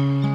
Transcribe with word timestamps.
Mm-hmm. 0.00 0.29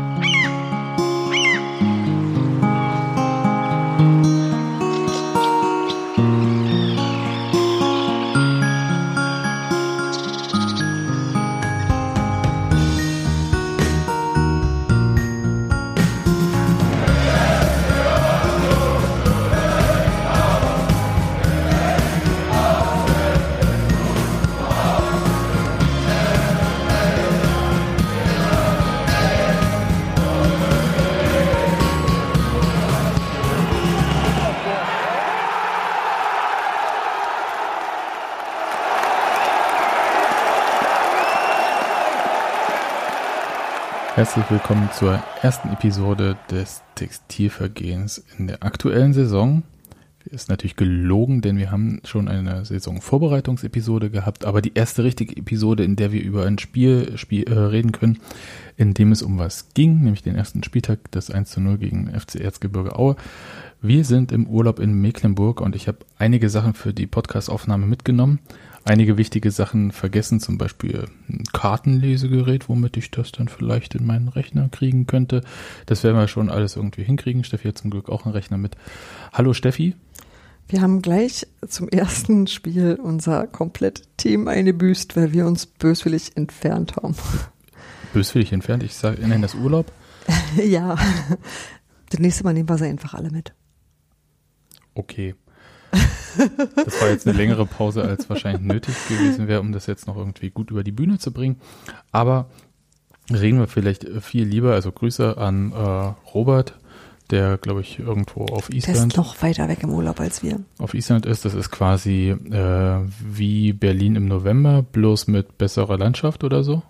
Herzlich 44.26 44.50
willkommen 44.50 44.90
zur 44.92 45.24
ersten 45.44 45.70
Episode 45.72 46.36
des 46.50 46.82
Textilvergehens 46.96 48.26
in 48.40 48.48
der 48.48 48.64
aktuellen 48.64 49.14
Saison. 49.14 49.62
Ist 50.26 50.50
natürlich 50.50 50.76
gelogen, 50.76 51.42
denn 51.42 51.60
wir 51.60 51.70
haben 51.70 52.02
schon 52.06 52.28
eine 52.28 52.66
Saisonvorbereitungsepisode 52.66 54.10
gehabt, 54.10 54.44
aber 54.44 54.64
die 54.64 54.74
erste 54.74 55.04
richtige 55.04 55.38
Episode, 55.38 55.84
in 55.84 55.96
der 55.96 56.12
wir 56.12 56.24
über 56.24 56.44
ein 56.48 56.58
Spiel, 56.58 57.16
Spiel 57.20 57.44
äh, 57.44 57.54
reden 57.54 57.92
können, 57.92 58.18
in 58.78 58.96
dem 58.96 59.12
es 59.12 59.22
um 59.22 59.38
was 59.38 59.70
ging, 59.76 60.02
nämlich 60.02 60.24
den 60.24 60.36
ersten 60.36 60.64
Spieltag 60.64 61.12
des 61.12 61.30
1 61.30 61.52
zu 61.52 61.62
0 61.62 61.78
gegen 61.78 62.20
FC 62.20 62.38
Erzgebirge 62.38 62.98
Aue. 62.98 63.18
Wir 63.80 64.04
sind 64.06 64.32
im 64.32 64.48
Urlaub 64.48 64.80
in 64.80 65.00
Mecklenburg 65.02 65.62
und 65.62 65.76
ich 65.76 65.88
habe 65.88 66.00
einige 66.18 66.50
Sachen 66.50 66.74
für 66.74 66.96
die 66.96 67.06
Podcast-Aufnahme 67.06 67.86
mitgenommen 67.86 68.40
einige 68.86 69.18
wichtige 69.18 69.52
Sachen 69.52 69.92
vergessen, 69.92 70.40
zum 70.40 70.58
Beispiel 70.58 71.08
ein 71.28 71.44
Kartenlesegerät, 71.52 72.70
womit 72.70 72.96
ich 72.98 73.12
das 73.12 73.32
dann 73.32 73.50
vielleicht 73.50 73.96
in 73.96 74.06
meinen 74.06 74.30
Rechner 74.30 74.70
kriegen 74.70 75.08
könnte. 75.08 75.42
Das 75.88 76.04
werden 76.04 76.18
wir 76.18 76.28
schon 76.28 76.50
alles 76.50 76.76
irgendwie 76.76 77.04
hinkriegen. 77.04 77.44
Steffi 77.44 77.68
hat 77.68 77.78
zum 77.78 77.92
Glück 77.92 78.10
auch 78.10 78.26
einen 78.26 78.34
Rechner 78.34 78.58
mit. 78.58 78.78
Hallo 79.34 79.54
Steffi. 79.54 79.96
Wir 80.68 80.82
haben 80.82 81.02
gleich 81.02 81.46
zum 81.68 81.90
ersten 81.90 82.48
Spiel 82.48 82.98
unser 83.02 83.46
komplett 83.48 84.04
Team 84.18 84.48
eingebüßt, 84.48 85.16
weil 85.16 85.34
wir 85.34 85.46
uns 85.46 85.66
böswillig 85.66 86.38
entfernt 86.38 86.96
haben. 86.96 87.16
Böswillig 88.14 88.54
entfernt? 88.54 88.82
Ich 88.84 88.96
sage, 88.96 89.22
nenne 89.22 89.42
das 89.42 89.56
Urlaub? 89.56 89.92
ja. 90.64 90.96
Das 92.10 92.20
nächste 92.20 92.44
Mal 92.44 92.54
nehmen 92.54 92.70
wir 92.70 92.78
sie 92.78 92.86
einfach 92.86 93.14
alle 93.14 93.30
mit. 93.30 93.54
Okay. 94.94 95.36
Das 96.76 97.02
war 97.02 97.10
jetzt 97.10 97.28
eine 97.28 97.38
längere 97.38 97.66
Pause, 97.66 98.04
als 98.04 98.30
wahrscheinlich 98.30 98.62
nötig 98.62 98.96
gewesen 99.08 99.48
wäre, 99.48 99.62
um 99.62 99.72
das 99.72 99.88
jetzt 99.88 100.08
noch 100.08 100.18
irgendwie 100.18 100.50
gut 100.50 100.72
über 100.72 100.84
die 100.84 100.92
Bühne 100.92 101.18
zu 101.18 101.32
bringen. 101.32 101.58
Aber 102.12 102.48
reden 103.32 103.60
wir 103.60 103.68
vielleicht 103.68 104.06
viel 104.22 104.46
lieber, 104.46 104.74
also 104.74 104.92
Grüße 104.92 105.38
an 105.38 105.72
äh, 105.72 105.76
Robert, 106.34 106.76
der, 107.32 107.58
glaube 107.58 107.82
ich, 107.82 108.00
irgendwo 108.00 108.46
auf 108.46 108.70
Island. 108.70 108.98
Der 108.98 109.08
ist 109.08 109.18
noch 109.18 109.42
weiter 109.42 109.68
weg 109.68 109.80
im 109.82 109.90
Urlaub 109.92 110.20
als 110.20 110.44
wir. 110.44 110.60
Auf 110.78 110.94
Island 110.94 111.26
ist. 111.26 111.44
Das 111.46 111.54
ist 111.54 111.72
quasi 111.72 112.30
äh, 112.30 113.00
wie 113.20 113.74
Berlin 113.74 114.16
im 114.16 114.28
November, 114.28 114.84
bloß 114.84 115.28
mit 115.28 115.58
besserer 115.58 115.98
Landschaft 115.98 116.44
oder 116.44 116.64
so. 116.64 116.84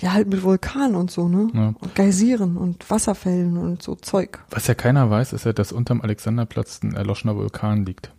Ja, 0.00 0.12
halt 0.12 0.28
mit 0.28 0.42
Vulkanen 0.42 0.96
und 0.96 1.12
so, 1.12 1.28
ne? 1.28 1.50
Ja. 1.54 1.74
Und 1.78 1.94
Geysiren 1.94 2.56
und 2.56 2.90
Wasserfällen 2.90 3.56
und 3.56 3.80
so 3.80 3.94
Zeug. 3.94 4.40
Was 4.50 4.66
ja 4.66 4.74
keiner 4.74 5.08
weiß, 5.08 5.32
ist 5.32 5.44
ja, 5.44 5.52
dass 5.52 5.70
unterm 5.70 6.00
Alexanderplatz 6.00 6.82
ein 6.82 6.94
erloschener 6.94 7.36
Vulkan 7.36 7.86
liegt. 7.86 8.10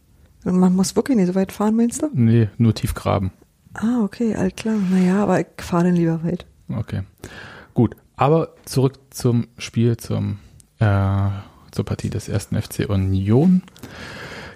Man 0.45 0.75
muss 0.75 0.95
wirklich 0.95 1.17
nicht 1.17 1.27
so 1.27 1.35
weit 1.35 1.51
fahren, 1.51 1.75
meinst 1.75 2.01
du? 2.01 2.09
Nee, 2.13 2.49
nur 2.57 2.73
tief 2.73 2.93
graben. 2.93 3.31
Ah, 3.73 4.01
okay, 4.03 4.35
alt 4.35 4.55
klar. 4.55 4.75
Naja, 4.75 5.23
aber 5.23 5.41
ich 5.41 5.47
fahre 5.57 5.85
dann 5.85 5.95
lieber 5.95 6.23
weit. 6.23 6.45
Okay. 6.69 7.01
Gut. 7.73 7.95
Aber 8.15 8.55
zurück 8.63 8.93
zum 9.09 9.47
Spiel, 9.57 9.97
zum, 9.97 10.39
äh, 10.79 11.29
zur 11.71 11.83
Partie 11.83 12.09
des 12.09 12.29
ersten 12.29 12.55
FC 12.55 12.87
Union 12.87 13.63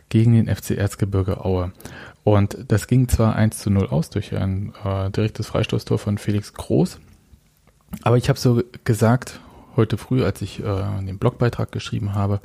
gegen 0.08 0.34
den 0.34 0.48
FC 0.48 0.72
Erzgebirge 0.72 1.44
Aue. 1.44 1.74
Und 2.24 2.58
das 2.70 2.88
ging 2.88 3.10
zwar 3.10 3.36
1 3.36 3.58
zu 3.58 3.70
0 3.70 3.88
aus 3.88 4.10
durch 4.10 4.34
ein 4.36 4.74
äh, 4.86 5.10
direktes 5.12 5.48
Freistoßtor 5.48 5.98
von 5.98 6.18
Felix 6.18 6.54
Groß, 6.54 7.00
aber 8.04 8.18
ich 8.18 8.30
habe 8.30 8.40
so 8.40 8.62
gesagt, 8.84 9.40
heute 9.76 9.98
früh, 9.98 10.24
als 10.24 10.42
ich 10.42 10.60
äh, 10.60 10.64
den 11.02 11.18
Blogbeitrag 11.18 11.72
geschrieben 11.72 12.14
habe, 12.14 12.42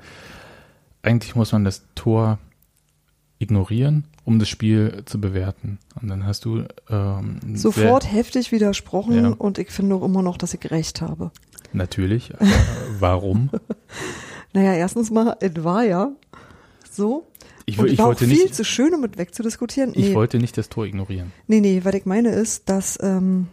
eigentlich 1.03 1.34
muss 1.37 1.53
man 1.53 1.65
das 1.65 1.83
Tor 1.94 2.38
ignorieren, 3.39 4.05
um 4.25 4.39
das 4.39 4.49
Spiel 4.49 5.03
zu 5.06 5.21
bewerten. 5.21 5.78
Und 6.00 6.09
dann 6.09 6.25
hast 6.27 6.45
du 6.45 6.65
ähm, 6.89 7.41
sofort 7.55 8.11
heftig 8.11 8.53
widersprochen 8.53 9.25
ja. 9.25 9.28
und 9.31 9.59
ich 9.59 9.71
finde 9.71 9.97
auch 9.97 10.03
immer 10.03 10.22
noch, 10.22 10.37
dass 10.37 10.55
ich 10.55 10.71
recht 10.71 11.00
habe. 11.00 11.31
Natürlich. 11.72 12.33
warum? 12.99 13.50
naja, 14.53 14.75
erstens 14.75 15.11
mal, 15.11 15.37
es 15.41 15.53
war 15.62 15.84
ja 15.84 16.12
so. 16.91 17.27
Ich, 17.67 17.78
und 17.78 17.87
ich 17.87 17.99
war 17.99 18.06
wollte 18.06 18.25
auch 18.25 18.28
viel 18.28 18.43
nicht, 18.45 18.55
zu 18.55 18.65
schön, 18.65 18.95
um 18.95 19.00
mit 19.00 19.19
wegzudiskutieren. 19.19 19.93
Nee. 19.95 20.09
Ich 20.09 20.15
wollte 20.15 20.39
nicht 20.39 20.56
das 20.56 20.69
Tor 20.69 20.87
ignorieren. 20.87 21.33
Nee, 21.47 21.61
nee, 21.61 21.81
was 21.83 21.95
ich 21.95 22.05
meine 22.05 22.31
ist, 22.31 22.69
dass, 22.69 22.99
ähm, 23.03 23.49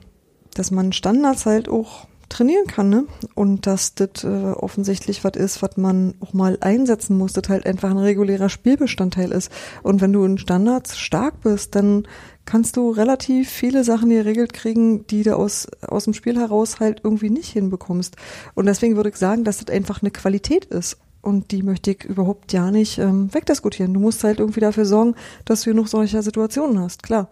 dass 0.53 0.69
man 0.69 0.91
Standards 0.91 1.45
halt 1.45 1.69
auch 1.69 2.07
trainieren 2.31 2.65
kann, 2.67 2.89
ne? 2.89 3.05
Und 3.35 3.67
dass 3.67 3.93
das 3.95 4.23
äh, 4.23 4.27
offensichtlich 4.27 5.23
was 5.23 5.33
ist, 5.35 5.61
was 5.61 5.77
man 5.77 6.15
auch 6.19 6.33
mal 6.33 6.57
einsetzen 6.61 7.17
muss, 7.17 7.33
das 7.33 7.49
halt 7.49 7.65
einfach 7.65 7.91
ein 7.91 7.97
regulärer 7.97 8.49
Spielbestandteil 8.49 9.31
ist. 9.31 9.51
Und 9.83 10.01
wenn 10.01 10.13
du 10.13 10.23
in 10.23 10.37
Standards 10.37 10.97
stark 10.97 11.41
bist, 11.41 11.75
dann 11.75 12.07
kannst 12.45 12.77
du 12.77 12.89
relativ 12.89 13.49
viele 13.49 13.83
Sachen 13.83 14.09
geregelt 14.09 14.53
kriegen, 14.53 15.05
die 15.07 15.23
du 15.23 15.35
aus, 15.35 15.67
aus 15.87 16.05
dem 16.05 16.13
Spiel 16.13 16.37
heraus 16.37 16.79
halt 16.79 17.01
irgendwie 17.03 17.29
nicht 17.29 17.49
hinbekommst. 17.49 18.15
Und 18.55 18.65
deswegen 18.65 18.95
würde 18.95 19.09
ich 19.09 19.17
sagen, 19.17 19.43
dass 19.43 19.59
das 19.59 19.73
einfach 19.73 20.01
eine 20.01 20.11
Qualität 20.11 20.65
ist. 20.65 20.97
Und 21.21 21.51
die 21.51 21.61
möchte 21.61 21.91
ich 21.91 22.03
überhaupt 22.03 22.51
ja 22.51 22.71
nicht 22.71 22.97
ähm, 22.97 23.31
wegdiskutieren. 23.31 23.93
Du 23.93 23.99
musst 23.99 24.23
halt 24.23 24.39
irgendwie 24.39 24.59
dafür 24.59 24.85
sorgen, 24.85 25.15
dass 25.45 25.61
du 25.61 25.69
genug 25.69 25.87
solcher 25.87 26.23
Situationen 26.23 26.79
hast, 26.79 27.03
klar. 27.03 27.29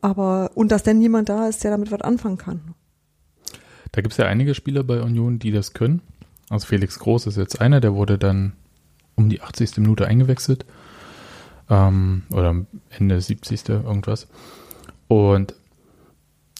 Aber, 0.00 0.50
und 0.54 0.72
dass 0.72 0.82
denn 0.82 1.02
jemand 1.02 1.28
da 1.28 1.46
ist, 1.46 1.62
der 1.62 1.72
damit 1.72 1.92
was 1.92 2.00
anfangen 2.00 2.38
kann. 2.38 2.74
Da 3.92 4.00
gibt 4.00 4.12
es 4.12 4.18
ja 4.18 4.26
einige 4.26 4.54
Spieler 4.54 4.82
bei 4.84 5.00
Union, 5.02 5.38
die 5.38 5.50
das 5.50 5.74
können. 5.74 6.00
Also 6.48 6.66
Felix 6.66 6.98
Groß 6.98 7.26
ist 7.26 7.36
jetzt 7.36 7.60
einer, 7.60 7.80
der 7.80 7.94
wurde 7.94 8.18
dann 8.18 8.52
um 9.14 9.28
die 9.28 9.42
80. 9.42 9.78
Minute 9.78 10.06
eingewechselt. 10.06 10.64
Ähm, 11.70 12.22
oder 12.30 12.64
Ende 12.90 13.20
70. 13.20 13.68
irgendwas. 13.68 14.28
Und 15.08 15.54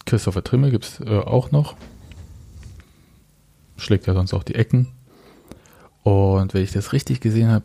Christopher 0.04 0.44
Trimmel 0.44 0.70
gibt 0.70 0.84
es 0.84 1.00
äh, 1.00 1.19
auch 1.19 1.50
noch. 1.50 1.76
Schlägt 3.76 4.06
ja 4.06 4.14
sonst 4.14 4.34
auch 4.34 4.43
die 4.43 4.54
Ecken. 4.54 4.88
Und 6.03 6.54
wenn 6.54 6.62
ich 6.62 6.72
das 6.72 6.93
richtig 6.93 7.20
gesehen 7.20 7.49
habe, 7.49 7.64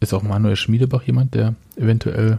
ist 0.00 0.14
auch 0.14 0.22
Manuel 0.22 0.56
Schmiedebach 0.56 1.02
jemand, 1.02 1.34
der 1.34 1.54
eventuell 1.76 2.38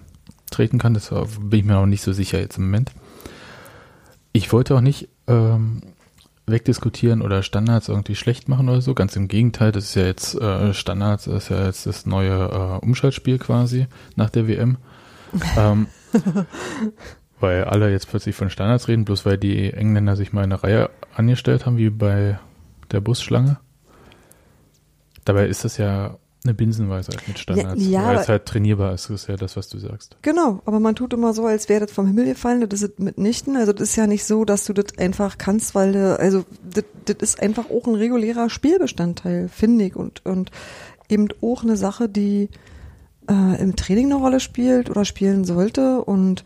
treten 0.49 0.79
kann. 0.79 0.93
Das 0.93 1.09
bin 1.09 1.59
ich 1.59 1.65
mir 1.65 1.73
noch 1.73 1.85
nicht 1.85 2.01
so 2.01 2.13
sicher 2.13 2.39
jetzt 2.39 2.57
im 2.57 2.65
Moment. 2.65 2.91
Ich 4.31 4.51
wollte 4.53 4.75
auch 4.75 4.81
nicht 4.81 5.09
ähm, 5.27 5.81
wegdiskutieren 6.51 7.21
oder 7.21 7.43
Standards 7.43 7.89
irgendwie 7.89 8.15
schlecht 8.15 8.49
machen 8.49 8.69
oder 8.69 8.81
so. 8.81 8.93
Ganz 8.93 9.15
im 9.15 9.27
Gegenteil, 9.27 9.71
das 9.71 9.85
ist 9.85 9.95
ja 9.95 10.03
jetzt 10.03 10.35
äh, 10.35 10.73
Standards, 10.73 11.25
das 11.25 11.43
ist 11.43 11.49
ja 11.49 11.65
jetzt 11.65 11.85
das 11.85 12.05
neue 12.05 12.33
äh, 12.33 12.85
Umschaltspiel 12.85 13.39
quasi 13.39 13.87
nach 14.15 14.29
der 14.29 14.47
WM. 14.47 14.77
ähm, 15.57 15.87
weil 17.39 17.63
alle 17.63 17.91
jetzt 17.91 18.09
plötzlich 18.09 18.35
von 18.35 18.49
Standards 18.49 18.87
reden, 18.87 19.05
bloß 19.05 19.25
weil 19.25 19.37
die 19.37 19.71
Engländer 19.73 20.15
sich 20.15 20.33
mal 20.33 20.43
eine 20.43 20.61
Reihe 20.61 20.89
angestellt 21.15 21.65
haben, 21.65 21.77
wie 21.77 21.89
bei 21.89 22.39
der 22.91 23.01
Busschlange. 23.01 23.57
Dabei 25.25 25.47
ist 25.47 25.63
das 25.63 25.77
ja 25.77 26.17
eine 26.43 26.53
Binsenweisheit 26.53 27.27
mit 27.27 27.37
Standards. 27.37 27.83
Ja, 27.83 28.01
ja, 28.01 28.07
weil 28.07 28.17
es 28.17 28.29
halt 28.29 28.45
trainierbar 28.45 28.93
ist, 28.93 29.09
ist 29.09 29.27
ja 29.27 29.35
das, 29.35 29.57
was 29.57 29.67
du 29.67 29.77
sagst. 29.77 30.15
Genau, 30.21 30.61
aber 30.65 30.79
man 30.79 30.95
tut 30.95 31.11
immer 31.13 31.33
so, 31.33 31.45
als 31.45 31.67
wäre 31.67 31.81
das 31.81 31.91
vom 31.91 32.07
Himmel 32.07 32.25
gefallen, 32.25 32.67
das 32.67 32.81
ist 32.81 32.97
mitnichten. 32.99 33.57
Also 33.57 33.73
das 33.73 33.89
ist 33.89 33.95
ja 33.97 34.07
nicht 34.07 34.23
so, 34.23 34.45
dass 34.45 34.63
du 34.65 34.71
das 34.71 34.97
einfach 34.97 35.37
kannst, 35.37 35.75
weil 35.75 35.91
du, 35.91 36.17
also 36.17 36.45
das, 36.63 36.85
das 37.05 37.17
ist 37.19 37.41
einfach 37.41 37.69
auch 37.69 37.87
ein 37.87 37.95
regulärer 37.95 38.49
Spielbestandteil, 38.49 39.49
finde 39.49 39.85
ich. 39.85 39.97
Und, 39.97 40.25
und 40.25 40.51
eben 41.09 41.27
auch 41.41 41.63
eine 41.63 41.75
Sache, 41.75 42.07
die 42.07 42.47
äh, 43.29 43.61
im 43.61 43.75
Training 43.75 44.05
eine 44.05 44.15
Rolle 44.15 44.39
spielt 44.39 44.89
oder 44.89 45.03
spielen 45.03 45.43
sollte. 45.43 46.01
Und 46.05 46.45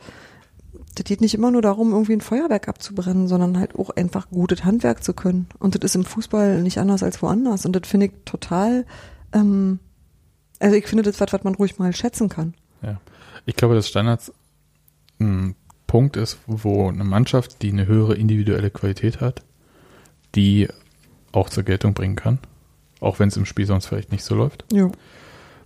das 0.96 1.06
geht 1.06 1.22
nicht 1.22 1.36
immer 1.36 1.52
nur 1.52 1.62
darum, 1.62 1.92
irgendwie 1.92 2.14
ein 2.14 2.22
Feuerwerk 2.22 2.68
abzubrennen, 2.68 3.28
sondern 3.28 3.60
halt 3.60 3.76
auch 3.76 3.92
einfach 3.92 4.30
gutes 4.32 4.66
Handwerk 4.66 5.04
zu 5.04 5.14
können. 5.14 5.48
Und 5.60 5.76
das 5.76 5.84
ist 5.84 5.96
im 5.96 6.06
Fußball 6.06 6.64
nicht 6.64 6.80
anders 6.80 7.04
als 7.04 7.22
woanders. 7.22 7.68
Und 7.68 7.76
das 7.76 7.88
finde 7.88 8.08
ich 8.08 8.14
total 8.26 8.86
ähm, 9.34 9.80
also 10.60 10.76
ich 10.76 10.88
finde 10.88 11.04
das 11.04 11.20
was, 11.20 11.34
was 11.34 11.44
man 11.44 11.56
ruhig 11.56 11.78
mal 11.80 11.94
schätzen 11.94 12.30
kann. 12.30 12.54
Ja. 12.82 13.00
Ich 13.46 13.56
glaube, 13.56 13.76
dass 13.76 13.88
Standards 13.90 14.32
ein 15.20 15.56
Punkt 15.88 16.18
ist, 16.18 16.40
wo 16.48 16.88
eine 16.88 17.04
Mannschaft, 17.04 17.62
die 17.62 17.72
eine 17.72 17.86
höhere 17.86 18.16
individuelle 18.16 18.72
Qualität 18.72 19.22
hat, 19.22 19.44
die 20.36 20.68
auch 21.32 21.50
zur 21.50 21.64
Geltung 21.64 21.94
bringen 21.94 22.16
kann. 22.16 22.40
Auch 23.00 23.20
wenn 23.20 23.28
es 23.28 23.38
im 23.38 23.46
Spiel 23.46 23.66
sonst 23.66 23.88
vielleicht 23.88 24.12
nicht 24.12 24.24
so 24.24 24.36
läuft. 24.36 24.66
Ja. 24.72 24.90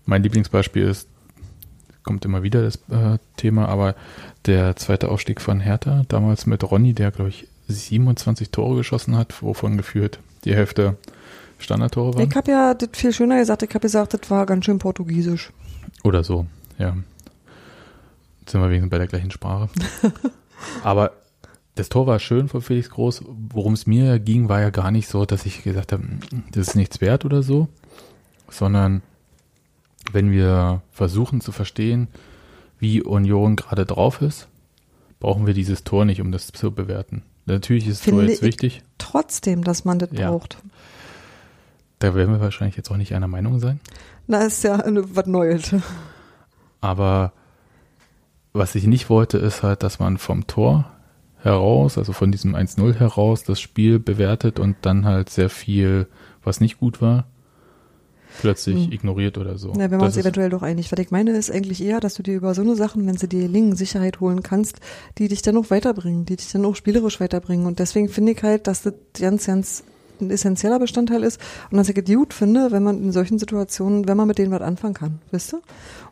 Mein 0.05 0.23
Lieblingsbeispiel 0.23 0.83
ist, 0.83 1.07
kommt 2.03 2.25
immer 2.25 2.41
wieder 2.41 2.63
das 2.63 2.77
äh, 2.89 3.19
Thema, 3.35 3.67
aber 3.67 3.95
der 4.45 4.75
zweite 4.77 5.09
Aufstieg 5.09 5.41
von 5.41 5.59
Hertha, 5.59 6.03
damals 6.07 6.45
mit 6.45 6.63
Ronny, 6.63 6.93
der, 6.93 7.11
glaube 7.11 7.29
ich, 7.29 7.47
27 7.67 8.49
Tore 8.49 8.77
geschossen 8.77 9.17
hat, 9.17 9.43
wovon 9.43 9.77
geführt 9.77 10.19
die 10.45 10.55
Hälfte 10.55 10.95
Standardtore 11.57 12.15
waren. 12.15 12.27
Ich 12.29 12.35
habe 12.35 12.51
ja 12.51 12.73
das 12.73 12.89
viel 12.93 13.13
schöner 13.13 13.37
gesagt. 13.37 13.63
Ich 13.63 13.69
habe 13.69 13.79
gesagt, 13.79 14.13
das 14.13 14.29
war 14.29 14.45
ganz 14.45 14.65
schön 14.65 14.79
portugiesisch. 14.79 15.51
Oder 16.03 16.23
so, 16.23 16.45
ja. 16.77 16.95
Jetzt 18.39 18.51
sind 18.51 18.61
wir 18.61 18.69
wegen 18.69 18.89
bei 18.89 18.97
der 18.97 19.07
gleichen 19.07 19.31
Sprache. 19.31 19.69
Aber 20.83 21.11
das 21.75 21.89
Tor 21.89 22.07
war 22.07 22.19
schön 22.19 22.47
von 22.47 22.61
Felix 22.61 22.89
Groß. 22.89 23.23
Worum 23.27 23.73
es 23.73 23.85
mir 23.85 24.19
ging, 24.19 24.49
war 24.49 24.61
ja 24.61 24.69
gar 24.69 24.91
nicht 24.91 25.07
so, 25.07 25.25
dass 25.25 25.45
ich 25.45 25.63
gesagt 25.63 25.91
habe, 25.91 26.03
das 26.51 26.69
ist 26.69 26.75
nichts 26.75 27.01
wert 27.01 27.25
oder 27.25 27.43
so, 27.43 27.67
sondern 28.49 29.01
wenn 30.11 30.31
wir 30.31 30.81
versuchen 30.91 31.41
zu 31.41 31.51
verstehen, 31.51 32.07
wie 32.79 33.01
Union 33.01 33.55
gerade 33.55 33.85
drauf 33.85 34.21
ist, 34.21 34.47
brauchen 35.19 35.47
wir 35.47 35.53
dieses 35.53 35.83
Tor 35.83 36.05
nicht, 36.05 36.21
um 36.21 36.31
das 36.31 36.47
zu 36.47 36.71
bewerten. 36.71 37.23
Natürlich 37.45 37.87
ist 37.87 38.03
Tor 38.03 38.19
Finde 38.19 38.31
jetzt 38.31 38.41
ich 38.41 38.47
wichtig. 38.47 38.83
Trotzdem, 38.97 39.63
dass 39.63 39.85
man 39.85 39.99
das 39.99 40.09
Ja. 40.11 40.29
braucht. 40.29 40.57
Da 41.99 42.13
werden 42.13 42.33
wir 42.33 42.41
wahrscheinlich 42.41 42.77
jetzt 42.77 42.91
auch 42.91 42.97
nicht 42.97 43.13
einer 43.15 43.27
Meinung 43.27 43.59
sein. 43.59 43.79
Na, 44.27 44.41
ist 44.43 44.63
ja 44.63 44.75
eine, 44.75 45.15
was 45.15 45.25
Neues. 45.25 45.75
Aber 46.81 47.31
was 48.53 48.75
ich 48.75 48.85
nicht 48.85 49.09
wollte, 49.09 49.37
ist 49.37 49.63
halt, 49.63 49.83
dass 49.83 49.99
man 49.99 50.17
vom 50.17 50.47
Tor 50.47 50.85
heraus, 51.41 51.97
also 51.97 52.13
von 52.13 52.31
diesem 52.31 52.55
1-0 52.55 52.95
heraus, 52.95 53.43
das 53.43 53.59
Spiel 53.59 53.99
bewertet 53.99 54.59
und 54.59 54.75
dann 54.81 55.05
halt 55.05 55.29
sehr 55.29 55.49
viel, 55.49 56.07
was 56.43 56.59
nicht 56.59 56.79
gut 56.79 57.01
war, 57.01 57.25
plötzlich 58.41 58.85
Hm. 58.85 58.91
ignoriert 58.91 59.37
oder 59.37 59.57
so. 59.57 59.73
Na, 59.75 59.83
wenn 59.89 59.91
wir 59.91 59.97
Das 59.99 60.15
uns 60.15 60.17
eventuell 60.17 60.49
doch 60.49 60.61
einig. 60.63 60.91
Was 60.91 60.99
ich 60.99 61.11
meine, 61.11 61.31
ist 61.31 61.51
eigentlich 61.51 61.83
eher, 61.83 61.99
dass 61.99 62.15
du 62.15 62.23
dir 62.23 62.35
über 62.35 62.53
so 62.53 62.61
eine 62.61 62.75
Sachen, 62.75 63.05
wenn 63.07 63.17
sie 63.17 63.27
dir 63.27 63.41
gelingen, 63.41 63.75
Sicherheit 63.75 64.19
holen 64.19 64.43
kannst, 64.43 64.79
die 65.17 65.27
dich 65.27 65.41
dann 65.41 65.57
auch 65.57 65.69
weiterbringen, 65.71 66.25
die 66.25 66.35
dich 66.35 66.51
dann 66.51 66.65
auch 66.65 66.75
spielerisch 66.75 67.19
weiterbringen. 67.19 67.65
Und 67.65 67.79
deswegen 67.79 68.09
finde 68.09 68.33
ich 68.33 68.43
halt, 68.43 68.67
dass 68.67 68.81
das 68.83 68.93
ganz, 69.19 69.45
ganz 69.45 69.83
ein 70.21 70.31
essentieller 70.31 70.79
Bestandteil 70.79 71.23
ist 71.23 71.39
und 71.71 71.77
dass 71.77 71.89
ich 71.89 71.97
es 71.97 72.05
gut 72.05 72.33
finde, 72.33 72.71
wenn 72.71 72.83
man 72.83 73.01
in 73.01 73.11
solchen 73.11 73.39
Situationen, 73.39 74.07
wenn 74.07 74.17
man 74.17 74.27
mit 74.27 74.37
denen 74.37 74.51
was 74.51 74.61
anfangen 74.61 74.93
kann, 74.93 75.19
wisst 75.31 75.53
ihr? 75.53 75.61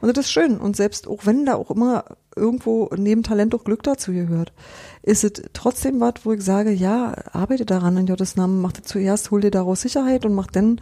Und 0.02 0.16
das 0.16 0.26
ist 0.26 0.32
schön. 0.32 0.58
Und 0.58 0.76
selbst 0.76 1.08
auch 1.08 1.26
wenn 1.26 1.46
da 1.46 1.56
auch 1.56 1.72
immer 1.72 2.06
irgendwo 2.36 2.90
neben 2.96 3.24
Talent 3.24 3.56
auch 3.56 3.64
Glück 3.64 3.84
dazu 3.84 4.12
gehört, 4.12 4.54
ist 5.02 5.24
es 5.24 5.44
trotzdem 5.54 6.00
was, 6.00 6.14
wo 6.24 6.34
ich 6.34 6.42
sage, 6.42 6.72
ja, 6.72 7.14
arbeite 7.32 7.66
daran 7.66 7.98
in 7.98 8.06
Gottes 8.06 8.36
Namen, 8.36 8.62
mach 8.62 8.74
das 8.74 8.86
zuerst, 8.86 9.32
hol 9.32 9.42
dir 9.42 9.52
daraus 9.52 9.82
Sicherheit 9.82 10.26
und 10.26 10.34
mach 10.34 10.48
dann 10.48 10.82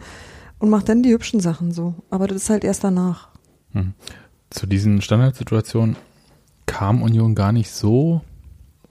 und 0.58 0.70
mach 0.70 0.82
dann 0.82 1.02
die 1.02 1.12
hübschen 1.12 1.40
Sachen 1.40 1.72
so. 1.72 1.94
Aber 2.10 2.26
das 2.26 2.44
ist 2.44 2.50
halt 2.50 2.64
erst 2.64 2.84
danach. 2.84 3.28
Hm. 3.72 3.92
Zu 4.50 4.66
diesen 4.66 5.02
Standardsituationen 5.02 5.96
kam 6.66 7.02
Union 7.02 7.34
gar 7.34 7.52
nicht 7.52 7.70
so 7.70 8.22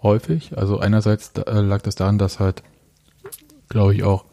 häufig. 0.02 0.58
Also 0.58 0.80
einerseits 0.80 1.32
äh, 1.38 1.62
lag 1.62 1.82
das 1.82 1.96
daran, 1.96 2.18
dass 2.18 2.40
halt, 2.40 2.64
glaube 3.74 3.94
ich, 3.94 4.04
auch 4.04 4.24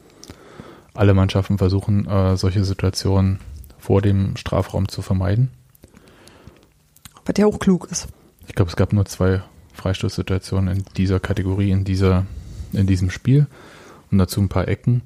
alle 0.94 1.14
Mannschaften 1.14 1.58
versuchen, 1.58 2.06
äh, 2.06 2.36
solche 2.36 2.64
Situationen 2.64 3.40
vor 3.78 4.02
dem 4.02 4.36
Strafraum 4.36 4.88
zu 4.88 5.02
vermeiden. 5.02 5.50
Was 7.24 7.34
ja 7.38 7.46
auch 7.46 7.58
klug 7.58 7.88
ist. 7.90 8.08
Ich 8.46 8.54
glaube, 8.54 8.70
es 8.70 8.76
gab 8.76 8.92
nur 8.92 9.06
zwei 9.06 9.42
Freistoßsituationen 9.72 10.76
in 10.76 10.84
dieser 10.96 11.20
Kategorie, 11.20 11.70
in 11.70 11.84
dieser, 11.84 12.26
in 12.72 12.86
diesem 12.86 13.10
Spiel 13.10 13.46
und 14.10 14.18
dazu 14.18 14.40
ein 14.40 14.48
paar 14.48 14.68
Ecken. 14.68 15.02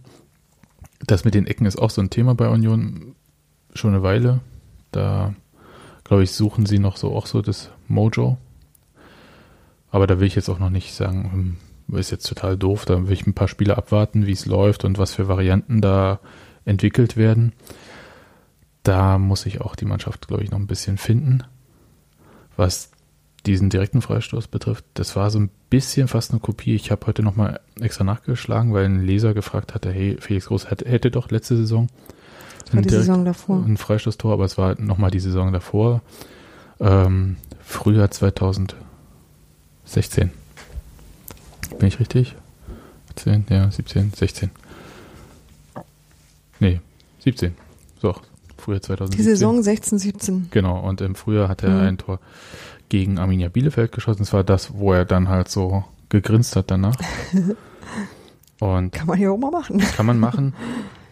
Das 1.01 1.25
mit 1.25 1.35
den 1.35 1.47
Ecken 1.47 1.67
ist 1.67 1.79
auch 1.79 1.91
so 1.91 2.01
ein 2.01 2.11
Thema 2.11 2.35
bei 2.35 2.49
Union 2.49 3.15
schon 3.75 3.95
eine 3.95 4.03
Weile. 4.03 4.41
Da, 4.91 5.35
glaube 6.03 6.25
ich, 6.25 6.33
suchen 6.33 6.67
sie 6.67 6.79
noch 6.79 6.97
so 6.97 7.15
auch 7.15 7.27
so 7.27 7.43
das 7.43 7.71
Mojo. 7.89 8.39
Aber 9.91 10.07
da 10.07 10.19
will 10.19 10.27
ich 10.27 10.35
jetzt 10.35 10.49
auch 10.49 10.59
noch 10.59 10.71
nicht 10.71 10.95
sagen, 10.95 11.31
hm, 11.33 11.57
ist 11.93 12.11
jetzt 12.11 12.27
total 12.29 12.57
doof. 12.57 12.85
Da 12.87 13.07
will 13.07 13.13
ich 13.13 13.27
ein 13.27 13.35
paar 13.35 13.49
Spiele 13.49 13.77
abwarten, 13.77 14.27
wie 14.27 14.33
es 14.33 14.47
läuft 14.47 14.85
und 14.85 14.99
was 14.99 15.15
für 15.15 15.29
Varianten 15.29 15.81
da 15.81 16.21
entwickelt 16.65 17.17
werden. 17.17 17.53
Da 18.83 19.19
muss 19.19 19.47
ich 19.47 19.61
auch 19.61 19.77
die 19.77 19.85
Mannschaft, 19.87 20.29
glaube 20.29 20.43
ich, 20.45 20.51
noch 20.51 20.59
ein 20.59 20.67
bisschen 20.67 20.99
finden. 20.99 21.43
Was 22.57 22.91
diesen 23.47 23.69
direkten 23.69 24.01
Freistoß 24.01 24.49
betrifft, 24.49 24.85
das 24.95 25.17
war 25.17 25.31
so 25.31 25.39
ein 25.39 25.51
bisschen 25.69 26.09
fast 26.09 26.31
eine 26.31 26.41
Kopie. 26.41 26.75
Ich 26.75 26.91
habe 26.91 27.07
heute 27.07 27.23
nochmal 27.23 27.61
extra 27.81 28.05
nachgeschlagen, 28.05 28.73
weil 28.73 28.87
ein 28.87 29.05
Leser 29.05 29.35
gefragt 29.35 29.75
hatte, 29.75 29.91
hey, 29.93 30.17
Felix 30.21 30.47
Groß 30.47 30.71
hätte, 30.71 30.89
hätte 30.89 31.11
doch 31.11 31.31
letzte 31.31 31.57
Saison 31.57 31.89
ein 32.73 32.83
die 32.83 32.89
direkt- 32.89 33.07
Saison 33.07 33.25
davor. 33.27 33.63
ein 33.67 33.77
Freistoßtor, 33.77 34.33
aber 34.33 34.47
es 34.47 34.57
war 34.57 34.81
nochmal 34.81 35.11
die 35.11 35.21
Saison 35.21 35.53
davor. 35.53 36.01
Ähm, 36.81 37.37
Frühjahr 37.63 38.11
2016. 38.11 40.31
Bin 41.79 41.89
ich 41.89 41.99
richtig? 42.01 42.35
10, 43.17 43.47
ja, 43.51 43.71
17, 43.71 44.13
16. 44.15 44.51
Nee, 46.61 46.81
17. 47.21 47.55
So, 48.01 48.15
Frühjahr 48.59 48.83
2017. 48.83 49.17
Die 49.19 49.23
Saison 49.31 49.63
16, 49.63 49.99
17. 49.99 50.49
Genau, 50.51 50.81
und 50.81 51.01
im 51.01 51.15
Frühjahr 51.15 51.49
hat 51.49 51.63
er 51.63 51.71
Mhm. 51.71 51.81
ein 51.81 51.99
Tor 51.99 52.21
gegen 52.89 53.19
Arminia 53.19 53.49
Bielefeld 53.49 53.93
geschossen. 53.93 54.21
Das 54.21 54.33
war 54.33 54.45
das, 54.45 54.75
wo 54.75 54.93
er 54.93 55.05
dann 55.05 55.29
halt 55.29 55.49
so 55.49 55.85
gegrinst 56.09 56.57
hat 56.57 56.71
danach. 56.71 56.97
und 58.61 58.93
Kann 58.93 59.07
man 59.07 59.21
ja 59.21 59.31
auch 59.31 59.37
mal 59.39 59.51
machen. 59.51 59.79
kann 59.79 60.07
man 60.07 60.19
machen. 60.19 60.55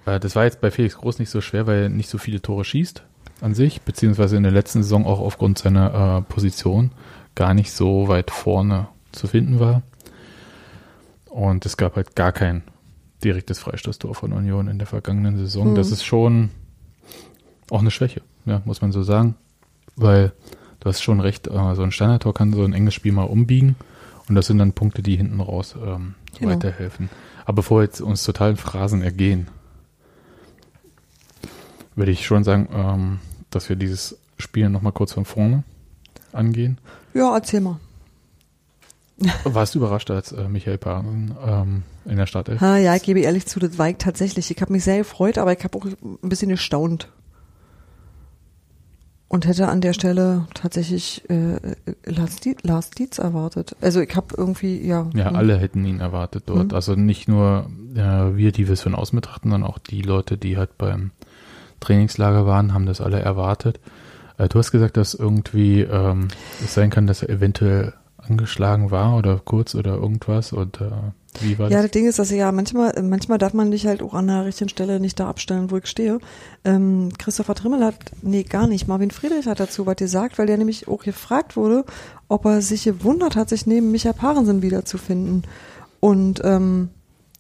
Äh, 0.07 0.21
Das 0.21 0.37
war 0.37 0.45
jetzt 0.45 0.61
bei 0.61 0.71
Felix 0.71 0.97
Groß 0.97 1.19
nicht 1.19 1.31
so 1.31 1.41
schwer, 1.41 1.67
weil 1.67 1.83
er 1.85 1.89
nicht 1.89 2.09
so 2.09 2.19
viele 2.19 2.41
Tore 2.43 2.65
schießt 2.65 3.03
an 3.41 3.55
sich, 3.55 3.83
beziehungsweise 3.83 4.37
in 4.37 4.45
der 4.45 4.53
letzten 4.53 4.83
Saison 4.83 5.05
auch 5.07 5.19
aufgrund 5.21 5.59
seiner 5.59 6.19
äh, 6.29 6.33
Position 6.33 6.93
gar 7.35 7.55
nicht 7.55 7.73
so 7.73 8.07
weit 8.09 8.31
vorne 8.31 8.87
zu 9.11 9.27
finden 9.27 9.59
war. 9.59 9.83
Und 11.33 11.65
es 11.65 11.77
gab 11.77 11.97
halt 11.97 12.15
gar 12.15 12.33
kein 12.33 12.63
direktes 13.25 13.59
Freistoßtor 13.59 14.15
von 14.15 14.33
Union 14.33 14.69
in 14.69 14.79
der 14.79 14.87
vergangenen 14.87 15.39
Saison. 15.39 15.71
Mhm. 15.71 15.75
Das 15.77 15.91
ist 15.91 16.05
schon 16.05 16.51
auch 17.71 17.81
eine 17.81 17.91
Schwäche, 17.91 18.21
ja, 18.45 18.61
muss 18.65 18.83
man 18.83 18.93
so 18.93 19.03
sagen. 19.03 19.35
Weil 19.97 20.33
du 20.81 20.89
hast 20.89 21.03
schon 21.03 21.21
recht, 21.21 21.47
äh, 21.47 21.75
so 21.75 21.83
ein 21.83 21.93
Standardtor 21.93 22.35
kann 22.35 22.53
so 22.53 22.63
ein 22.65 22.75
enges 22.75 22.95
Spiel 22.95 23.13
mal 23.13 23.23
umbiegen. 23.25 23.77
Und 24.29 24.35
das 24.35 24.47
sind 24.47 24.59
dann 24.59 24.73
Punkte, 24.73 25.03
die 25.03 25.17
hinten 25.17 25.41
raus 25.41 25.75
ähm, 25.83 26.15
Genau. 26.39 26.53
weiterhelfen. 26.53 27.09
Aber 27.45 27.57
bevor 27.57 27.79
wir 27.81 27.85
jetzt 27.85 28.01
uns 28.01 28.25
totalen 28.25 28.57
Phrasen 28.57 29.03
ergehen, 29.03 29.49
würde 31.95 32.13
ich 32.13 32.27
schon 32.27 32.45
sagen, 32.45 32.69
ähm, 32.73 33.19
dass 33.51 33.69
wir 33.69 33.77
dieses 33.77 34.19
Spiel 34.39 34.69
nochmal 34.69 34.93
kurz 34.93 35.13
von 35.13 35.25
vorne 35.25 35.65
angehen. 36.33 36.79
Ja, 37.15 37.35
erzähl 37.35 37.61
mal. 37.61 37.79
Warst 39.45 39.75
du 39.75 39.79
überrascht, 39.79 40.11
als 40.11 40.33
äh, 40.33 40.49
Michael 40.49 40.79
Paaren 40.79 41.35
ähm, 41.47 41.83
in 42.05 42.17
der 42.17 42.27
Startelf? 42.27 42.61
Ha, 42.61 42.77
ja, 42.77 42.95
ich 42.97 43.03
gebe 43.03 43.21
ehrlich 43.21 43.47
zu, 43.47 43.59
das 43.61 43.79
war 43.79 43.89
ich 43.89 43.97
tatsächlich. 43.99 44.51
Ich 44.51 44.61
habe 44.61 44.73
mich 44.73 44.85
sehr 44.85 44.99
gefreut, 44.99 45.39
aber 45.39 45.53
ich 45.53 45.63
habe 45.65 45.79
auch 45.79 45.87
ein 45.87 46.29
bisschen 46.29 46.49
gestaunt. 46.49 47.09
Und 49.29 49.47
hätte 49.47 49.69
an 49.69 49.81
der 49.81 49.95
Stelle 49.95 50.47
tatsächlich 50.53 51.23
äh, 51.31 51.55
äh, 51.55 51.61
Lars, 52.05 52.37
Dietz, 52.37 52.63
Lars 52.65 52.91
Dietz 52.91 53.19
erwartet. 53.19 53.75
Also 53.81 54.01
ich 54.01 54.15
habe 54.15 54.35
irgendwie, 54.37 54.87
ja. 54.87 55.09
Ja, 55.15 55.31
hm. 55.31 55.37
alle 55.37 55.59
hätten 55.59 55.87
ihn 55.87 56.01
erwartet 56.01 56.45
dort. 56.47 56.69
Mhm. 56.69 56.75
Also 56.75 56.97
nicht 56.97 57.29
nur 57.29 57.71
äh, 57.95 58.37
wir, 58.37 58.53
die 58.53 58.67
wir 58.67 58.75
es 58.75 58.83
von 58.83 58.95
außen 58.95 59.17
betrachten, 59.17 59.51
sondern 59.51 59.71
auch 59.71 59.79
die 59.79 60.03
Leute, 60.03 60.37
die 60.37 60.59
halt 60.59 60.77
beim 60.77 61.13
Trainingslager 61.81 62.47
waren, 62.47 62.75
haben 62.75 62.85
das 62.85 63.01
alle 63.01 63.21
erwartet. 63.21 63.81
Äh, 64.37 64.49
du 64.49 64.59
hast 64.59 64.71
gesagt, 64.71 64.97
dass 64.97 65.15
irgendwie 65.15 65.81
ähm, 65.81 66.29
es 66.63 66.75
sein 66.75 66.91
kann, 66.91 67.07
dass 67.07 67.23
er 67.23 67.31
eventuell 67.31 67.95
angeschlagen 68.29 68.91
war 68.91 69.17
oder 69.17 69.41
kurz 69.45 69.75
oder 69.75 69.95
irgendwas. 69.95 70.53
Und 70.53 70.81
äh, 70.81 70.91
wie 71.41 71.59
war 71.59 71.71
Ja, 71.71 71.77
das? 71.79 71.87
das 71.87 71.91
Ding 71.93 72.07
ist, 72.07 72.19
dass 72.19 72.31
ja 72.31 72.53
manchmal, 72.53 73.01
manchmal 73.03 73.39
darf 73.39 73.55
man 73.55 73.71
dich 73.71 73.87
halt 73.87 74.03
auch 74.03 74.15
an 74.15 74.27
der 74.27 74.45
richtigen 74.45 74.69
Stelle 74.69 75.01
nicht 75.01 75.19
da 75.19 75.29
abstellen, 75.29 75.71
wo 75.71 75.77
ich 75.79 75.87
stehe. 75.87 76.19
Ähm, 76.65 77.11
Christopher 77.19 77.55
Trimmel 77.55 77.85
hat, 77.85 77.97
nee, 78.23 78.43
gar 78.43 78.67
nicht. 78.67 78.89
Marvin 78.89 79.11
Friedrich 79.11 79.47
hat 79.47 79.61
dazu 79.61 79.87
was 79.87 79.97
gesagt, 79.97 80.39
weil 80.39 80.47
der 80.47 80.59
nämlich 80.59 80.89
auch 80.89 81.03
gefragt 81.03 81.57
wurde, 81.57 81.85
ob 82.29 82.45
er 82.45 82.63
sich 82.63 82.85
gewundert 82.85 83.37
hat, 83.37 83.49
sich 83.49 83.67
neben 83.67 83.91
Micha 83.91 84.13
Parensen 84.13 84.63
wiederzufinden. 84.63 85.45
Und 86.01 86.41
ähm, 86.45 86.91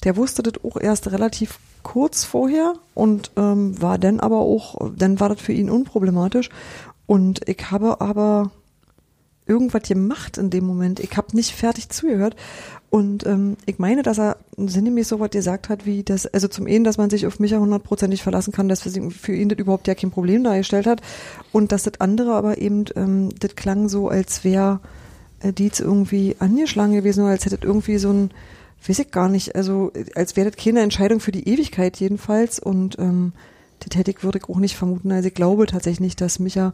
der 0.05 0.17
wusste 0.17 0.43
das 0.43 0.55
auch 0.65 0.77
erst 0.77 1.11
relativ 1.13 1.59
kurz 1.83 2.25
vorher 2.25 2.75
und 2.95 3.33
ähm, 3.37 3.81
war 3.81 3.99
dann 3.99 4.21
aber 4.21 4.39
auch, 4.39 4.91
dann 4.97 5.19
war 5.21 5.29
das 5.29 5.41
für 5.41 5.53
ihn 5.53 5.71
unproblematisch. 5.71 6.49
Und 7.07 7.47
ich 7.49 7.71
habe 7.71 8.01
aber 8.01 8.51
irgendwas 9.53 9.83
gemacht 9.83 10.39
in 10.39 10.51
dem 10.51 10.65
Moment. 10.65 11.01
Ich 11.01 11.17
habe 11.17 11.37
nicht 11.37 11.53
fertig 11.53 11.89
zugehört. 11.91 12.37
Und 12.91 13.25
ähm, 13.27 13.57
ich 13.65 13.79
meine, 13.79 14.03
dass 14.03 14.19
er 14.19 14.37
sinngemäß 14.57 15.09
so 15.09 15.21
was 15.21 15.31
gesagt 15.31 15.69
hat, 15.69 15.87
wie 15.87 16.03
das, 16.03 16.27
also 16.27 16.49
zum 16.49 16.67
einen, 16.67 16.85
dass 16.85 16.99
man 16.99 17.09
sich 17.09 17.27
auf 17.27 17.39
Micha 17.39 17.59
hundertprozentig 17.59 18.23
verlassen 18.23 18.53
kann, 18.53 18.69
dass 18.69 18.83
für, 18.83 19.35
ihn 19.35 19.49
das 19.49 19.59
überhaupt 19.59 19.89
ja 19.89 19.95
kein 19.95 20.11
Problem 20.11 20.45
dargestellt 20.45 20.87
hat. 20.87 21.01
Und 21.53 21.73
dass 21.73 21.85
das 21.85 22.01
andere 22.01 22.35
aber 22.35 22.59
eben, 22.59 22.85
ähm, 22.97 23.31
das 23.39 23.57
klang 23.57 23.89
so, 23.89 24.09
als 24.09 24.45
wäre 24.45 24.81
äh, 25.41 25.53
Dietz 25.53 25.81
irgendwie 25.81 26.37
angeschlagen 26.39 26.95
gewesen 26.95 27.25
als 27.25 27.47
hätte 27.47 27.59
irgendwie 27.63 27.99
so 27.99 28.11
ein 28.11 28.31
weiß 28.87 28.99
ich 28.99 29.11
gar 29.13 29.29
nicht, 29.29 29.55
also 29.55 29.93
als 30.15 30.37
wäre 30.37 30.51
das 30.51 30.63
keine 30.63 30.81
Entscheidung 30.81 31.21
für 31.21 31.31
die 31.31 31.49
Ewigkeit 31.49 31.99
jedenfalls 31.99 32.59
und 32.59 32.99
ähm, 32.99 33.33
das 33.79 33.99
hätte 33.99 34.11
ich, 34.13 34.23
würde 34.23 34.39
ich 34.39 34.49
auch 34.49 34.59
nicht 34.59 34.77
vermuten. 34.77 35.13
Also 35.13 35.29
ich 35.29 35.35
glaube 35.35 35.67
tatsächlich 35.67 36.01
nicht, 36.01 36.21
dass 36.21 36.39
Micha 36.39 36.73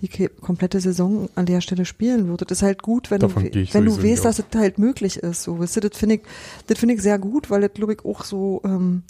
die 0.00 0.28
komplette 0.40 0.80
Saison 0.80 1.28
an 1.34 1.46
der 1.46 1.60
Stelle 1.60 1.84
spielen 1.84 2.26
würde. 2.28 2.44
Das 2.44 2.58
ist 2.58 2.62
halt 2.62 2.82
gut, 2.82 3.10
wenn 3.10 3.20
Davon 3.20 3.42
du, 3.44 3.48
wenn 3.74 3.84
du 3.84 3.92
weißt, 4.02 4.24
dass 4.24 4.38
es 4.40 4.44
halt 4.54 4.78
möglich 4.78 5.18
ist. 5.18 5.42
So, 5.44 5.58
weißt 5.58 5.76
du, 5.76 5.80
das 5.80 5.96
finde 5.98 6.16
ich, 6.16 6.22
das 6.66 6.78
finde 6.78 6.94
ich 6.96 7.02
sehr 7.02 7.18
gut, 7.18 7.50
weil 7.50 7.60
das 7.60 7.72
glaube 7.74 7.92
ich 7.94 8.04
auch 8.04 8.24
so, 8.24 8.60
ähm, 8.64 9.02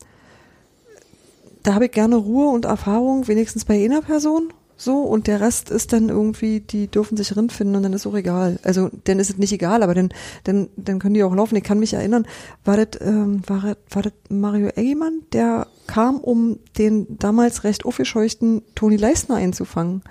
da 1.62 1.74
habe 1.74 1.86
ich 1.86 1.92
gerne 1.92 2.16
Ruhe 2.16 2.48
und 2.48 2.64
Erfahrung, 2.66 3.26
wenigstens 3.28 3.64
bei 3.64 3.82
einer 3.84 4.02
Person. 4.02 4.52
So, 4.76 5.02
und 5.02 5.28
der 5.28 5.40
Rest 5.40 5.70
ist 5.70 5.92
dann 5.92 6.08
irgendwie, 6.08 6.58
die 6.60 6.88
dürfen 6.88 7.16
sich 7.16 7.36
Rind 7.36 7.52
finden 7.52 7.76
und 7.76 7.84
dann 7.84 7.92
ist 7.92 8.06
auch 8.06 8.14
egal. 8.16 8.58
Also, 8.64 8.90
dann 9.04 9.20
ist 9.20 9.30
es 9.30 9.38
nicht 9.38 9.52
egal, 9.52 9.84
aber 9.84 9.94
dann, 9.94 10.10
dann, 10.42 10.68
dann 10.76 10.98
können 10.98 11.14
die 11.14 11.22
auch 11.22 11.34
laufen. 11.34 11.54
Ich 11.56 11.62
kann 11.62 11.78
mich 11.78 11.94
erinnern, 11.94 12.26
war 12.64 12.76
das, 12.76 13.00
ähm, 13.00 13.40
war, 13.46 13.60
das- 13.62 13.76
war 13.90 14.02
das 14.02 14.12
Mario 14.28 14.68
Eggemann, 14.74 15.20
der 15.32 15.68
kam, 15.86 16.16
um 16.18 16.58
den 16.76 17.06
damals 17.18 17.62
recht 17.62 17.84
aufgescheuchten 17.86 18.62
Toni 18.74 18.96
Leisner 18.96 19.36
einzufangen. 19.36 20.02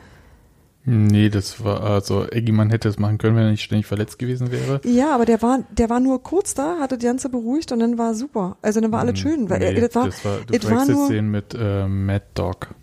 Nee, 0.85 1.29
das 1.29 1.63
war, 1.63 1.81
also 1.81 2.29
Eggimann 2.29 2.69
hätte 2.69 2.89
es 2.89 2.99
machen 2.99 3.17
können, 3.17 3.37
wenn 3.37 3.45
er 3.45 3.51
nicht 3.51 3.63
ständig 3.63 3.85
verletzt 3.85 4.19
gewesen 4.19 4.51
wäre. 4.51 4.81
Ja, 4.83 5.15
aber 5.15 5.25
der 5.25 5.41
war, 5.41 5.59
der 5.71 5.89
war 5.89 6.01
nur 6.01 6.21
kurz 6.21 6.55
da, 6.55 6.77
hatte 6.79 6.97
die 6.97 7.05
ganze 7.05 7.29
beruhigt 7.29 7.71
und 7.71 7.79
dann 7.79 7.97
war 7.97 8.13
super. 8.13 8.57
Also 8.61 8.81
dann 8.81 8.91
war 8.91 8.99
alles 8.99 9.17
schön, 9.17 9.49
weil 9.49 9.59
nee, 9.59 9.79
das 9.79 9.95
war, 9.95 10.05
das 10.07 10.25
war, 10.25 10.39
du 10.39 10.69
war 10.69 10.85
nur, 10.85 11.09
den 11.09 11.31
mit 11.31 11.55
äh, 11.57 11.87
Mad 11.87 12.25
Dog. 12.33 12.75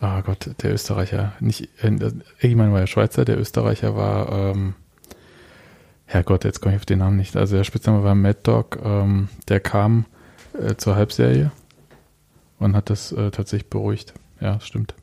Ah 0.00 0.20
Gott, 0.20 0.50
der 0.62 0.74
Österreicher. 0.74 1.32
Nicht, 1.40 1.68
äh, 1.82 2.12
Eggimann 2.40 2.72
war 2.72 2.80
ja 2.80 2.86
Schweizer, 2.86 3.24
der 3.24 3.38
Österreicher 3.38 3.96
war, 3.96 4.30
ähm, 4.30 4.74
Herrgott, 6.04 6.44
jetzt 6.44 6.60
komme 6.60 6.74
ich 6.74 6.80
auf 6.80 6.86
den 6.86 6.98
Namen 6.98 7.16
nicht. 7.16 7.36
Also 7.36 7.56
der 7.56 7.64
Spitzname 7.64 8.04
war 8.04 8.14
Mad 8.14 8.40
Dog, 8.42 8.78
ähm, 8.84 9.28
der 9.48 9.60
kam 9.60 10.04
äh, 10.52 10.74
zur 10.76 10.96
Halbserie 10.96 11.52
und 12.58 12.76
hat 12.76 12.90
das 12.90 13.12
äh, 13.12 13.30
tatsächlich 13.30 13.70
beruhigt. 13.70 14.12
Ja, 14.40 14.60
stimmt. 14.60 14.94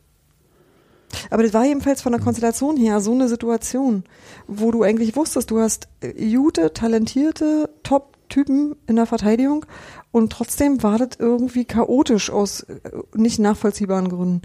Aber 1.30 1.44
das 1.44 1.54
war 1.54 1.66
jedenfalls 1.66 2.02
von 2.02 2.12
der 2.12 2.22
Konstellation 2.22 2.78
her 2.78 3.00
so 3.00 3.12
eine 3.12 3.28
Situation, 3.28 4.04
wo 4.48 4.72
du 4.72 4.84
eigentlich 4.84 5.16
wusstest, 5.16 5.52
du 5.52 5.60
hast 5.60 5.88
äh, 6.02 6.36
gute, 6.36 6.74
talentierte, 6.74 7.70
Top-Typen 7.84 8.76
in 8.88 8.96
der 8.98 9.06
Verteidigung 9.06 9.66
und 10.12 10.32
trotzdem 10.32 10.84
war 10.84 10.98
das 10.98 11.20
irgendwie 11.20 11.66
chaotisch 11.66 12.30
aus 12.30 12.62
äh, 12.62 12.80
nicht 13.16 13.40
nachvollziehbaren 13.40 14.10
Gründen. 14.10 14.42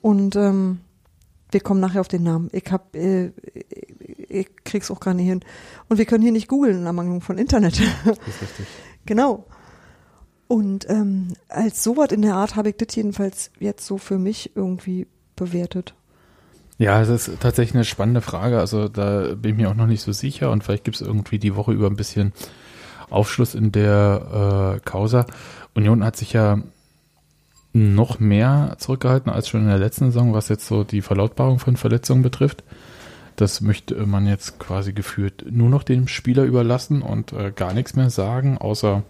Und 0.00 0.34
ähm, 0.36 0.80
wir 1.52 1.60
kommen 1.60 1.80
nachher 1.80 2.00
auf 2.00 2.08
den 2.08 2.24
Namen. 2.24 2.50
Ich 2.52 2.64
hab, 2.72 2.96
äh, 2.96 3.30
ich 4.28 4.48
krieg's 4.64 4.90
auch 4.90 5.00
gar 5.00 5.14
nicht 5.14 5.28
hin. 5.28 5.40
Und 5.88 5.98
wir 5.98 6.06
können 6.06 6.22
hier 6.22 6.32
nicht 6.32 6.48
googeln 6.48 6.78
in 6.78 6.86
Ermangelung 6.86 7.20
von 7.20 7.38
Internet. 7.38 7.80
Das 8.04 8.18
ist 8.18 8.42
richtig. 8.42 8.66
Genau. 9.06 9.46
Und 10.48 10.88
ähm, 10.90 11.34
als 11.48 11.82
sowas 11.82 12.10
in 12.10 12.22
der 12.22 12.34
Art 12.34 12.56
habe 12.56 12.70
ich 12.70 12.76
das 12.76 12.94
jedenfalls 12.94 13.50
jetzt 13.58 13.86
so 13.86 13.98
für 13.98 14.18
mich 14.18 14.54
irgendwie 14.54 15.06
bewertet. 15.36 15.94
Ja, 16.78 17.00
es 17.00 17.08
ist 17.08 17.40
tatsächlich 17.40 17.74
eine 17.74 17.84
spannende 17.84 18.22
Frage. 18.22 18.58
Also 18.58 18.88
da 18.88 19.34
bin 19.34 19.52
ich 19.52 19.56
mir 19.56 19.70
auch 19.70 19.74
noch 19.74 19.86
nicht 19.86 20.02
so 20.02 20.12
sicher 20.12 20.50
und 20.50 20.64
vielleicht 20.64 20.84
gibt 20.84 20.96
es 20.96 21.06
irgendwie 21.06 21.38
die 21.38 21.54
Woche 21.54 21.72
über 21.72 21.86
ein 21.86 21.96
bisschen 21.96 22.32
Aufschluss 23.10 23.54
in 23.54 23.72
der 23.72 24.76
äh, 24.76 24.80
Causa. 24.80 25.26
Union 25.74 26.04
hat 26.04 26.16
sich 26.16 26.32
ja 26.32 26.58
noch 27.72 28.20
mehr 28.20 28.74
zurückgehalten 28.78 29.32
als 29.32 29.48
schon 29.48 29.62
in 29.62 29.68
der 29.68 29.78
letzten 29.78 30.06
Saison, 30.06 30.34
was 30.34 30.48
jetzt 30.48 30.66
so 30.66 30.84
die 30.84 31.02
Verlautbarung 31.02 31.58
von 31.58 31.76
Verletzungen 31.76 32.22
betrifft. 32.22 32.64
Das 33.36 33.60
möchte 33.60 33.94
man 34.06 34.26
jetzt 34.26 34.58
quasi 34.58 34.92
gefühlt 34.92 35.50
nur 35.50 35.70
noch 35.70 35.82
dem 35.82 36.06
Spieler 36.06 36.44
überlassen 36.44 37.00
und 37.00 37.32
äh, 37.32 37.50
gar 37.54 37.72
nichts 37.72 37.94
mehr 37.94 38.10
sagen, 38.10 38.58
außer 38.58 39.04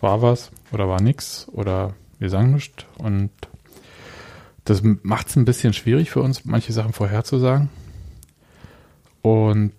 war 0.00 0.22
was 0.22 0.50
oder 0.72 0.88
war 0.88 1.00
nix 1.00 1.48
oder 1.52 1.94
wir 2.18 2.30
sagen 2.30 2.52
nichts. 2.52 2.84
Und 2.98 3.30
das 4.64 4.82
macht 4.82 5.28
es 5.28 5.36
ein 5.36 5.44
bisschen 5.44 5.72
schwierig 5.72 6.10
für 6.10 6.22
uns, 6.22 6.44
manche 6.44 6.72
Sachen 6.72 6.92
vorherzusagen. 6.92 7.68
Und 9.22 9.72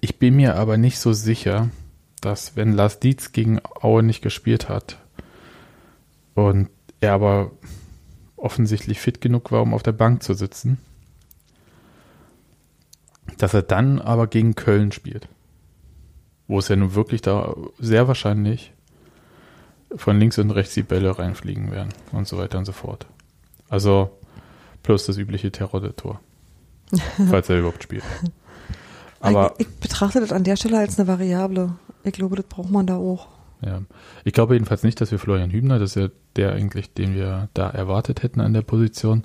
ich 0.00 0.18
bin 0.18 0.36
mir 0.36 0.56
aber 0.56 0.76
nicht 0.76 0.98
so 0.98 1.12
sicher, 1.12 1.70
dass 2.20 2.56
wenn 2.56 2.72
Lars 2.72 3.00
Dietz 3.00 3.32
gegen 3.32 3.60
Aue 3.80 4.02
nicht 4.02 4.22
gespielt 4.22 4.68
hat 4.68 4.98
und 6.34 6.68
er 7.00 7.12
aber 7.12 7.52
offensichtlich 8.36 9.00
fit 9.00 9.20
genug 9.20 9.52
war, 9.52 9.62
um 9.62 9.74
auf 9.74 9.82
der 9.82 9.92
Bank 9.92 10.22
zu 10.22 10.34
sitzen, 10.34 10.78
dass 13.38 13.54
er 13.54 13.62
dann 13.62 14.00
aber 14.00 14.26
gegen 14.26 14.54
Köln 14.54 14.92
spielt. 14.92 15.28
Wo 16.46 16.58
es 16.58 16.68
ja 16.68 16.76
nun 16.76 16.94
wirklich 16.94 17.22
da 17.22 17.54
sehr 17.78 18.06
wahrscheinlich 18.06 18.72
von 19.96 20.18
links 20.18 20.38
und 20.38 20.50
rechts 20.50 20.74
die 20.74 20.82
Bälle 20.82 21.18
reinfliegen 21.18 21.70
werden 21.70 21.94
und 22.12 22.28
so 22.28 22.36
weiter 22.36 22.58
und 22.58 22.66
so 22.66 22.72
fort. 22.72 23.06
Also 23.68 24.10
plus 24.82 25.06
das 25.06 25.16
übliche 25.16 25.50
Terror-Tor. 25.50 26.20
falls 27.30 27.48
er 27.48 27.58
überhaupt 27.58 27.82
spielt. 27.82 28.04
Aber 29.20 29.54
ich, 29.58 29.66
ich 29.66 29.74
betrachte 29.76 30.20
das 30.20 30.32
an 30.32 30.44
der 30.44 30.56
Stelle 30.56 30.78
als 30.78 30.98
eine 30.98 31.08
Variable. 31.08 31.74
Ich 32.02 32.12
glaube, 32.12 32.36
das 32.36 32.46
braucht 32.46 32.70
man 32.70 32.86
da 32.86 32.96
auch. 32.96 33.28
ja, 33.62 33.82
ich 34.24 34.32
glaube 34.32 34.54
jedenfalls 34.54 34.82
nicht, 34.82 35.00
dass 35.00 35.10
wir 35.10 35.18
Florian 35.18 35.50
Hübner, 35.50 35.78
das 35.78 35.90
ist 35.90 36.02
ja 36.02 36.08
der 36.36 36.52
eigentlich, 36.52 36.92
den 36.92 37.14
wir 37.14 37.48
da 37.54 37.70
erwartet 37.70 38.22
hätten 38.22 38.40
an 38.40 38.52
der 38.52 38.62
Position, 38.62 39.24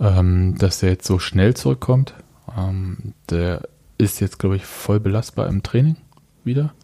ähm, 0.00 0.56
dass 0.58 0.80
der 0.80 0.90
jetzt 0.90 1.06
so 1.06 1.18
schnell 1.18 1.54
zurückkommt. 1.54 2.14
Ähm, 2.56 3.14
der 3.30 3.68
ist 3.98 4.20
jetzt, 4.20 4.38
glaube 4.38 4.56
ich, 4.56 4.66
voll 4.66 4.98
belastbar 4.98 5.46
im 5.46 5.62
Training 5.62 5.96
wieder, 6.42 6.74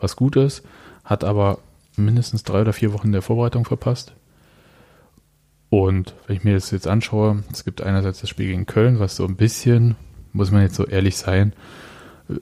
was 0.00 0.16
gut 0.16 0.34
ist, 0.34 0.64
hat 1.04 1.22
aber 1.22 1.58
mindestens 1.96 2.42
drei 2.42 2.62
oder 2.62 2.72
vier 2.72 2.92
Wochen 2.92 3.12
der 3.12 3.22
Vorbereitung 3.22 3.64
verpasst. 3.64 4.14
Und 5.70 6.14
wenn 6.26 6.36
ich 6.36 6.44
mir 6.44 6.54
das 6.54 6.70
jetzt 6.70 6.86
anschaue, 6.86 7.42
es 7.52 7.64
gibt 7.64 7.82
einerseits 7.82 8.20
das 8.20 8.30
Spiel 8.30 8.46
gegen 8.46 8.66
Köln, 8.66 9.00
was 9.00 9.16
so 9.16 9.24
ein 9.26 9.36
bisschen, 9.36 9.96
muss 10.32 10.50
man 10.50 10.62
jetzt 10.62 10.76
so 10.76 10.86
ehrlich 10.86 11.16
sein, 11.16 11.52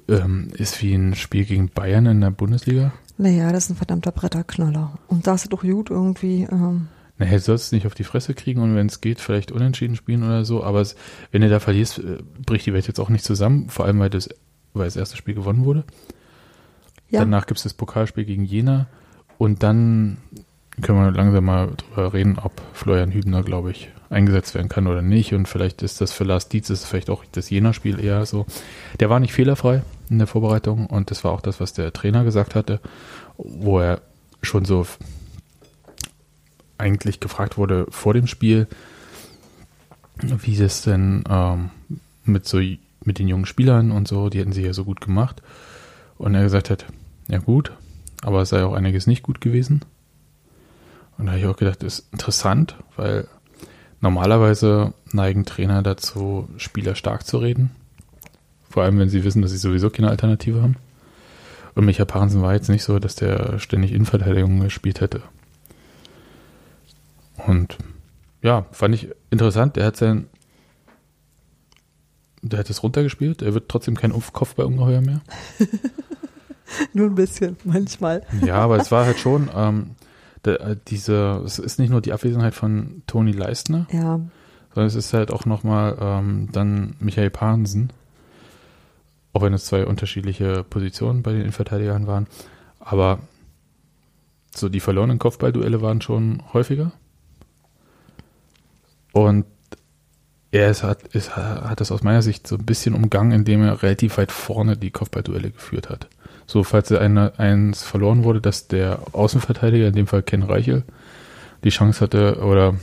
ähm, 0.09 0.49
ist 0.55 0.81
wie 0.83 0.95
ein 0.95 1.15
Spiel 1.15 1.45
gegen 1.45 1.69
Bayern 1.69 2.07
in 2.07 2.21
der 2.21 2.31
Bundesliga. 2.31 2.93
Naja, 3.19 3.51
das 3.53 3.65
ist 3.65 3.71
ein 3.71 3.77
verdammter 3.77 4.13
Bretterknaller. 4.13 4.99
Und 5.09 5.27
da 5.27 5.35
ist 5.35 5.53
doch 5.53 5.63
gut 5.63 5.91
irgendwie. 5.91 6.47
Ähm, 6.51 6.89
Naja, 7.19 7.33
du 7.33 7.41
sollst 7.41 7.67
es 7.67 7.73
nicht 7.73 7.87
auf 7.87 7.95
die 7.95 8.05
Fresse 8.05 8.35
kriegen 8.35 8.61
und 8.61 8.75
wenn 8.77 8.87
es 8.87 9.01
geht, 9.01 9.21
vielleicht 9.21 9.51
unentschieden 9.53 9.97
spielen 9.97 10.23
oder 10.23 10.45
so. 10.45 10.63
Aber 10.63 10.81
es, 10.81 10.97
wenn 11.33 11.41
du 11.43 11.49
da 11.49 11.59
verlierst, 11.59 11.99
äh, 11.99 12.19
bricht 12.45 12.67
die 12.67 12.75
Welt 12.75 12.87
jetzt 12.87 13.01
auch 13.01 13.09
nicht 13.09 13.25
zusammen. 13.25 13.71
Vor 13.71 13.87
allem, 13.87 13.99
weil 13.99 14.11
das, 14.11 14.29
weil 14.75 14.85
das 14.85 14.97
erste 14.97 15.17
Spiel 15.17 15.35
gewonnen 15.35 15.65
wurde. 15.65 15.85
ja, 17.09 17.21
Danach 17.21 17.47
gibt 17.47 17.59
es 17.59 17.65
das 17.65 17.75
Pokalspiel 17.75 18.25
gegen 18.25 18.45
Jena. 18.45 18.87
Und 19.39 19.63
dann 19.63 20.19
können 20.83 20.99
wir 20.99 21.11
langsam 21.11 21.45
mal 21.45 21.71
drüber 21.77 22.13
reden, 22.13 22.39
ob 22.39 22.53
Florian 22.73 23.13
Hübner, 23.13 23.43
glaube 23.43 23.71
ich, 23.71 23.89
eingesetzt 24.11 24.55
werden 24.55 24.69
kann 24.69 24.87
oder 24.87 25.03
nicht. 25.03 25.33
Und 25.33 25.49
vielleicht 25.49 25.83
ist 25.83 26.01
das 26.01 26.13
für 26.13 26.25
Lars 26.25 26.49
Dietz 26.49 26.71
ist 26.71 26.85
vielleicht 26.85 27.11
auch 27.11 27.25
das 27.33 27.51
Jena-Spiel 27.51 27.99
eher 27.99 28.27
so. 28.27 28.47
Der 29.01 29.11
war 29.11 29.21
nicht 29.21 29.33
fehlerfrei 29.33 29.83
in 30.11 30.19
der 30.19 30.27
Vorbereitung 30.27 30.87
und 30.87 31.11
das 31.11 31.25
war 31.25 31.33
auch 31.33 31.41
das, 31.41 31.61
was 31.61 31.73
der 31.73 31.93
Trainer 31.93 32.25
gesagt 32.25 32.55
hatte, 32.55 32.81
wo 33.37 33.81
er 33.81 34.01
schon 34.43 34.65
so 34.65 34.87
eigentlich 36.79 37.21
gefragt 37.21 37.57
wurde 37.57 37.87
vor 37.89 38.13
dem 38.13 38.27
Spiel, 38.27 38.67
wie 40.21 40.61
es 40.61 40.83
denn 40.83 41.25
ähm, 41.29 41.71
mit 42.25 42.47
so 42.47 42.61
mit 43.05 43.19
den 43.19 43.29
jungen 43.29 43.47
Spielern 43.47 43.93
und 43.93 44.09
so, 44.09 44.29
die 44.29 44.41
hätten 44.41 44.53
sie 44.53 44.63
ja 44.65 44.73
so 44.73 44.85
gut 44.85 45.01
gemacht. 45.01 45.43
Und 46.19 46.35
er 46.35 46.43
gesagt 46.43 46.71
hat, 46.71 46.87
ja 47.29 47.39
gut, 47.39 47.73
aber 48.23 48.43
es 48.43 48.49
sei 48.49 48.65
auch 48.65 48.73
einiges 48.73 49.07
nicht 49.07 49.23
gut 49.23 49.41
gewesen. 49.41 49.83
Und 51.19 51.27
da 51.27 51.33
habe 51.33 51.41
ich 51.41 51.47
auch 51.47 51.57
gedacht, 51.57 51.83
das 51.83 52.01
ist 52.01 52.13
interessant, 52.13 52.77
weil 52.97 53.27
normalerweise 54.01 54.93
neigen 55.13 55.45
Trainer 55.45 55.83
dazu, 55.83 56.49
Spieler 56.59 56.95
stark 56.95 57.27
zu 57.27 57.39
reden. 57.39 57.71
Vor 58.69 58.83
allem, 58.83 58.99
wenn 58.99 59.09
sie 59.09 59.25
wissen, 59.25 59.41
dass 59.43 59.51
sie 59.51 59.57
sowieso 59.57 59.89
keine 59.91 60.11
Alternative 60.11 60.61
haben. 60.63 60.77
Und 61.75 61.85
Micha 61.87 62.05
Parensen 62.05 62.43
war 62.43 62.55
jetzt 62.55 62.69
nicht 62.69 62.83
so, 62.85 62.99
dass 62.99 63.15
der 63.15 63.59
ständig 63.59 63.93
Innenverteidigung 63.93 64.61
gespielt 64.61 65.01
hätte. 65.01 65.23
Und 67.47 67.79
ja, 68.43 68.67
fand 68.73 68.95
ich 68.95 69.09
interessant. 69.31 69.77
Der 69.77 69.87
hat 69.87 69.97
sein, 69.97 70.27
der 72.43 72.59
hat 72.59 72.71
es 72.71 72.83
runtergespielt. 72.83 73.43
Er 73.43 73.55
wird 73.55 73.69
trotzdem 73.69 73.97
kein 73.97 74.13
Umf- 74.13 74.33
Kopfballungeheuer 74.33 75.01
mehr. 75.01 75.21
nur 76.93 77.07
ein 77.07 77.15
bisschen, 77.15 77.57
manchmal. 77.65 78.23
Ja, 78.45 78.57
aber 78.57 78.77
es 78.79 78.91
war 78.91 79.05
halt 79.05 79.19
schon 79.19 79.49
ähm, 79.55 79.91
der, 80.47 80.61
äh, 80.61 80.77
diese, 80.89 81.43
es 81.45 81.59
ist 81.59 81.79
nicht 81.79 81.91
nur 81.91 82.01
die 82.01 82.13
Abwesenheit 82.13 82.55
von 82.55 83.03
Toni 83.07 83.33
Leistner, 83.33 83.87
Ja, 83.91 84.21
sondern 84.75 84.89
es 84.89 84.95
ist 84.95 85.13
halt 85.13 85.31
auch 85.31 85.47
nochmal 85.47 85.97
ähm, 86.01 86.49
dann 86.53 86.97
Michael 87.01 87.31
Pahnsen, 87.31 87.91
auch 89.33 89.43
wenn 89.43 89.53
es 89.53 89.67
zwei 89.67 89.87
unterschiedliche 89.87 90.65
Positionen 90.65 91.23
bei 91.23 91.33
den 91.33 91.41
Innenverteidigern 91.43 92.07
waren, 92.07 92.27
aber 92.79 93.21
so 94.55 94.69
die 94.69 94.81
verlorenen 94.81 95.19
Kopfballduelle 95.19 95.83
waren 95.83 96.01
schon 96.01 96.43
häufiger. 96.53 96.93
Und 99.13 99.45
er 100.51 100.71
ist, 100.71 100.83
hat, 100.83 101.03
ist, 101.09 101.37
hat 101.37 101.81
das 101.81 101.93
aus 101.93 102.03
meiner 102.03 102.23
Sicht 102.23 102.47
so 102.47 102.57
ein 102.57 102.65
bisschen 102.65 102.95
umgangen, 102.95 103.33
indem 103.33 103.63
er 103.63 103.83
relativ 103.83 104.19
weit 104.19 104.33
vorne 104.33 104.77
die 104.77 104.91
Kopfballduelle 104.91 105.51
geführt 105.51 105.91
hat. 105.91 106.09
So, 106.47 106.63
falls 106.63 106.93
eine, 106.93 107.39
eins 107.39 107.83
verloren 107.83 108.25
wurde, 108.25 108.41
dass 108.41 108.69
der 108.69 109.01
Außenverteidiger, 109.13 109.89
in 109.89 109.95
dem 109.95 110.07
Fall 110.07 110.23
Ken 110.23 110.43
Reichel, 110.43 110.85
die 111.65 111.71
Chance 111.71 112.01
hatte 112.01 112.39
oder 112.41 112.75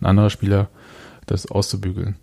ein 0.00 0.06
anderer 0.06 0.30
Spieler, 0.30 0.68
das 1.26 1.50
auszubügeln. 1.50 2.16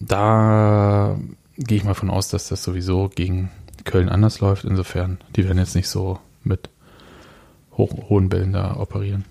Da 0.00 1.18
gehe 1.56 1.78
ich 1.78 1.84
mal 1.84 1.94
von 1.94 2.10
aus, 2.10 2.28
dass 2.28 2.48
das 2.48 2.62
sowieso 2.62 3.08
gegen 3.08 3.50
Köln 3.84 4.08
anders 4.08 4.40
läuft. 4.40 4.64
Insofern, 4.64 5.18
die 5.36 5.44
werden 5.44 5.58
jetzt 5.58 5.76
nicht 5.76 5.88
so 5.88 6.18
mit 6.42 6.68
hoch, 7.72 8.08
hohen 8.08 8.28
Bällen 8.28 8.52
da 8.52 8.76
operieren. 8.76 9.24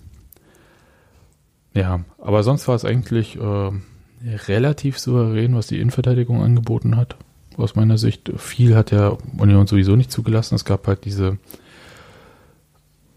Ja, 1.73 2.01
aber 2.19 2.43
sonst 2.43 2.67
war 2.67 2.75
es 2.75 2.85
eigentlich 2.85 3.37
äh, 3.37 3.71
relativ 4.47 4.97
souverän, 4.97 5.55
was 5.55 5.67
die 5.67 5.79
Innenverteidigung 5.79 6.41
angeboten 6.41 6.95
hat. 6.95 7.17
Aus 7.57 7.75
meiner 7.75 7.97
Sicht. 7.97 8.31
Viel 8.37 8.75
hat 8.75 8.91
der 8.91 9.17
Union 9.37 9.67
sowieso 9.67 9.95
nicht 9.95 10.11
zugelassen. 10.11 10.55
Es 10.55 10.65
gab 10.65 10.87
halt 10.87 11.05
diese 11.05 11.37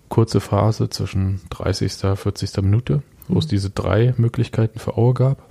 kurze 0.09 0.41
Phase 0.41 0.89
zwischen 0.89 1.41
30. 1.51 1.93
40. 1.93 2.57
Minute, 2.63 3.03
wo 3.27 3.35
mhm. 3.35 3.39
es 3.41 3.47
diese 3.47 3.71
drei 3.71 4.15
Möglichkeiten 4.17 4.79
für 4.79 4.97
Aue 4.97 5.15
gab. 5.15 5.43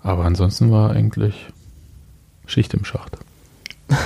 Aber 0.00 0.24
ansonsten 0.24 0.70
war 0.70 0.90
eigentlich 0.90 1.46
Schicht 2.46 2.74
im 2.74 2.84
Schacht. 2.84 3.16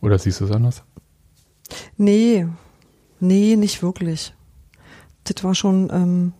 Oder 0.00 0.18
siehst 0.18 0.40
du 0.40 0.46
es 0.46 0.50
anders? 0.50 0.82
Nee, 1.96 2.46
nee, 3.20 3.56
nicht 3.56 3.82
wirklich. 3.82 4.32
Das 5.24 5.44
war 5.44 5.54
schon, 5.54 5.90
ähm, 5.92 6.32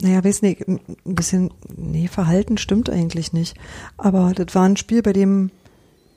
naja, 0.00 0.24
weiß 0.24 0.42
nicht, 0.42 0.66
ein 0.66 0.80
bisschen, 1.04 1.50
nee, 1.74 2.08
Verhalten 2.08 2.58
stimmt 2.58 2.90
eigentlich 2.90 3.32
nicht. 3.32 3.56
Aber 3.96 4.32
das 4.34 4.54
war 4.54 4.64
ein 4.64 4.76
Spiel, 4.76 5.02
bei 5.02 5.12
dem 5.12 5.50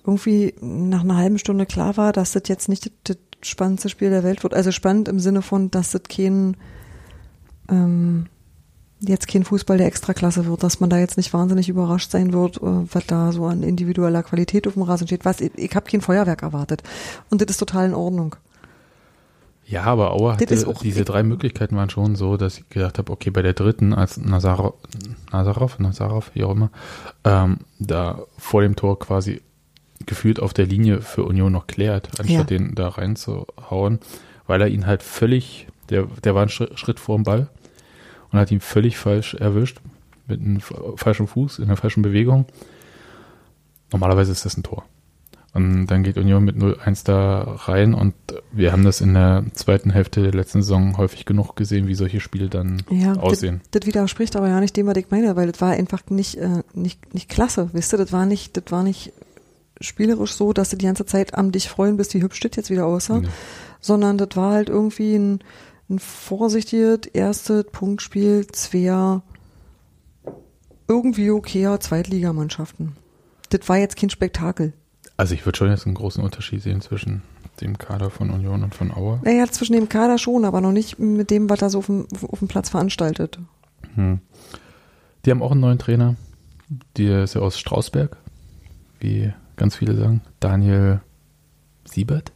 irgendwie 0.06 0.56
nach 0.62 1.02
einer 1.02 1.18
halben 1.18 1.40
Stunde 1.40 1.66
klar 1.66 1.98
war, 1.98 2.14
dass 2.14 2.32
das 2.32 2.44
jetzt 2.48 2.70
nicht 2.70 2.92
das, 3.04 3.18
das 3.40 3.48
spannendste 3.48 3.90
Spiel 3.90 4.10
der 4.10 4.24
Welt 4.24 4.44
wird. 4.44 4.54
Also 4.54 4.72
spannend 4.72 5.08
im 5.08 5.20
Sinne 5.20 5.42
von, 5.42 5.72
dass 5.72 5.92
das 5.92 6.04
kein, 6.04 6.58
ähm, 7.70 8.28
jetzt 9.00 9.28
kein 9.28 9.44
Fußball 9.44 9.78
der 9.78 9.88
Extraklasse 9.88 10.46
wird, 10.46 10.64
dass 10.64 10.80
man 10.80 10.90
da 10.90 10.98
jetzt 10.98 11.18
nicht 11.18 11.34
wahnsinnig 11.34 11.70
überrascht 11.70 12.12
sein 12.12 12.34
wird, 12.34 12.58
äh, 12.58 12.62
was 12.64 13.06
da 13.08 13.32
so 13.32 13.46
an 13.46 13.64
individueller 13.64 14.24
Qualität 14.24 14.68
auf 14.68 14.74
dem 14.74 14.84
Rasen 14.84 15.08
steht. 15.08 15.26
Was, 15.26 15.42
ich, 15.42 15.52
ich 15.56 15.76
habe 15.76 15.90
kein 15.90 16.02
Feuerwerk 16.02 16.44
erwartet. 16.44 16.84
Und 17.30 17.42
das 17.42 17.52
ist 17.52 17.58
total 17.58 17.88
in 17.88 17.94
Ordnung. 17.94 18.36
Ja, 19.70 19.84
aber 19.84 20.14
Auer 20.14 20.34
hatte 20.34 20.48
diese 20.82 21.06
drei 21.06 21.22
Möglichkeiten 21.22 21.76
waren 21.76 21.92
schon 21.92 22.16
so, 22.16 22.38
dass 22.38 22.58
ich 22.58 22.70
gedacht 22.70 22.98
habe, 22.98 23.12
okay, 23.12 23.30
bei 23.30 23.44
der 23.44 23.54
dritten, 23.54 23.94
als 23.94 24.18
Nazarov, 24.18 24.74
Nazarov, 25.32 25.78
Nazarov, 25.78 26.32
wie 26.34 26.44
auch 26.44 26.52
immer, 26.52 26.72
ähm, 27.24 27.60
da 27.78 28.24
vor 28.40 28.64
dem 28.64 28.76
Tor 28.76 28.98
quasi 28.98 29.42
gefühlt 30.08 30.40
auf 30.40 30.54
der 30.54 30.66
Linie 30.66 31.02
für 31.02 31.24
Union 31.24 31.52
noch 31.52 31.68
klärt, 31.68 32.10
anstatt 32.20 32.30
ja. 32.30 32.44
den 32.58 32.74
da 32.74 32.88
reinzuhauen, 32.88 34.00
weil 34.48 34.60
er 34.60 34.70
ihn 34.70 34.88
halt 34.88 35.04
völlig, 35.04 35.68
der, 35.92 36.08
der 36.24 36.34
war 36.34 36.42
einen 36.42 36.50
Schritt 36.50 37.00
vor 37.00 37.16
dem 37.18 37.24
Ball 37.24 37.48
und 38.32 38.40
hat 38.40 38.52
ihn 38.52 38.62
völlig 38.62 38.98
falsch 38.98 39.36
erwischt, 39.36 39.82
mit 40.26 40.42
einem 40.42 40.62
falschen 40.62 41.28
Fuß, 41.28 41.60
in 41.60 41.66
einer 41.66 41.78
falschen 41.78 42.02
Bewegung. 42.02 42.46
Normalerweise 43.92 44.32
ist 44.32 44.46
das 44.46 44.58
ein 44.58 44.64
Tor. 44.64 44.84
Und 45.64 45.88
dann 45.88 46.04
geht 46.04 46.18
Union 46.18 46.44
mit 46.44 46.56
0-1 46.56 47.06
da 47.06 47.42
rein 47.42 47.94
und 47.94 48.14
wir 48.52 48.72
haben 48.72 48.84
das 48.84 49.02
in 49.02 49.14
der 49.14 49.44
zweiten 49.54 49.92
Hälfte 49.92 50.22
der 50.22 50.34
letzten 50.34 50.62
Saison 50.62 50.98
häufig 50.98 51.26
genug 51.26 51.56
gesehen, 51.56 51.88
wie 51.88 51.96
solche 51.96 52.20
Spiele 52.20 52.50
dann 52.50 52.82
ja, 52.90 53.14
aussehen. 53.14 53.62
Das, 53.72 53.82
das 53.82 53.88
widerspricht 53.88 54.36
aber 54.36 54.50
ja 54.50 54.60
nicht 54.60 54.76
dem, 54.78 54.88
was 54.88 54.98
ich 54.98 55.12
meine, 55.12 55.36
weil 55.36 55.52
das 55.52 55.62
war 55.62 55.72
einfach 55.72 56.02
nicht, 56.10 56.38
äh, 56.38 56.64
nicht, 56.74 57.14
nicht 57.14 57.30
klasse, 57.30 57.70
wisst 57.74 57.94
ihr, 57.94 57.98
das 57.98 58.12
war 58.12 58.26
nicht, 58.26 58.58
das 58.58 58.66
war 58.70 58.84
nicht 58.84 59.14
spielerisch 59.82 60.34
so, 60.34 60.54
dass 60.54 60.70
du 60.70 60.78
die 60.78 60.86
ganze 60.86 61.06
Zeit 61.06 61.34
am 61.34 61.52
dich 61.52 61.70
freuen, 61.70 61.98
bis 61.98 62.10
die 62.10 62.22
hübsch 62.22 62.38
steht 62.38 62.58
jetzt 62.58 62.70
wieder 62.70 62.86
aussah, 62.86 63.20
ja. 63.20 63.30
sondern 63.80 64.18
das 64.18 64.30
war 64.36 64.54
halt 64.54 64.70
irgendwie 64.70 65.16
ein, 65.16 65.40
ein 65.90 66.00
vorsichtiges 66.00 67.08
erstes 67.14 67.66
Punktspiel 67.72 68.48
zweier 68.48 69.24
irgendwie 70.88 71.30
okayer 71.30 71.80
Zweitligamannschaften. 71.80 72.96
Das 73.50 73.68
war 73.70 73.78
jetzt 73.78 73.96
kein 73.96 74.10
Spektakel. 74.10 74.74
Also 75.20 75.34
ich 75.34 75.46
würde 75.46 75.58
schon 75.58 75.70
jetzt 75.70 75.86
einen 75.86 75.96
großen 75.96 76.24
Unterschied 76.24 76.62
sehen 76.62 76.80
zwischen 76.80 77.24
dem 77.60 77.78
Kader 77.78 78.10
von 78.10 78.30
Union 78.30 78.64
und 78.64 78.74
von 78.74 78.90
Auer. 78.90 79.20
Naja, 79.26 79.46
zwischen 79.48 79.74
dem 79.74 79.90
Kader 79.90 80.18
schon, 80.18 80.46
aber 80.46 80.62
noch 80.62 80.72
nicht 80.72 80.98
mit 80.98 81.30
dem, 81.30 81.50
was 81.50 81.62
er 81.62 81.70
so 81.70 81.80
auf 81.80 81.88
dem, 81.88 82.08
auf 82.26 82.40
dem 82.40 82.48
Platz 82.48 82.70
veranstaltet. 82.70 83.38
Hm. 83.96 84.22
Die 85.26 85.32
haben 85.32 85.42
auch 85.42 85.52
einen 85.52 85.60
neuen 85.60 85.78
Trainer. 85.78 86.16
Der 86.96 87.26
ist 87.26 87.36
ja 87.36 87.42
aus 87.42 87.60
Strausberg, 87.60 88.16
wie 89.02 89.34
ganz 89.58 89.76
viele 89.76 89.94
sagen. 89.98 90.22
Daniel 90.40 91.02
Siebert. 91.84 92.32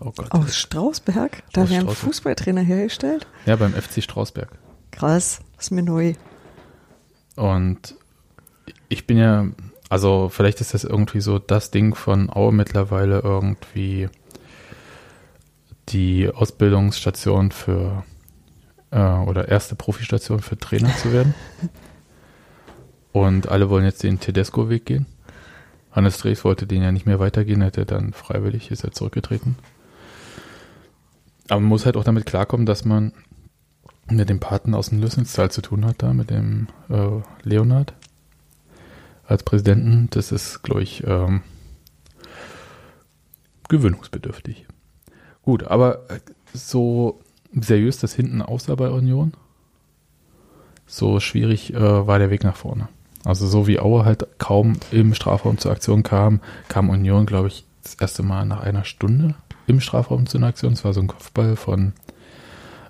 Oh 0.00 0.10
Gott. 0.16 0.32
Aus 0.32 0.56
Strausberg? 0.56 1.42
Da 1.52 1.68
werden 1.68 1.90
Fußballtrainer 1.90 2.62
hergestellt? 2.62 3.26
Ja, 3.44 3.56
beim 3.56 3.74
FC 3.74 4.02
Strausberg. 4.02 4.48
Krass, 4.92 5.42
ist 5.58 5.72
mir 5.72 5.82
neu. 5.82 6.14
Und 7.36 7.96
ich 8.88 9.06
bin 9.06 9.18
ja 9.18 9.46
also 9.94 10.28
vielleicht 10.28 10.60
ist 10.60 10.74
das 10.74 10.82
irgendwie 10.82 11.20
so 11.20 11.38
das 11.38 11.70
Ding 11.70 11.94
von 11.94 12.28
Aue 12.28 12.50
mittlerweile 12.50 13.20
irgendwie 13.20 14.08
die 15.90 16.28
Ausbildungsstation 16.28 17.52
für 17.52 18.02
äh, 18.90 18.98
oder 18.98 19.46
erste 19.46 19.76
Profistation 19.76 20.40
für 20.40 20.58
Trainer 20.58 20.92
zu 20.96 21.12
werden. 21.12 21.36
Und 23.12 23.46
alle 23.48 23.70
wollen 23.70 23.84
jetzt 23.84 24.02
den 24.02 24.18
Tedesco-Weg 24.18 24.84
gehen. 24.84 25.06
Hannes 25.92 26.18
Drees 26.18 26.44
wollte 26.44 26.66
den 26.66 26.82
ja 26.82 26.90
nicht 26.90 27.06
mehr 27.06 27.20
weitergehen, 27.20 27.62
hätte 27.62 27.86
dann 27.86 28.12
freiwillig, 28.14 28.72
ist 28.72 28.82
er 28.82 28.90
zurückgetreten. 28.90 29.54
Aber 31.48 31.60
man 31.60 31.68
muss 31.68 31.86
halt 31.86 31.96
auch 31.96 32.02
damit 32.02 32.26
klarkommen, 32.26 32.66
dass 32.66 32.84
man 32.84 33.12
mit 34.10 34.28
dem 34.28 34.40
Paten 34.40 34.74
aus 34.74 34.88
dem 34.88 35.00
Lüssenstal 35.00 35.52
zu 35.52 35.62
tun 35.62 35.84
hat, 35.84 36.02
da 36.02 36.12
mit 36.12 36.30
dem 36.30 36.66
äh, 36.88 37.20
Leonard 37.44 37.94
als 39.26 39.42
Präsidenten, 39.42 40.08
das 40.10 40.32
ist, 40.32 40.62
glaube 40.62 40.82
ich, 40.82 41.04
ähm, 41.06 41.42
gewöhnungsbedürftig. 43.68 44.66
Gut, 45.42 45.64
aber 45.64 46.10
äh, 46.10 46.20
so 46.52 47.20
seriös 47.52 47.98
das 47.98 48.14
hinten 48.14 48.42
aussah 48.42 48.74
bei 48.74 48.90
Union, 48.90 49.32
so 50.86 51.20
schwierig 51.20 51.72
äh, 51.74 52.06
war 52.06 52.18
der 52.18 52.30
Weg 52.30 52.44
nach 52.44 52.56
vorne. 52.56 52.88
Also 53.24 53.46
so 53.46 53.66
wie 53.66 53.80
Aue 53.80 54.04
halt 54.04 54.38
kaum 54.38 54.74
im 54.90 55.14
Strafraum 55.14 55.58
zur 55.58 55.72
Aktion 55.72 56.02
kam, 56.02 56.40
kam 56.68 56.90
Union, 56.90 57.24
glaube 57.24 57.48
ich, 57.48 57.64
das 57.82 57.94
erste 57.94 58.22
Mal 58.22 58.44
nach 58.44 58.60
einer 58.60 58.84
Stunde 58.84 59.34
im 59.66 59.80
Strafraum 59.80 60.26
zu 60.26 60.38
einer 60.38 60.48
Aktion. 60.48 60.74
Es 60.74 60.84
war 60.84 60.92
so 60.92 61.00
ein 61.00 61.06
Kopfball 61.06 61.56
von 61.56 61.94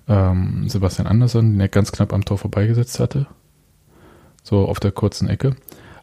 ähm, 0.07 0.67
Sebastian 0.67 1.07
Andersson, 1.07 1.51
den 1.53 1.59
er 1.59 1.69
ganz 1.69 1.91
knapp 1.91 2.13
am 2.13 2.25
Tor 2.25 2.37
vorbeigesetzt 2.37 2.99
hatte. 2.99 3.27
So 4.43 4.67
auf 4.67 4.79
der 4.79 4.91
kurzen 4.91 5.29
Ecke. 5.29 5.55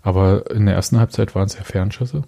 Aber 0.02 0.50
in 0.50 0.66
der 0.66 0.74
ersten 0.74 0.98
Halbzeit 0.98 1.34
waren 1.34 1.46
es 1.46 1.56
ja 1.56 1.64
Fernschüsse. 1.64 2.24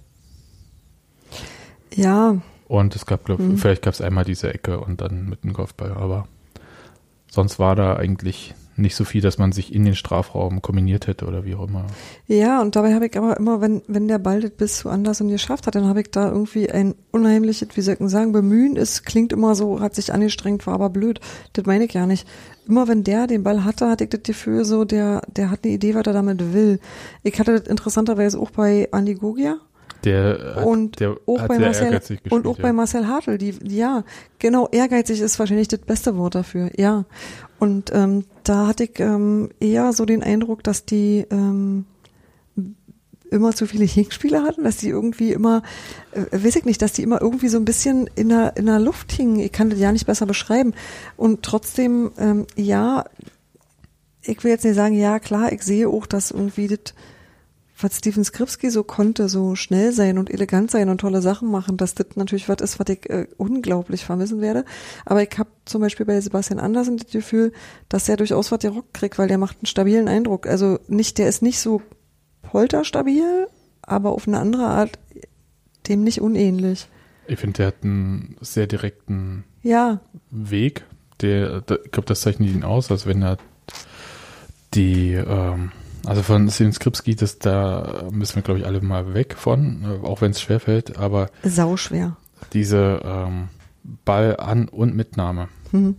Ja. 1.93 2.37
Und 2.67 2.97
es 2.97 3.07
gab, 3.07 3.25
glaube 3.25 3.43
hm. 3.43 3.59
vielleicht 3.59 3.83
gab 3.83 3.95
es 3.95 4.01
einmal 4.01 4.25
diese 4.25 4.53
Ecke 4.53 4.81
und 4.81 5.01
dann 5.01 5.29
mit 5.29 5.45
dem 5.45 5.53
Golfball, 5.53 5.93
aber 5.93 6.27
sonst 7.31 7.59
war 7.59 7.77
da 7.77 7.97
eigentlich 7.97 8.55
nicht 8.77 8.97
so 8.97 9.05
viel, 9.05 9.21
dass 9.21 9.39
man 9.39 9.53
sich 9.53 9.75
in 9.75 9.85
den 9.85 9.95
Strafraum 9.95 10.63
kombiniert 10.63 11.07
hätte 11.07 11.27
oder 11.27 11.45
wie 11.45 11.55
auch 11.55 11.69
immer. 11.69 11.87
Ja, 12.27 12.61
und 12.61 12.77
dabei 12.77 12.95
habe 12.95 13.07
ich 13.07 13.17
aber 13.17 13.37
immer, 13.37 13.61
wenn, 13.61 13.83
wenn 13.87 14.09
der 14.09 14.19
Ball 14.19 14.41
das 14.41 14.51
bis 14.51 14.79
zu 14.79 14.89
anders 14.89 15.21
und 15.21 15.29
geschafft 15.29 15.67
hat, 15.67 15.75
dann 15.75 15.87
habe 15.87 16.01
ich 16.01 16.11
da 16.11 16.29
irgendwie 16.31 16.71
ein 16.71 16.95
unheimliches, 17.11 17.69
wie 17.75 17.81
soll 17.81 17.97
ich 17.99 18.11
sagen, 18.11 18.33
Bemühen 18.33 18.77
ist, 18.77 19.05
klingt 19.05 19.33
immer 19.33 19.55
so, 19.55 19.81
hat 19.81 19.95
sich 19.95 20.13
angestrengt, 20.13 20.67
war 20.67 20.75
aber 20.75 20.91
blöd. 20.91 21.21
Das 21.53 21.67
meine 21.67 21.85
ich 21.85 21.93
ja 21.93 22.07
nicht. 22.07 22.27
Immer 22.67 22.89
wenn 22.89 23.05
der 23.05 23.27
den 23.27 23.43
Ball 23.43 23.65
hatte, 23.65 23.89
hatte 23.89 24.05
ich 24.05 24.11
das 24.11 24.23
Gefühl 24.23 24.65
so, 24.65 24.85
der, 24.85 25.23
der 25.35 25.51
hat 25.51 25.61
eine 25.65 25.75
Idee, 25.75 25.95
was 25.95 26.07
er 26.07 26.13
damit 26.13 26.53
will. 26.53 26.81
Ich 27.23 27.39
hatte 27.39 27.59
das 27.59 27.69
interessanterweise 27.69 28.39
auch 28.39 28.51
bei 28.51 28.89
Andi 28.91 29.15
Gogia. 29.15 29.59
Der 30.05 30.55
hat, 30.57 30.67
und 30.67 31.01
der 31.01 31.17
auch 31.27 31.47
bei 31.47 31.59
Marcel 31.59 31.99
gespielt, 31.99 32.31
und 32.31 32.47
auch 32.47 32.59
ja. 32.59 32.63
bei 32.63 32.73
Marcel 32.73 33.09
Hartl, 33.09 33.39
die 33.39 33.55
ja 33.67 34.05
genau 34.39 34.69
ehrgeizig 34.71 35.21
ist 35.21 35.39
wahrscheinlich 35.39 35.69
das 35.69 35.81
beste 35.81 36.17
Wort 36.19 36.35
dafür. 36.35 36.71
Ja, 36.77 37.05
und 37.59 37.91
ähm, 37.95 38.25
da 38.43 38.67
hatte 38.67 38.85
ich 38.85 39.01
ähm, 39.01 39.51
eher 39.61 39.93
so 39.93 40.05
den 40.05 40.23
Eindruck, 40.23 40.63
dass 40.63 40.85
die 40.85 41.25
ähm, 41.31 41.87
immer 43.31 43.53
zu 43.53 43.67
viele 43.67 43.87
Gegenspieler 43.87 44.43
hatten, 44.45 44.65
dass 44.65 44.79
die 44.79 44.89
irgendwie 44.89 45.33
immer, 45.33 45.63
äh, 46.13 46.25
weiß 46.33 46.57
ich 46.57 46.65
nicht, 46.65 46.81
dass 46.81 46.93
die 46.93 47.03
immer 47.03 47.21
irgendwie 47.21 47.49
so 47.49 47.59
ein 47.59 47.65
bisschen 47.65 48.09
in 48.15 48.29
der, 48.29 48.57
in 48.57 48.67
der 48.67 48.79
Luft 48.79 49.13
hingen. 49.13 49.41
Ich 49.41 49.53
kann 49.53 49.71
das 49.71 49.79
ja 49.79 49.93
nicht 49.93 50.07
besser 50.07 50.27
beschreiben. 50.27 50.73
Und 51.17 51.43
trotzdem, 51.43 52.13
ähm, 52.19 52.47
ja, 52.57 53.05
ich 54.23 54.43
will 54.43 54.53
jetzt 54.53 54.65
nicht 54.65 54.77
sagen, 54.77 54.95
ja 54.95 55.19
klar, 55.19 55.53
ich 55.53 55.63
sehe 55.63 55.89
auch, 55.89 56.07
dass 56.07 56.31
irgendwie 56.31 56.69
das 56.69 56.95
was 57.81 57.99
Steven 57.99 58.25
Skripski 58.25 58.71
so 58.71 58.85
konnte, 58.85 59.29
so 59.29 59.57
schnell 59.57 59.93
sein 59.93 60.19
und 60.19 60.31
elegant 60.31 60.71
sein 60.71 60.89
und 60.89 61.01
tolle 61.01 61.21
Sachen 61.21 61.51
machen, 61.51 61.77
dass 61.77 61.95
das 61.95 62.07
natürlich 62.15 62.49
was 62.49 62.61
ist, 62.61 62.79
was 62.79 62.89
ich 62.89 63.11
äh, 63.11 63.27
unglaublich 63.37 64.05
vermissen 64.05 64.41
werde. 64.41 64.65
Aber 65.05 65.23
ich 65.23 65.39
habe 65.39 65.51
zum 65.65 65.81
Beispiel 65.81 66.07
bei 66.07 66.21
Sebastian 66.21 66.61
Andersen 66.61 66.99
das 66.99 67.11
Gefühl, 67.11 67.53
dass 67.89 68.09
er 68.09 68.17
durchaus 68.17 68.53
was 68.53 68.61
der 68.61 68.71
Rock 68.71 68.95
kriegt, 68.95 69.19
weil 69.19 69.29
der 69.29 69.39
macht 69.39 69.59
einen 69.59 69.67
stabilen 69.67 70.09
Eindruck. 70.09 70.47
Also 70.47 70.79
nicht, 70.87 71.19
der 71.19 71.29
ist 71.29 71.43
nicht 71.43 71.59
so 71.59 71.83
polterstabil, 72.43 73.49
aber 73.83 74.13
auf 74.13 74.29
eine 74.29 74.39
andere 74.39 74.67
Art 74.67 74.99
dem 75.89 76.05
nicht 76.05 76.21
unähnlich. 76.21 76.89
Ich 77.27 77.39
finde, 77.39 77.57
der 77.57 77.67
hat 77.69 77.77
einen 77.83 78.37
sehr 78.41 78.67
direkten 78.67 79.45
Ja, 79.63 80.01
Weg. 80.31 80.85
Der, 81.21 81.61
der 81.63 81.85
ich 81.85 81.91
glaube, 81.91 82.07
das 82.07 82.21
zeichnet 82.21 82.51
ihn 82.51 82.65
aus, 82.65 82.91
als 82.91 83.07
wenn 83.07 83.23
er 83.23 83.39
die, 84.75 85.13
ähm, 85.13 85.73
also 86.07 86.23
von 86.23 86.49
Steven 86.51 86.73
Skripski, 86.73 87.15
das 87.17 87.39
da 87.39 88.05
müssen 88.11 88.37
wir, 88.37 88.43
glaube 88.43 88.61
ich, 88.61 88.67
alle 88.67 88.81
mal 88.81 89.15
weg 89.15 89.35
von, 89.39 89.85
äh, 90.03 90.07
auch 90.07 90.21
wenn 90.21 90.31
es 90.33 90.41
schwerfällt, 90.41 90.99
aber 90.99 91.31
sauschwer. 91.43 92.17
diese 92.53 93.01
ähm, 93.05 93.49
Ball 94.05 94.37
an 94.39 94.69
und 94.69 94.95
Mitnahme, 94.97 95.49
Mhm. 95.73 95.97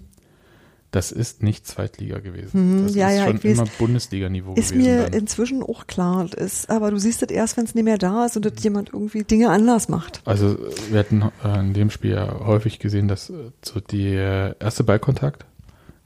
das 0.92 1.12
ist 1.12 1.44
nicht 1.44 1.68
Zweitliga 1.68 2.20
gewesen. 2.20 2.80
Mhm, 2.80 2.84
das 2.88 2.96
ja, 2.96 3.10
ist 3.10 3.18
ja, 3.18 3.26
schon 3.28 3.38
immer 3.42 3.66
Bundesliga-Niveau 3.78 4.54
Ist 4.54 4.72
gewesen. 4.72 4.88
mir 4.96 5.04
dann. 5.04 5.14
inzwischen 5.14 5.62
auch 5.64 5.86
klar, 5.88 6.32
ist, 6.34 6.70
aber 6.70 6.90
du 6.92 6.98
siehst 6.98 7.22
das 7.22 7.30
erst, 7.30 7.58
wenn 7.58 7.66
es 7.66 7.76
nicht 7.76 7.84
mehr 7.84 7.98
da 7.98 8.26
ist 8.26 8.38
und 8.38 8.46
dass 8.46 8.64
jemand 8.64 8.94
irgendwie 8.94 9.24
Dinge 9.24 9.50
anders 9.50 9.90
macht. 9.90 10.22
Also 10.26 10.58
wir 10.90 11.00
hatten 11.00 11.24
äh, 11.44 11.60
in 11.60 11.74
dem 11.74 11.90
Spiel 11.90 12.12
ja 12.12 12.40
häufig 12.46 12.80
gesehen, 12.80 13.08
dass 13.08 13.28
so 13.28 13.80
der 13.80 14.56
erste 14.60 14.84
Ballkontakt 14.86 15.46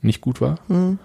nicht 0.01 0.21
gut 0.21 0.41
war 0.41 0.55
Mhm. 0.69 0.97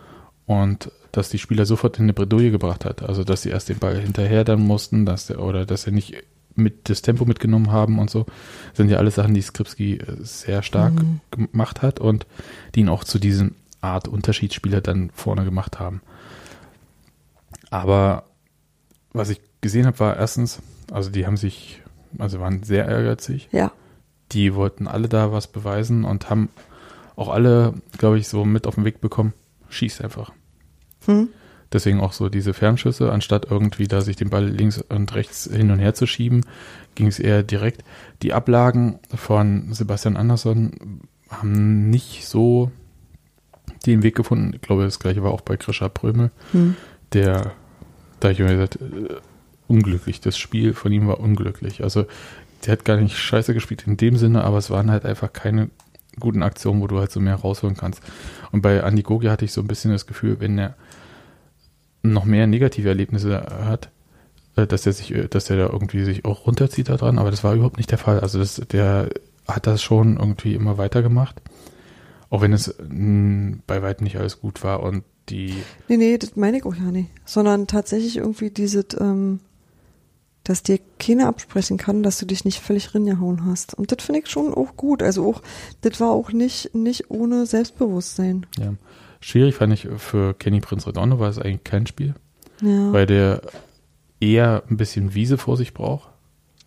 und 0.46 0.90
dass 1.16 1.28
die 1.28 1.38
Spieler 1.38 1.64
sofort 1.66 1.98
in 1.98 2.04
eine 2.06 2.12
Bredouille 2.12 2.50
gebracht 2.50 2.84
hat. 2.84 3.02
Also 3.02 3.24
dass 3.24 3.42
sie 3.42 3.50
erst 3.50 3.68
den 3.68 3.78
Ball 3.78 3.96
hinterher 3.98 4.44
dann 4.44 4.60
mussten, 4.60 5.06
dass 5.06 5.26
der, 5.26 5.40
oder 5.40 5.64
dass 5.66 5.82
sie 5.82 5.92
nicht 5.92 6.14
mit 6.56 6.88
das 6.88 7.02
Tempo 7.02 7.24
mitgenommen 7.24 7.70
haben 7.72 7.98
und 7.98 8.10
so. 8.10 8.26
Das 8.68 8.76
sind 8.76 8.88
ja 8.88 8.98
alles 8.98 9.16
Sachen, 9.16 9.34
die 9.34 9.42
Skripski 9.42 9.96
äh, 9.98 10.16
sehr 10.22 10.62
stark 10.62 10.94
Mhm. 10.94 11.20
gemacht 11.30 11.82
hat 11.82 12.00
und 12.00 12.26
die 12.74 12.80
ihn 12.80 12.88
auch 12.88 13.04
zu 13.04 13.18
diesem 13.18 13.54
Art 13.80 14.08
Unterschiedsspieler 14.08 14.80
dann 14.80 15.10
vorne 15.14 15.44
gemacht 15.44 15.78
haben. 15.80 16.00
Aber 17.70 18.24
was 19.12 19.30
ich 19.30 19.40
gesehen 19.60 19.86
habe, 19.86 19.98
war 20.00 20.16
erstens, 20.16 20.60
also 20.92 21.10
die 21.10 21.26
haben 21.26 21.36
sich, 21.36 21.82
also 22.18 22.40
waren 22.40 22.62
sehr 22.62 22.86
ehrgeizig. 22.86 23.48
Ja. 23.52 23.72
Die 24.32 24.54
wollten 24.54 24.86
alle 24.86 25.08
da 25.08 25.32
was 25.32 25.46
beweisen 25.48 26.04
und 26.04 26.30
haben 26.30 26.48
auch 27.16 27.28
alle, 27.28 27.74
glaube 27.98 28.18
ich, 28.18 28.28
so 28.28 28.44
mit 28.44 28.66
auf 28.66 28.74
den 28.76 28.84
Weg 28.84 29.00
bekommen, 29.00 29.32
schießt 29.68 30.02
einfach. 30.02 30.32
Hm? 31.06 31.28
Deswegen 31.72 32.00
auch 32.00 32.12
so 32.12 32.28
diese 32.28 32.54
Fernschüsse, 32.54 33.10
anstatt 33.10 33.46
irgendwie 33.50 33.88
da 33.88 34.00
sich 34.00 34.16
den 34.16 34.30
Ball 34.30 34.44
links 34.46 34.80
und 34.80 35.14
rechts 35.14 35.50
hin 35.52 35.70
und 35.70 35.80
her 35.80 35.94
zu 35.94 36.06
schieben, 36.06 36.42
ging 36.94 37.08
es 37.08 37.18
eher 37.18 37.42
direkt. 37.42 37.82
Die 38.22 38.32
Ablagen 38.32 39.00
von 39.14 39.72
Sebastian 39.72 40.16
Andersson 40.16 41.00
haben 41.30 41.90
nicht 41.90 42.26
so 42.26 42.70
den 43.86 44.02
Weg 44.02 44.14
gefunden. 44.14 44.52
Ich 44.54 44.60
glaube, 44.60 44.84
das 44.84 45.00
gleiche 45.00 45.22
war 45.24 45.32
auch 45.32 45.40
bei 45.40 45.56
Krischer 45.56 45.88
Prömel, 45.88 46.30
Hm. 46.52 46.76
der, 47.12 47.52
da 48.20 48.30
ich 48.30 48.38
mir 48.38 48.46
gesagt, 48.46 48.76
äh, 48.76 49.16
unglücklich. 49.66 50.20
Das 50.20 50.38
Spiel 50.38 50.74
von 50.74 50.92
ihm 50.92 51.08
war 51.08 51.18
unglücklich. 51.20 51.82
Also 51.82 52.06
der 52.64 52.72
hat 52.72 52.84
gar 52.84 52.96
nicht 52.98 53.18
scheiße 53.18 53.52
gespielt 53.52 53.84
in 53.86 53.96
dem 53.96 54.16
Sinne, 54.16 54.44
aber 54.44 54.58
es 54.58 54.70
waren 54.70 54.90
halt 54.90 55.04
einfach 55.04 55.32
keine 55.32 55.70
guten 56.20 56.42
Aktionen, 56.42 56.80
wo 56.80 56.86
du 56.86 56.98
halt 56.98 57.10
so 57.10 57.20
mehr 57.20 57.34
rausholen 57.34 57.76
kannst. 57.76 58.00
Und 58.52 58.62
bei 58.62 58.84
Andi 58.84 59.02
Gogi 59.02 59.26
hatte 59.26 59.44
ich 59.44 59.52
so 59.52 59.60
ein 59.60 59.66
bisschen 59.66 59.90
das 59.90 60.06
Gefühl, 60.06 60.38
wenn 60.38 60.56
er 60.58 60.76
noch 62.12 62.24
mehr 62.24 62.46
negative 62.46 62.88
Erlebnisse 62.88 63.40
hat, 63.64 63.90
äh, 64.56 64.66
dass 64.66 64.86
er 64.86 64.92
sich, 64.92 65.12
äh, 65.14 65.28
dass 65.28 65.50
er 65.50 65.56
da 65.56 65.66
irgendwie 65.66 66.04
sich 66.04 66.24
auch 66.24 66.46
runterzieht 66.46 66.88
da 66.88 66.96
dran, 66.96 67.18
aber 67.18 67.30
das 67.30 67.44
war 67.44 67.54
überhaupt 67.54 67.78
nicht 67.78 67.90
der 67.90 67.98
Fall. 67.98 68.20
Also 68.20 68.38
das, 68.38 68.56
der 68.70 69.10
hat 69.48 69.66
das 69.66 69.82
schon 69.82 70.16
irgendwie 70.16 70.54
immer 70.54 70.78
weitergemacht. 70.78 71.40
Auch 72.30 72.40
wenn 72.40 72.52
es 72.52 72.74
mh, 72.78 73.58
bei 73.66 73.82
weitem 73.82 74.04
nicht 74.04 74.18
alles 74.18 74.40
gut 74.40 74.62
war 74.62 74.82
und 74.82 75.04
die 75.28 75.54
Nee, 75.88 75.96
nee, 75.96 76.18
das 76.18 76.36
meine 76.36 76.58
ich 76.58 76.64
auch 76.64 76.74
ja 76.74 76.90
nicht. 76.90 77.10
Sondern 77.24 77.66
tatsächlich 77.66 78.16
irgendwie 78.16 78.50
dieses, 78.50 78.86
ähm, 78.98 79.40
dass 80.42 80.62
dir 80.62 80.78
keiner 80.98 81.28
absprechen 81.28 81.78
kann, 81.78 82.02
dass 82.02 82.18
du 82.18 82.26
dich 82.26 82.44
nicht 82.44 82.60
völlig 82.60 82.94
ringehauen 82.94 83.46
hast. 83.46 83.74
Und 83.74 83.92
das 83.92 84.04
finde 84.04 84.20
ich 84.20 84.28
schon 84.28 84.52
auch 84.52 84.76
gut. 84.76 85.02
Also 85.02 85.26
auch, 85.28 85.42
das 85.80 86.00
war 86.00 86.10
auch 86.10 86.32
nicht, 86.32 86.74
nicht 86.74 87.10
ohne 87.10 87.46
Selbstbewusstsein. 87.46 88.46
Ja. 88.58 88.74
Schwierig 89.26 89.54
fand 89.54 89.72
ich 89.72 89.88
für 89.96 90.34
Kenny 90.34 90.60
Prinz 90.60 90.86
Redondo 90.86 91.18
war 91.18 91.30
es 91.30 91.38
eigentlich 91.38 91.64
kein 91.64 91.86
Spiel, 91.86 92.14
Ja. 92.60 92.92
weil 92.92 93.06
der 93.06 93.40
eher 94.20 94.62
ein 94.68 94.76
bisschen 94.76 95.14
Wiese 95.14 95.38
vor 95.38 95.56
sich 95.56 95.72
braucht 95.72 96.10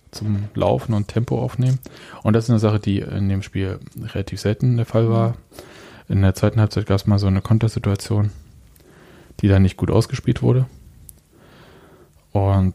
zum 0.10 0.46
Laufen 0.56 0.96
und 0.96 1.08
Tempo 1.08 1.40
aufnehmen. 1.40 1.78
Und 2.24 2.34
das 2.34 2.46
ist 2.46 2.50
eine 2.50 2.58
Sache, 2.58 2.80
die 2.80 2.98
in 3.00 3.30
dem 3.30 3.44
Spiel 3.44 3.80
relativ 4.02 4.40
selten 4.40 4.76
der 4.78 4.88
Fall 4.88 5.08
war. 5.08 5.36
In 6.10 6.24
der 6.24 6.34
zweiten 6.34 6.60
Halbzeit 6.60 6.88
gab 6.88 6.96
es 6.96 7.06
mal 7.06 7.20
so 7.20 7.28
eine 7.28 7.42
Kontersituation, 7.42 8.32
die 9.42 9.50
dann 9.50 9.62
nicht 9.62 9.78
gut 9.78 9.92
ausgespielt 9.92 10.42
wurde. 10.42 10.66
Und 12.32 12.74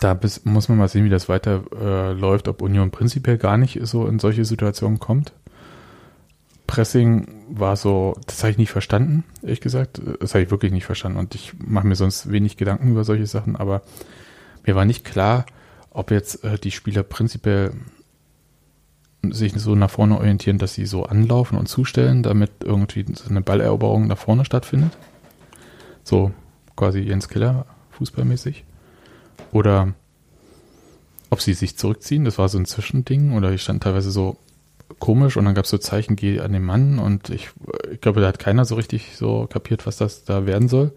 da 0.00 0.14
bis, 0.14 0.44
muss 0.44 0.68
man 0.68 0.78
mal 0.78 0.88
sehen, 0.88 1.04
wie 1.04 1.10
das 1.10 1.28
weiter 1.28 1.62
äh, 1.80 2.12
läuft, 2.12 2.48
ob 2.48 2.60
Union 2.60 2.90
prinzipiell 2.90 3.38
gar 3.38 3.56
nicht 3.56 3.78
so 3.82 4.06
in 4.08 4.18
solche 4.18 4.44
Situationen 4.44 4.98
kommt. 4.98 5.32
Pressing 6.72 7.26
war 7.50 7.76
so, 7.76 8.16
das 8.26 8.42
habe 8.42 8.52
ich 8.52 8.56
nicht 8.56 8.70
verstanden, 8.70 9.24
ehrlich 9.42 9.60
gesagt. 9.60 10.00
Das 10.20 10.32
habe 10.32 10.44
ich 10.44 10.50
wirklich 10.50 10.72
nicht 10.72 10.86
verstanden 10.86 11.18
und 11.18 11.34
ich 11.34 11.52
mache 11.58 11.86
mir 11.86 11.96
sonst 11.96 12.32
wenig 12.32 12.56
Gedanken 12.56 12.92
über 12.92 13.04
solche 13.04 13.26
Sachen, 13.26 13.56
aber 13.56 13.82
mir 14.64 14.74
war 14.74 14.86
nicht 14.86 15.04
klar, 15.04 15.44
ob 15.90 16.10
jetzt 16.10 16.42
äh, 16.44 16.56
die 16.56 16.70
Spieler 16.70 17.02
prinzipiell 17.02 17.72
sich 19.22 19.52
so 19.52 19.74
nach 19.74 19.90
vorne 19.90 20.16
orientieren, 20.16 20.56
dass 20.56 20.72
sie 20.72 20.86
so 20.86 21.04
anlaufen 21.04 21.58
und 21.58 21.66
zustellen, 21.68 22.22
damit 22.22 22.50
irgendwie 22.64 23.04
so 23.12 23.28
eine 23.28 23.42
Balleroberung 23.42 24.06
nach 24.06 24.16
vorne 24.16 24.46
stattfindet. 24.46 24.96
So 26.04 26.32
quasi 26.74 27.00
Jens 27.00 27.28
Killer, 27.28 27.66
fußballmäßig. 27.90 28.64
Oder 29.52 29.92
ob 31.28 31.42
sie 31.42 31.52
sich 31.52 31.76
zurückziehen, 31.76 32.24
das 32.24 32.38
war 32.38 32.48
so 32.48 32.56
ein 32.56 32.64
Zwischending, 32.64 33.34
oder 33.34 33.52
ich 33.52 33.60
stand 33.60 33.82
teilweise 33.82 34.10
so 34.10 34.38
komisch 34.98 35.36
und 35.36 35.44
dann 35.44 35.54
gab 35.54 35.64
es 35.64 35.70
so 35.70 35.78
Zeichen, 35.78 36.16
geh 36.16 36.40
an 36.40 36.52
den 36.52 36.64
Mann 36.64 36.98
und 36.98 37.30
ich, 37.30 37.50
ich 37.90 38.00
glaube, 38.00 38.20
da 38.20 38.28
hat 38.28 38.38
keiner 38.38 38.64
so 38.64 38.74
richtig 38.74 39.16
so 39.16 39.46
kapiert, 39.46 39.86
was 39.86 39.96
das 39.96 40.24
da 40.24 40.46
werden 40.46 40.68
soll. 40.68 40.92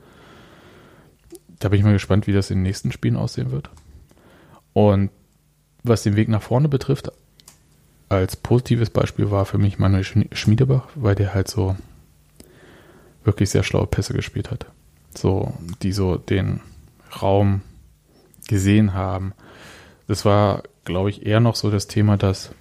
Da 1.59 1.69
bin 1.69 1.79
ich 1.79 1.85
mal 1.85 1.93
gespannt, 1.93 2.27
wie 2.27 2.33
das 2.33 2.51
in 2.51 2.57
den 2.57 2.63
nächsten 2.63 2.91
Spielen 2.91 3.15
aussehen 3.15 3.51
wird. 3.51 3.69
Und 4.73 5.09
was 5.83 6.03
den 6.03 6.15
Weg 6.15 6.27
nach 6.29 6.41
vorne 6.41 6.67
betrifft, 6.67 7.11
als 8.09 8.35
positives 8.35 8.89
Beispiel 8.89 9.31
war 9.31 9.45
für 9.45 9.57
mich 9.57 9.79
Manuel 9.79 10.03
Schmi- 10.03 10.33
Schmiedebach, 10.35 10.87
weil 10.95 11.15
der 11.15 11.33
halt 11.33 11.47
so 11.47 11.75
wirklich 13.23 13.49
sehr 13.49 13.63
schlaue 13.63 13.87
Pässe 13.87 14.13
gespielt 14.13 14.51
hat. 14.51 14.67
So, 15.15 15.53
die 15.81 15.91
so 15.91 16.17
den 16.17 16.61
Raum 17.21 17.61
gesehen 18.47 18.93
haben. 18.93 19.33
Das 20.07 20.25
war, 20.25 20.63
glaube 20.83 21.09
ich, 21.09 21.25
eher 21.25 21.39
noch 21.39 21.55
so 21.55 21.71
das 21.71 21.87
Thema, 21.87 22.17
dass 22.17 22.51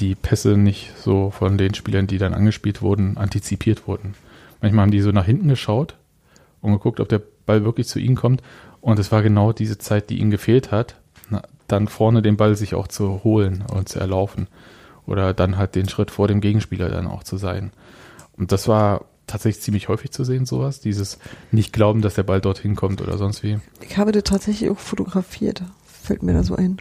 die 0.00 0.14
Pässe 0.14 0.56
nicht 0.56 0.92
so 0.98 1.30
von 1.30 1.58
den 1.58 1.74
Spielern, 1.74 2.06
die 2.06 2.18
dann 2.18 2.34
angespielt 2.34 2.82
wurden, 2.82 3.16
antizipiert 3.16 3.86
wurden. 3.86 4.14
Manchmal 4.60 4.84
haben 4.84 4.90
die 4.90 5.00
so 5.00 5.12
nach 5.12 5.24
hinten 5.24 5.48
geschaut 5.48 5.96
und 6.60 6.72
geguckt, 6.72 7.00
ob 7.00 7.08
der 7.08 7.22
Ball 7.46 7.64
wirklich 7.64 7.86
zu 7.86 7.98
ihnen 7.98 8.16
kommt. 8.16 8.42
Und 8.80 8.98
es 8.98 9.12
war 9.12 9.22
genau 9.22 9.52
diese 9.52 9.78
Zeit, 9.78 10.10
die 10.10 10.18
ihnen 10.18 10.30
gefehlt 10.30 10.70
hat, 10.70 10.96
na, 11.28 11.42
dann 11.68 11.88
vorne 11.88 12.22
den 12.22 12.36
Ball 12.36 12.56
sich 12.56 12.74
auch 12.74 12.88
zu 12.88 13.22
holen 13.24 13.64
und 13.72 13.88
zu 13.88 14.00
erlaufen. 14.00 14.48
Oder 15.06 15.34
dann 15.34 15.56
halt 15.56 15.74
den 15.74 15.88
Schritt 15.88 16.10
vor 16.10 16.28
dem 16.28 16.40
Gegenspieler 16.40 16.88
dann 16.88 17.06
auch 17.06 17.22
zu 17.22 17.36
sein. 17.36 17.72
Und 18.36 18.52
das 18.52 18.68
war 18.68 19.04
tatsächlich 19.26 19.62
ziemlich 19.62 19.88
häufig 19.88 20.10
zu 20.10 20.24
sehen, 20.24 20.46
sowas. 20.46 20.80
Dieses 20.80 21.18
nicht 21.50 21.72
glauben, 21.72 22.02
dass 22.02 22.14
der 22.14 22.22
Ball 22.22 22.40
dorthin 22.40 22.76
kommt 22.76 23.00
oder 23.00 23.18
sonst 23.18 23.42
wie. 23.42 23.58
Ich 23.80 23.96
habe 23.96 24.12
das 24.12 24.24
tatsächlich 24.24 24.70
auch 24.70 24.78
fotografiert. 24.78 25.62
Fällt 25.84 26.22
mir 26.22 26.32
da 26.32 26.42
so 26.42 26.56
ein. 26.56 26.80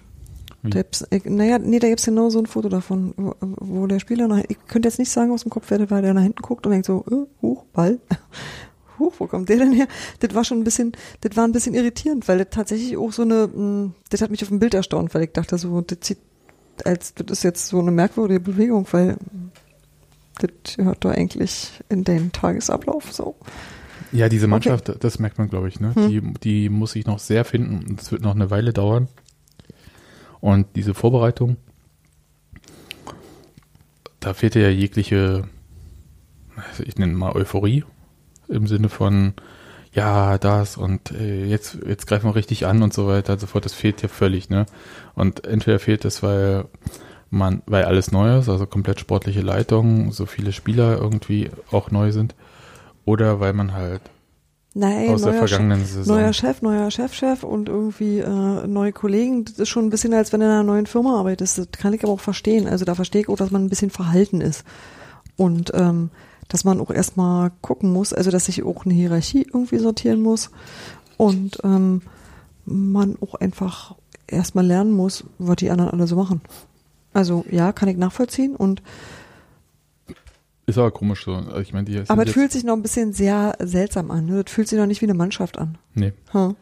Wie? 0.61 0.71
Da 0.71 0.83
naja, 1.25 1.57
nee, 1.57 1.79
da 1.79 1.87
gibt's 1.87 2.05
genau 2.05 2.29
so 2.29 2.39
ein 2.39 2.45
Foto 2.45 2.67
davon, 2.69 3.13
wo, 3.15 3.33
wo 3.39 3.87
der 3.87 3.99
Spieler 3.99 4.27
nach, 4.27 4.43
ich 4.47 4.57
könnte 4.67 4.87
jetzt 4.87 4.99
nicht 4.99 5.11
sagen 5.11 5.31
aus 5.31 5.43
dem 5.43 5.51
Kopf, 5.51 5.65
wer 5.69 5.89
war, 5.89 6.01
der 6.01 6.13
nach 6.13 6.23
hinten 6.23 6.41
guckt 6.41 6.65
und 6.65 6.71
denkt 6.71 6.85
so, 6.85 7.05
äh, 7.09 7.41
huch, 7.41 7.63
Ball. 7.73 7.99
Huch, 8.99 9.13
wo 9.17 9.27
kommt 9.27 9.47
der 9.47 9.59
denn 9.59 9.71
her? 9.71 9.87
Das 10.19 10.35
war 10.35 10.43
schon 10.43 10.59
ein 10.59 10.65
bisschen, 10.65 10.91
das 11.21 11.37
war 11.37 11.45
ein 11.45 11.53
bisschen 11.53 11.73
irritierend, 11.73 12.27
weil 12.27 12.37
das 12.39 12.47
tatsächlich 12.49 12.97
auch 12.97 13.13
so 13.13 13.21
eine, 13.21 13.47
mh, 13.47 13.91
das 14.09 14.21
hat 14.21 14.29
mich 14.29 14.41
auf 14.43 14.49
dem 14.49 14.59
Bild 14.59 14.73
erstaunt, 14.73 15.13
weil 15.15 15.23
ich 15.23 15.31
dachte 15.31 15.57
so, 15.57 15.79
das 15.79 15.99
sieht, 16.01 16.17
als, 16.83 17.13
das 17.13 17.37
ist 17.37 17.43
jetzt 17.43 17.67
so 17.69 17.79
eine 17.79 17.91
merkwürdige 17.91 18.41
Bewegung, 18.41 18.85
weil 18.91 19.15
das 20.39 20.75
gehört 20.75 21.05
doch 21.05 21.11
eigentlich 21.11 21.81
in 21.87 22.03
den 22.03 22.33
Tagesablauf 22.33 23.13
so. 23.13 23.35
Ja, 24.11 24.27
diese 24.27 24.47
Mannschaft, 24.47 24.91
das 24.99 25.19
merkt 25.19 25.37
man, 25.37 25.49
glaube 25.49 25.69
ich, 25.69 25.79
ne? 25.79 25.93
Hm. 25.95 26.09
Die, 26.09 26.21
die 26.65 26.69
muss 26.69 26.93
sich 26.93 27.05
noch 27.05 27.19
sehr 27.19 27.45
finden 27.45 27.85
und 27.87 28.01
es 28.01 28.11
wird 28.11 28.21
noch 28.21 28.35
eine 28.35 28.49
Weile 28.49 28.73
dauern. 28.73 29.07
Und 30.41 30.67
diese 30.75 30.93
Vorbereitung, 30.93 31.57
da 34.19 34.33
fehlte 34.33 34.59
ja 34.59 34.69
jegliche, 34.69 35.47
ich 36.85 36.97
nenne 36.97 37.13
mal 37.13 37.33
Euphorie 37.33 37.83
im 38.47 38.67
Sinne 38.67 38.89
von, 38.89 39.33
ja, 39.91 40.37
das 40.37 40.77
und 40.77 41.11
äh, 41.11 41.45
jetzt, 41.45 41.79
jetzt 41.85 42.05
greifen 42.07 42.29
wir 42.29 42.35
richtig 42.35 42.65
an 42.65 42.83
und 42.83 42.93
so 42.93 43.07
weiter 43.07 43.33
und 43.33 43.39
so 43.39 43.47
fort. 43.47 43.65
Das 43.65 43.73
fehlt 43.73 44.01
ja 44.01 44.07
völlig, 44.07 44.49
ne? 44.49 44.65
Und 45.15 45.45
entweder 45.45 45.79
fehlt 45.79 46.05
es, 46.05 46.21
weil 46.21 46.65
man, 47.29 47.61
weil 47.65 47.85
alles 47.85 48.11
neu 48.11 48.37
ist, 48.37 48.49
also 48.49 48.65
komplett 48.65 48.99
sportliche 48.99 49.41
Leitung, 49.41 50.11
so 50.11 50.25
viele 50.25 50.51
Spieler 50.51 50.97
irgendwie 50.97 51.49
auch 51.71 51.91
neu 51.91 52.11
sind, 52.11 52.35
oder 53.05 53.39
weil 53.39 53.53
man 53.53 53.73
halt 53.73 54.01
Nein, 54.75 55.09
aus 55.09 55.23
der 55.23 55.31
neuer, 55.31 55.47
vergangenen 55.47 55.79
Chef, 55.79 55.91
Saison. 55.91 56.15
neuer 56.15 56.33
Chef, 56.33 56.61
neuer 56.61 56.91
Chefchef 56.91 57.43
und 57.43 57.69
irgendwie 57.69 58.19
äh, 58.19 58.67
neue 58.67 58.91
Kollegen. 58.91 59.45
Das 59.45 59.57
ist 59.57 59.69
schon 59.69 59.85
ein 59.85 59.89
bisschen, 59.89 60.13
als 60.13 60.31
wenn 60.31 60.41
du 60.41 60.45
in 60.45 60.51
einer 60.51 60.63
neuen 60.63 60.85
Firma 60.85 61.17
arbeitest. 61.19 61.57
Das 61.57 61.67
kann 61.71 61.93
ich 61.93 62.03
aber 62.03 62.13
auch 62.13 62.19
verstehen. 62.19 62.67
Also 62.67 62.85
da 62.85 62.95
verstehe 62.95 63.21
ich 63.21 63.29
auch, 63.29 63.37
dass 63.37 63.51
man 63.51 63.65
ein 63.65 63.69
bisschen 63.69 63.89
verhalten 63.89 64.41
ist. 64.41 64.63
Und 65.37 65.71
ähm, 65.73 66.11
dass 66.49 66.65
man 66.65 66.79
auch 66.79 66.91
erstmal 66.91 67.51
gucken 67.61 67.91
muss, 67.91 68.13
also 68.13 68.29
dass 68.31 68.45
sich 68.45 68.63
auch 68.63 68.85
eine 68.85 68.93
Hierarchie 68.93 69.41
irgendwie 69.41 69.79
sortieren 69.79 70.21
muss. 70.21 70.51
Und 71.17 71.59
ähm, 71.63 72.01
man 72.65 73.17
auch 73.21 73.35
einfach 73.35 73.95
erstmal 74.27 74.65
lernen 74.65 74.91
muss, 74.91 75.23
was 75.39 75.57
die 75.57 75.71
anderen 75.71 75.91
alle 75.91 76.07
so 76.07 76.15
machen. 76.15 76.41
Also 77.13 77.43
ja, 77.49 77.71
kann 77.71 77.89
ich 77.89 77.97
nachvollziehen 77.97 78.55
und 78.55 78.83
Ist 80.69 80.77
aber 80.77 80.91
komisch 80.91 81.25
so. 81.25 81.33
Also 81.33 81.59
Ich 81.59 81.73
meine, 81.73 81.85
die 81.85 81.93
sind 81.93 82.09
aber 82.09 82.25
es 82.25 82.31
fühlt 82.31 82.51
sich 82.51 82.63
noch 82.63 82.73
ein 82.75 82.81
bisschen 82.81 83.13
sehr 83.13 83.55
seltsam 83.59 84.11
an. 84.11 84.25
Ne? 84.25 84.43
Das 84.43 84.53
fühlt 84.53 84.67
sich 84.67 84.77
noch 84.79 84.85
nicht 84.85 85.01
wie 85.01 85.05
eine 85.05 85.13
Mannschaft 85.13 85.57
an. 85.57 85.77
Nee, 85.95 86.13
Hm. 86.31 86.55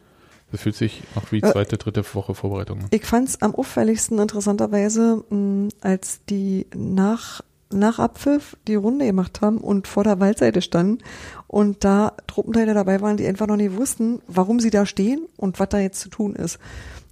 das 0.50 0.62
fühlt 0.62 0.74
sich 0.76 1.02
noch 1.14 1.30
wie 1.30 1.38
Äh, 1.38 1.52
zweite, 1.52 1.76
dritte 1.78 2.02
Woche 2.14 2.34
Vorbereitung 2.34 2.80
an. 2.80 2.86
Ich 2.90 3.04
fand 3.04 3.28
es 3.28 3.42
am 3.42 3.54
auffälligsten 3.54 4.18
interessanterweise, 4.18 5.22
mh, 5.30 5.68
als 5.80 6.20
die 6.28 6.66
nach, 6.74 7.42
nach 7.72 7.98
Abpfiff 7.98 8.56
die 8.66 8.76
Runde 8.76 9.04
gemacht 9.06 9.40
haben 9.42 9.58
und 9.58 9.86
vor 9.86 10.04
der 10.04 10.20
Waldseite 10.20 10.62
standen 10.62 10.98
und 11.46 11.84
da 11.84 12.14
Truppenteile 12.26 12.72
dabei 12.74 13.00
waren, 13.02 13.16
die 13.18 13.26
einfach 13.26 13.46
noch 13.46 13.56
nie 13.56 13.72
wussten, 13.72 14.20
warum 14.26 14.58
sie 14.60 14.70
da 14.70 14.86
stehen 14.86 15.20
und 15.36 15.60
was 15.60 15.68
da 15.68 15.78
jetzt 15.78 16.00
zu 16.00 16.08
tun 16.08 16.34
ist. 16.34 16.58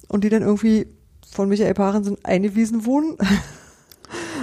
Und 0.09 0.25
die 0.25 0.29
dann 0.31 0.43
irgendwie 0.43 0.87
von 1.31 1.49
Michael 1.51 1.75
Parensen 1.75 2.17
eingewiesen 2.25 2.87
wurden. 2.87 3.19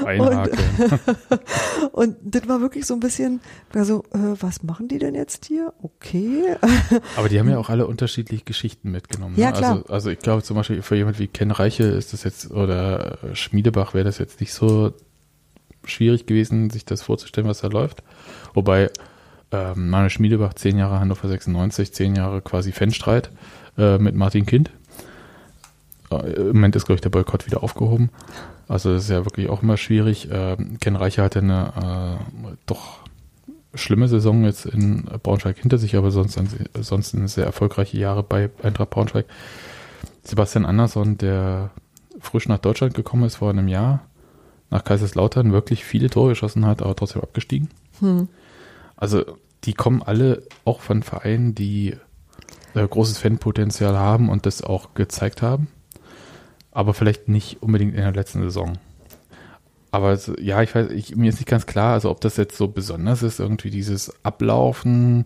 Einhaken. 0.05 0.59
Und 1.91 2.17
das 2.23 2.47
war 2.47 2.61
wirklich 2.61 2.85
so 2.85 2.93
ein 2.93 2.99
bisschen, 2.99 3.41
also, 3.73 4.03
äh, 4.13 4.35
was 4.39 4.63
machen 4.63 4.87
die 4.87 4.99
denn 4.99 5.15
jetzt 5.15 5.45
hier? 5.45 5.73
Okay. 5.81 6.55
Aber 7.17 7.29
die 7.29 7.39
haben 7.39 7.49
ja 7.49 7.57
auch 7.57 7.69
alle 7.69 7.87
unterschiedliche 7.87 8.43
Geschichten 8.43 8.91
mitgenommen. 8.91 9.35
Ja, 9.37 9.51
ne? 9.51 9.57
klar. 9.57 9.71
Also, 9.71 9.93
also 9.93 10.09
ich 10.09 10.19
glaube 10.19 10.43
zum 10.43 10.57
Beispiel 10.57 10.81
für 10.81 10.95
jemand 10.95 11.19
wie 11.19 11.27
Ken 11.27 11.51
Reiche 11.51 11.83
ist 11.83 12.13
das 12.13 12.23
jetzt, 12.23 12.51
oder 12.51 13.17
äh, 13.23 13.35
Schmiedebach 13.35 13.93
wäre 13.93 14.05
das 14.05 14.17
jetzt 14.17 14.39
nicht 14.39 14.53
so 14.53 14.93
schwierig 15.85 16.25
gewesen, 16.25 16.69
sich 16.69 16.85
das 16.85 17.01
vorzustellen, 17.01 17.47
was 17.47 17.61
da 17.61 17.67
läuft. 17.67 18.03
Wobei 18.53 18.89
ähm, 19.51 19.89
Manuel 19.89 20.09
Schmiedebach, 20.09 20.53
zehn 20.53 20.77
Jahre 20.77 20.99
Hannover 20.99 21.27
96, 21.27 21.93
zehn 21.93 22.15
Jahre 22.15 22.41
quasi 22.41 22.71
Fanstreit 22.71 23.29
äh, 23.77 23.97
mit 23.97 24.15
Martin 24.15 24.45
Kind. 24.45 24.71
Äh, 26.21 26.33
Im 26.33 26.47
Moment 26.47 26.75
ist, 26.75 26.85
glaube 26.85 26.97
ich, 26.97 27.01
der 27.01 27.09
Boykott 27.09 27.45
wieder 27.45 27.63
aufgehoben. 27.63 28.09
Also 28.67 28.93
das 28.93 29.03
ist 29.03 29.09
ja 29.09 29.25
wirklich 29.25 29.49
auch 29.49 29.63
immer 29.63 29.77
schwierig. 29.77 30.29
Ähm, 30.31 30.77
Ken 30.79 30.95
Reiche 30.95 31.21
hatte 31.21 31.39
eine 31.39 32.19
äh, 32.49 32.55
doch 32.65 32.99
schlimme 33.75 34.07
Saison 34.07 34.43
jetzt 34.43 34.65
in 34.65 35.05
Braunschweig 35.23 35.57
hinter 35.57 35.77
sich, 35.77 35.95
aber 35.95 36.11
sonst, 36.11 36.39
sonst 36.79 37.11
sehr 37.11 37.45
erfolgreiche 37.45 37.97
Jahre 37.97 38.23
bei 38.23 38.49
Eintracht 38.61 38.91
Braunschweig. 38.91 39.25
Sebastian 40.23 40.65
Andersson, 40.65 41.17
der 41.17 41.71
frisch 42.19 42.47
nach 42.47 42.59
Deutschland 42.59 42.93
gekommen 42.93 43.23
ist 43.23 43.37
vor 43.37 43.49
einem 43.49 43.67
Jahr, 43.67 44.05
nach 44.69 44.83
Kaiserslautern 44.83 45.51
wirklich 45.51 45.83
viele 45.83 46.09
Tore 46.09 46.29
geschossen 46.29 46.65
hat, 46.65 46.81
aber 46.81 46.95
trotzdem 46.95 47.21
abgestiegen. 47.21 47.69
Hm. 47.99 48.27
Also 48.95 49.23
die 49.65 49.73
kommen 49.73 50.01
alle 50.01 50.43
auch 50.65 50.81
von 50.81 51.03
Vereinen, 51.03 51.55
die 51.55 51.95
äh, 52.73 52.87
großes 52.87 53.17
Fanpotenzial 53.17 53.97
haben 53.97 54.29
und 54.29 54.45
das 54.45 54.61
auch 54.61 54.93
gezeigt 54.93 55.41
haben, 55.41 55.67
aber 56.73 56.93
vielleicht 56.93 57.29
nicht 57.29 57.61
unbedingt 57.61 57.93
in 57.93 58.01
der 58.01 58.13
letzten 58.13 58.41
Saison. 58.41 58.73
Aber 59.91 60.11
es, 60.11 60.31
ja, 60.41 60.61
ich 60.63 60.73
weiß, 60.73 60.89
ich, 60.91 61.15
mir 61.15 61.29
ist 61.29 61.39
nicht 61.39 61.47
ganz 61.47 61.67
klar, 61.67 61.93
also 61.93 62.09
ob 62.09 62.19
das 62.21 62.37
jetzt 62.37 62.57
so 62.57 62.67
besonders 62.67 63.21
ist, 63.21 63.39
irgendwie 63.39 63.69
dieses 63.69 64.13
Ablaufen 64.23 65.25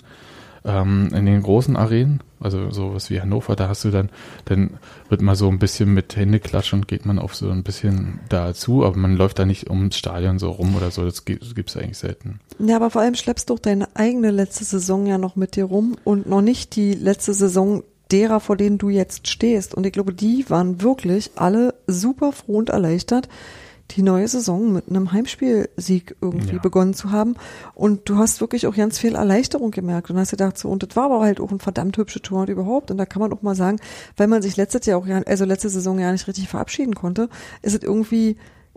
ähm, 0.66 1.10
in 1.14 1.26
den 1.26 1.42
großen 1.42 1.78
Arenen, 1.78 2.22
also 2.42 2.70
sowas 2.72 3.10
wie 3.10 3.22
Hannover, 3.22 3.56
da 3.56 3.70
hast 3.70 3.86
du 3.86 3.92
dann, 3.92 4.10
dann 4.44 4.72
wird 5.08 5.22
mal 5.22 5.36
so 5.36 5.48
ein 5.48 5.58
bisschen 5.58 5.94
mit 5.94 6.18
Händeklatschen 6.18 6.86
geht 6.86 7.06
man 7.06 7.18
auf 7.18 7.34
so 7.34 7.50
ein 7.50 7.64
bisschen 7.64 8.20
dazu, 8.28 8.84
aber 8.86 8.98
man 8.98 9.16
läuft 9.16 9.40
da 9.40 9.46
nicht 9.46 9.70
ums 9.70 9.98
Stadion 9.98 10.38
so 10.38 10.52
rum 10.52 10.76
oder 10.76 10.92
so, 10.92 11.06
das 11.06 11.24
gibt 11.24 11.70
es 11.70 11.78
eigentlich 11.78 11.98
selten. 11.98 12.42
Ja, 12.60 12.76
aber 12.76 12.90
vor 12.90 13.02
allem 13.02 13.16
schleppst 13.16 13.50
du 13.50 13.54
doch 13.54 13.62
deine 13.62 13.88
eigene 13.96 14.32
letzte 14.32 14.66
Saison 14.66 15.06
ja 15.06 15.18
noch 15.18 15.38
mit 15.38 15.56
dir 15.56 15.64
rum 15.64 15.96
und 16.04 16.28
noch 16.28 16.42
nicht 16.42 16.76
die 16.76 16.94
letzte 16.94 17.34
Saison 17.34 17.84
derer, 18.12 18.40
vor 18.40 18.58
denen 18.58 18.78
du 18.78 18.90
jetzt 18.90 19.28
stehst. 19.28 19.74
Und 19.76 19.86
ich 19.86 19.94
glaube, 19.94 20.14
die 20.14 20.50
waren 20.50 20.82
wirklich 20.82 21.32
alle 21.36 21.74
super 21.88 22.32
froh 22.32 22.58
und 22.58 22.70
erleichtert, 22.70 23.28
die 23.92 24.02
neue 24.02 24.28
Saison 24.28 24.74
mit 24.74 24.90
einem 24.90 25.14
Heimspielsieg 25.14 26.18
irgendwie 26.20 26.56
Ja. 26.56 26.62
begonnen 26.62 26.94
zu 26.94 27.12
haben. 27.12 27.36
Und 27.74 28.10
du 28.10 28.18
hast 28.18 28.42
wirklich 28.42 28.68
auch 28.68 28.76
ganz 28.76 29.00
viel 29.00 29.16
Erleichterung 29.16 29.72
gemerkt 29.72 30.10
und 30.10 30.18
hast 30.18 30.32
gedacht 30.32 30.58
so, 30.58 30.68
und 30.68 30.84
das 30.84 30.96
war 30.98 31.06
aber 31.06 31.22
halt 31.22 31.40
auch 31.40 31.52
ein 31.52 31.60
verdammt 31.60 31.98
hübsche 31.98 32.22
Tor 32.22 32.42
und 32.42 32.50
überhaupt. 32.50 32.92
Und 32.92 32.98
da 32.98 33.06
kann 33.06 33.22
man 33.22 33.32
auch 33.32 33.42
mal 33.44 33.56
sagen, 33.56 33.78
weil 34.18 34.28
man 34.28 34.42
sich 34.42 34.58
letztes 34.58 34.86
Jahr 34.86 35.00
auch, 35.00 35.08
ja, 35.08 35.22
also 35.26 35.46
letzte 35.46 35.70
Saison 35.70 36.00
ja 36.00 36.12
nicht 36.12 36.28
richtig 36.28 36.50
verabschieden 36.50 36.96
konnte, 36.96 37.30
ist 37.62 37.76
es 37.76 37.84
irgendwie 37.84 38.36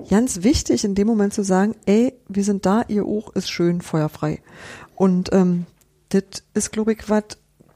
ganz 0.08 0.44
wichtig, 0.44 0.84
in 0.84 0.94
dem 0.94 1.08
Moment 1.08 1.34
zu 1.34 1.42
sagen, 1.42 1.74
ey, 1.86 2.14
wir 2.28 2.44
sind 2.44 2.64
da, 2.64 2.84
ihr 2.86 3.04
auch, 3.04 3.34
ist 3.34 3.50
schön, 3.50 3.80
feuerfrei. 3.80 4.40
Und 4.94 5.32
ähm, 5.32 5.66
das 6.10 6.22
ist, 6.54 6.70
glaube 6.70 6.92
ich, 6.92 7.08
was, 7.10 7.24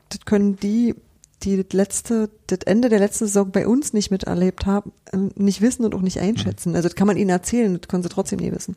das 0.09 0.21
können 0.25 0.57
die, 0.57 0.95
die 1.45 1.63
das 1.63 1.73
letzte, 1.73 2.31
das 2.47 2.61
Ende 2.65 2.89
der 2.89 2.99
letzten 2.99 3.27
Saison 3.27 3.51
bei 3.51 3.67
uns 3.67 3.93
nicht 3.93 4.11
miterlebt 4.11 4.67
haben, 4.67 4.93
äh, 5.13 5.19
nicht 5.37 5.61
wissen 5.61 5.85
und 5.85 5.95
auch 5.95 6.01
nicht 6.03 6.19
einschätzen. 6.21 6.75
Also 6.75 6.89
das 6.89 6.97
kann 6.97 7.07
man 7.07 7.17
ihnen 7.17 7.31
erzählen, 7.31 7.79
das 7.81 7.89
können 7.89 8.03
sie 8.03 8.09
trotzdem 8.09 8.39
nie 8.41 8.53
wissen. 8.53 8.77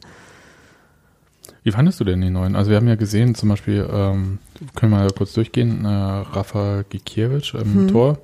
Wie 1.64 1.72
fandest 1.72 2.00
du 2.00 2.04
denn 2.04 2.22
die 2.22 2.30
neuen? 2.30 2.56
Also 2.56 2.70
wir 2.70 2.78
haben 2.78 2.88
ja 2.88 2.96
gesehen, 2.96 3.36
zum 3.36 3.50
Beispiel, 3.50 3.88
ähm, 3.92 4.40
können 4.76 4.92
wir 4.92 5.00
mal 5.00 5.12
kurz 5.12 5.34
durchgehen, 5.34 5.84
äh, 5.84 5.88
Rafa 5.88 6.84
Gikiewicz 6.90 7.54
im 7.54 7.74
Hm. 7.74 7.88
Tor, 7.90 8.20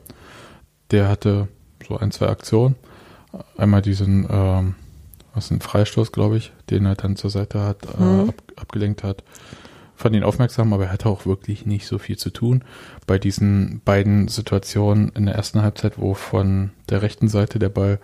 der 0.92 1.10
hatte 1.10 1.48
so 1.88 1.98
ein, 1.98 2.12
zwei 2.12 2.28
Aktionen. 2.28 2.76
Einmal 3.58 3.82
diesen, 3.82 4.28
ähm, 4.30 4.76
was 5.34 5.46
ist 5.46 5.52
ein 5.52 5.62
Freistoß, 5.62 6.12
glaube 6.12 6.38
ich, 6.38 6.54
den 6.70 6.86
er 6.86 6.96
dann 6.96 7.16
zur 7.16 7.30
Seite 7.32 7.60
hat, 7.62 7.84
äh, 7.86 7.98
Hm. 7.98 8.30
ab, 8.30 8.36
abgelenkt 8.56 9.04
hat. 9.04 9.24
Fand 10.04 10.18
ihn 10.18 10.26
aufmerksam, 10.26 10.74
aber 10.74 10.88
er 10.88 10.92
hatte 10.92 11.08
auch 11.08 11.26
wirklich 11.26 11.66
nicht 11.66 11.88
so 11.88 11.98
viel 11.98 12.18
zu 12.18 12.30
tun. 12.30 12.66
Bei 13.08 13.18
diesen 13.18 13.80
beiden 13.86 14.28
Situationen 14.28 15.14
in 15.16 15.28
der 15.28 15.36
ersten 15.36 15.62
Halbzeit, 15.62 15.98
wo 15.98 16.14
von 16.14 16.72
der 16.90 17.02
rechten 17.02 17.30
Seite 17.30 17.58
der 17.58 17.70
Ball 17.70 18.00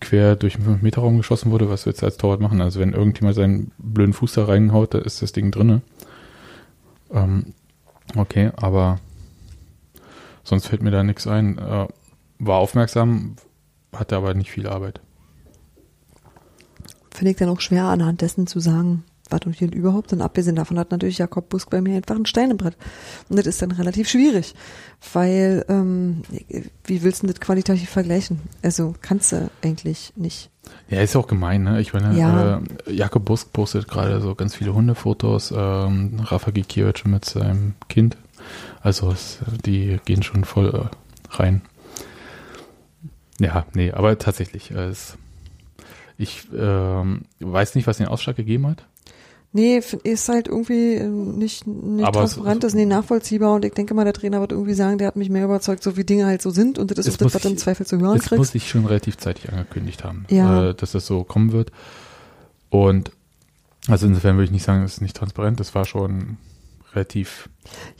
quer 0.00 0.34
durch 0.34 0.54
den 0.54 0.64
5-Meter-Raum 0.64 1.18
geschossen 1.18 1.50
wurde, 1.50 1.68
was 1.68 1.84
willst 1.84 2.00
du 2.00 2.06
als 2.06 2.16
Torwart 2.16 2.40
machen? 2.40 2.62
Also 2.62 2.80
wenn 2.80 2.94
irgendjemand 2.94 3.36
seinen 3.36 3.70
blöden 3.76 4.14
Fuß 4.14 4.32
da 4.32 4.46
reinhaut, 4.46 4.94
da 4.94 4.98
ist 5.00 5.20
das 5.20 5.32
Ding 5.32 5.50
drinne. 5.50 5.82
Ähm, 7.12 7.52
okay, 8.16 8.52
aber 8.56 8.98
sonst 10.44 10.68
fällt 10.68 10.82
mir 10.82 10.90
da 10.90 11.02
nichts 11.02 11.26
ein. 11.26 11.58
Äh, 11.58 11.86
war 12.38 12.56
aufmerksam, 12.56 13.36
hatte 13.94 14.16
aber 14.16 14.32
nicht 14.32 14.50
viel 14.50 14.66
Arbeit. 14.66 15.02
Finde 17.10 17.32
ich 17.32 17.36
dann 17.36 17.50
auch 17.50 17.60
schwer 17.60 17.84
anhand 17.84 18.22
dessen 18.22 18.46
zu 18.46 18.58
sagen, 18.58 19.04
was 19.32 19.40
und 19.46 19.54
hier 19.54 19.72
überhaupt. 19.72 20.12
Und 20.12 20.20
abgesehen 20.20 20.56
davon 20.56 20.78
hat 20.78 20.90
natürlich 20.90 21.18
Jakob 21.18 21.48
Busk 21.48 21.70
bei 21.70 21.80
mir 21.80 21.96
einfach 21.96 22.14
ein 22.16 22.26
Stein 22.26 22.50
im 22.50 22.56
Brett. 22.58 22.76
Und 23.28 23.38
das 23.38 23.46
ist 23.46 23.62
dann 23.62 23.72
relativ 23.72 24.08
schwierig, 24.08 24.54
weil 25.12 25.64
ähm, 25.68 26.22
wie 26.84 27.02
willst 27.02 27.22
du 27.22 27.26
das 27.26 27.40
qualitativ 27.40 27.88
vergleichen? 27.90 28.40
Also 28.62 28.94
kannst 29.00 29.32
du 29.32 29.50
eigentlich 29.62 30.12
nicht. 30.16 30.50
Ja, 30.88 31.00
ist 31.00 31.14
ja 31.14 31.20
auch 31.20 31.26
gemein, 31.26 31.64
ne? 31.64 31.80
Ich 31.80 31.92
meine, 31.92 32.16
Ja. 32.16 32.58
äh, 32.86 32.92
Jakob 32.92 33.24
Busk 33.24 33.52
postet 33.52 33.88
gerade 33.88 34.20
so 34.20 34.34
ganz 34.34 34.54
viele 34.54 34.72
Hundefotos, 34.74 35.52
ähm, 35.56 36.20
Rafa 36.22 36.50
Gikiewicz 36.52 37.04
mit 37.04 37.24
seinem 37.24 37.74
Kind. 37.88 38.16
Also 38.80 39.10
es, 39.10 39.38
die 39.64 39.98
gehen 40.04 40.22
schon 40.22 40.44
voll 40.44 40.68
äh, 40.74 41.36
rein. 41.36 41.62
Ja, 43.40 43.66
nee, 43.74 43.90
aber 43.92 44.18
tatsächlich, 44.18 44.70
äh, 44.70 44.84
es, 44.86 45.16
ich 46.18 46.46
ähm, 46.56 47.22
weiß 47.40 47.74
nicht, 47.74 47.86
was 47.86 47.96
den 47.98 48.06
Ausschlag 48.06 48.36
gegeben 48.36 48.66
hat. 48.66 48.84
Nee, 49.54 49.82
ist 50.04 50.28
halt 50.30 50.48
irgendwie 50.48 50.94
äh, 50.94 51.06
nicht, 51.06 51.66
nicht 51.66 52.06
Aber 52.06 52.22
es- 52.22 52.32
transparent, 52.32 52.64
ist 52.64 52.74
nicht 52.74 52.88
nachvollziehbar 52.88 53.52
und 53.54 53.64
ich 53.66 53.74
denke 53.74 53.92
mal, 53.92 54.04
der 54.04 54.14
Trainer 54.14 54.40
wird 54.40 54.52
irgendwie 54.52 54.72
sagen, 54.72 54.96
der 54.96 55.06
hat 55.08 55.16
mich 55.16 55.28
mehr 55.28 55.44
überzeugt, 55.44 55.82
so 55.82 55.96
wie 55.98 56.04
Dinge 56.04 56.24
halt 56.24 56.40
so 56.40 56.48
sind 56.50 56.78
und 56.78 56.90
das 56.90 57.06
ist 57.06 57.20
das, 57.20 57.26
muss 57.26 57.34
was 57.34 57.42
du 57.42 57.48
im 57.48 57.54
ich- 57.54 57.60
Zweifel 57.60 57.84
zu 57.84 57.98
hören 57.98 58.14
muss 58.16 58.24
kriegst. 58.24 58.52
sich 58.52 58.68
schon 58.70 58.86
relativ 58.86 59.18
zeitig 59.18 59.52
angekündigt 59.52 60.04
haben, 60.04 60.24
Ja. 60.30 60.70
äh, 60.70 60.74
dass 60.74 60.92
das 60.92 61.06
so 61.06 61.22
kommen 61.24 61.52
wird. 61.52 61.70
Und 62.70 63.12
also 63.88 64.06
insofern 64.06 64.36
würde 64.36 64.44
ich 64.46 64.50
nicht 64.52 64.64
sagen, 64.64 64.84
es 64.84 64.94
ist 64.94 65.00
nicht 65.02 65.16
transparent. 65.16 65.60
Das 65.60 65.74
war 65.74 65.84
schon 65.84 66.38
relativ 66.94 67.50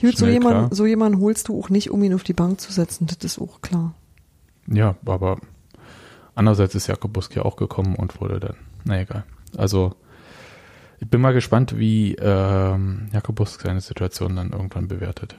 Gut, 0.00 0.16
so 0.16 0.26
jemanden, 0.26 0.74
so 0.74 0.86
jemanden 0.86 1.20
holst 1.20 1.48
du 1.48 1.58
auch 1.58 1.68
nicht, 1.68 1.90
um 1.90 2.02
ihn 2.02 2.14
auf 2.14 2.22
die 2.24 2.32
Bank 2.32 2.60
zu 2.60 2.72
setzen, 2.72 3.06
das 3.06 3.18
ist 3.22 3.38
auch 3.38 3.60
klar. 3.60 3.94
Ja, 4.68 4.94
aber 5.04 5.38
andererseits 6.34 6.74
ist 6.74 6.86
Jakob 6.86 7.12
Busk 7.12 7.34
ja 7.36 7.42
auch 7.44 7.56
gekommen 7.56 7.94
und 7.96 8.20
wurde 8.22 8.40
dann, 8.40 8.56
na 8.84 9.00
egal. 9.00 9.24
Also 9.56 9.94
ich 11.02 11.10
bin 11.10 11.20
mal 11.20 11.34
gespannt, 11.34 11.76
wie 11.76 12.14
ähm, 12.14 13.08
Jakob 13.12 13.34
Busk 13.34 13.62
seine 13.62 13.80
Situation 13.80 14.36
dann 14.36 14.52
irgendwann 14.52 14.86
bewertet. 14.86 15.34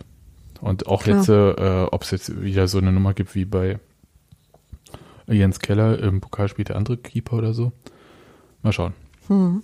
Und 0.59 0.87
auch 0.87 1.03
Klar. 1.03 1.19
jetzt, 1.19 1.29
äh, 1.29 1.87
ob 1.89 2.03
es 2.03 2.11
jetzt 2.11 2.41
wieder 2.41 2.67
so 2.67 2.79
eine 2.79 2.91
Nummer 2.91 3.13
gibt 3.13 3.33
wie 3.33 3.45
bei 3.45 3.79
Jens 5.25 5.61
Keller, 5.61 5.99
im 5.99 6.19
Pokal 6.19 6.49
spielt 6.49 6.67
der 6.67 6.75
andere 6.75 6.97
Keeper 6.97 7.37
oder 7.37 7.53
so. 7.53 7.71
Mal 8.61 8.73
schauen. 8.73 8.93
Hm. 9.27 9.63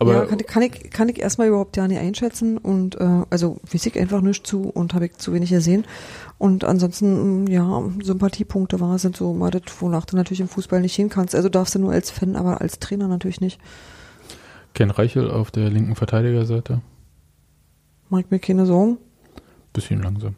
Aber 0.00 0.14
ja, 0.14 0.26
kann, 0.26 0.38
kann 0.38 0.62
ich, 0.62 0.90
kann 0.90 1.08
ich 1.08 1.20
erstmal 1.20 1.48
überhaupt 1.48 1.76
ja 1.76 1.88
nicht 1.88 1.98
einschätzen 1.98 2.56
und 2.56 3.00
äh, 3.00 3.24
also 3.30 3.58
weiß 3.70 3.86
ich 3.86 3.98
einfach 3.98 4.20
nicht 4.20 4.46
zu 4.46 4.68
und 4.68 4.94
habe 4.94 5.06
ich 5.06 5.16
zu 5.16 5.32
wenig 5.32 5.50
gesehen. 5.50 5.84
Und 6.38 6.62
ansonsten, 6.62 7.44
mm, 7.44 7.46
ja, 7.48 7.82
Sympathiepunkte 8.02 8.78
war, 8.78 8.98
sind 8.98 9.16
so 9.16 9.34
mal 9.34 9.50
das, 9.50 9.62
wonach 9.80 10.04
du 10.04 10.16
natürlich 10.16 10.40
im 10.40 10.48
Fußball 10.48 10.80
nicht 10.80 10.94
hin 10.94 11.08
kannst. 11.08 11.34
Also 11.34 11.48
darfst 11.48 11.74
du 11.74 11.80
nur 11.80 11.92
als 11.92 12.10
Fan, 12.10 12.36
aber 12.36 12.60
als 12.60 12.78
Trainer 12.78 13.08
natürlich 13.08 13.40
nicht. 13.40 13.60
Ken 14.74 14.90
Reichel 14.90 15.30
auf 15.30 15.50
der 15.50 15.68
linken 15.68 15.96
Verteidigerseite. 15.96 16.80
Mach 18.08 18.20
ich 18.20 18.30
mir 18.30 18.38
keine 18.38 18.66
Sorgen. 18.66 18.98
Bisschen 19.72 20.02
langsam. 20.02 20.36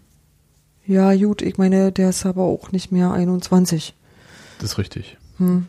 Ja, 0.87 1.15
gut, 1.15 1.43
ich 1.43 1.59
meine, 1.59 1.93
der 1.93 2.09
ist 2.09 2.25
aber 2.25 2.45
auch 2.45 2.73
nicht 2.73 2.91
mehr 2.91 3.13
21. 3.13 3.95
Das 4.59 4.73
ist 4.73 4.79
richtig. 4.79 5.19
Hm. 5.37 5.67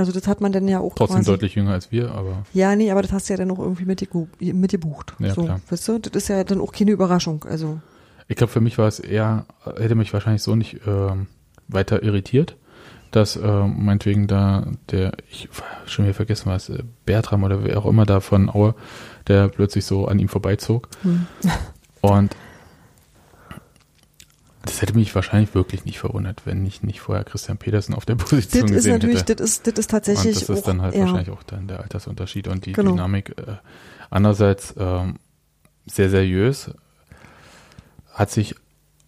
Also 0.00 0.12
das 0.12 0.26
hat 0.26 0.40
man 0.40 0.52
dann 0.52 0.66
ja 0.68 0.80
auch 0.80 0.94
Trotzdem 0.94 1.18
quasi, 1.18 1.30
deutlich 1.30 1.54
jünger 1.54 1.72
als 1.72 1.92
wir, 1.92 2.10
aber 2.10 2.44
Ja, 2.52 2.74
nee, 2.76 2.90
aber 2.90 3.02
das 3.02 3.12
hast 3.12 3.28
du 3.28 3.32
ja 3.34 3.36
dann 3.38 3.50
auch 3.50 3.58
irgendwie 3.58 3.84
mitgebu- 3.84 4.28
mitgebucht. 4.52 5.14
Ja, 5.18 5.34
so, 5.34 5.44
klar. 5.44 5.60
weißt 5.68 5.88
du, 5.88 5.98
das 5.98 6.14
ist 6.24 6.28
ja 6.28 6.42
dann 6.44 6.60
auch 6.60 6.72
keine 6.72 6.90
Überraschung. 6.90 7.44
Also, 7.48 7.80
ich 8.28 8.36
glaube, 8.36 8.52
für 8.52 8.60
mich 8.60 8.78
war 8.78 8.88
es 8.88 8.98
eher, 9.00 9.46
hätte 9.76 9.94
mich 9.94 10.12
wahrscheinlich 10.12 10.42
so 10.42 10.56
nicht 10.56 10.80
ähm, 10.86 11.26
weiter 11.68 12.02
irritiert, 12.02 12.56
dass 13.10 13.36
ähm, 13.36 13.84
meinetwegen 13.84 14.26
da 14.28 14.66
der, 14.90 15.12
ich 15.30 15.48
schon 15.86 16.04
wieder 16.04 16.14
vergessen 16.14 16.44
was, 16.46 16.68
äh, 16.68 16.82
Bertram 17.06 17.42
oder 17.42 17.64
wer 17.64 17.78
auch 17.78 17.86
immer 17.86 18.06
da 18.06 18.20
von 18.20 18.48
Aue, 18.48 18.74
der 19.26 19.48
plötzlich 19.48 19.84
so 19.84 20.06
an 20.06 20.18
ihm 20.18 20.28
vorbeizog. 20.28 20.88
hm. 21.02 21.26
Und 22.02 22.34
das 24.62 24.82
hätte 24.82 24.94
mich 24.94 25.14
wahrscheinlich 25.14 25.54
wirklich 25.54 25.84
nicht 25.84 25.98
verwundert, 25.98 26.42
wenn 26.44 26.64
ich 26.66 26.82
nicht 26.82 27.00
vorher 27.00 27.24
Christian 27.24 27.56
Petersen 27.56 27.94
auf 27.94 28.04
der 28.04 28.14
Position 28.16 28.62
das 28.62 28.70
ist 28.70 28.76
gesehen 28.76 28.92
natürlich, 28.94 29.20
hätte. 29.20 29.36
das 29.36 29.50
ist, 29.50 29.66
das 29.66 29.74
ist 29.74 29.90
tatsächlich 29.90 30.36
Und 30.36 30.48
das 30.48 30.48
ist 30.50 30.58
auch, 30.58 30.66
dann 30.66 30.82
halt 30.82 30.94
ja, 30.94 31.00
wahrscheinlich 31.02 31.30
auch 31.30 31.42
dann 31.42 31.66
der 31.66 31.80
Altersunterschied 31.80 32.48
und 32.48 32.66
die 32.66 32.72
Genau. 32.72 32.92
Dynamik. 32.92 33.38
Äh, 33.38 33.56
andererseits 34.10 34.74
ähm, 34.78 35.16
sehr 35.86 36.10
seriös, 36.10 36.70
hat 38.12 38.30
sich 38.30 38.54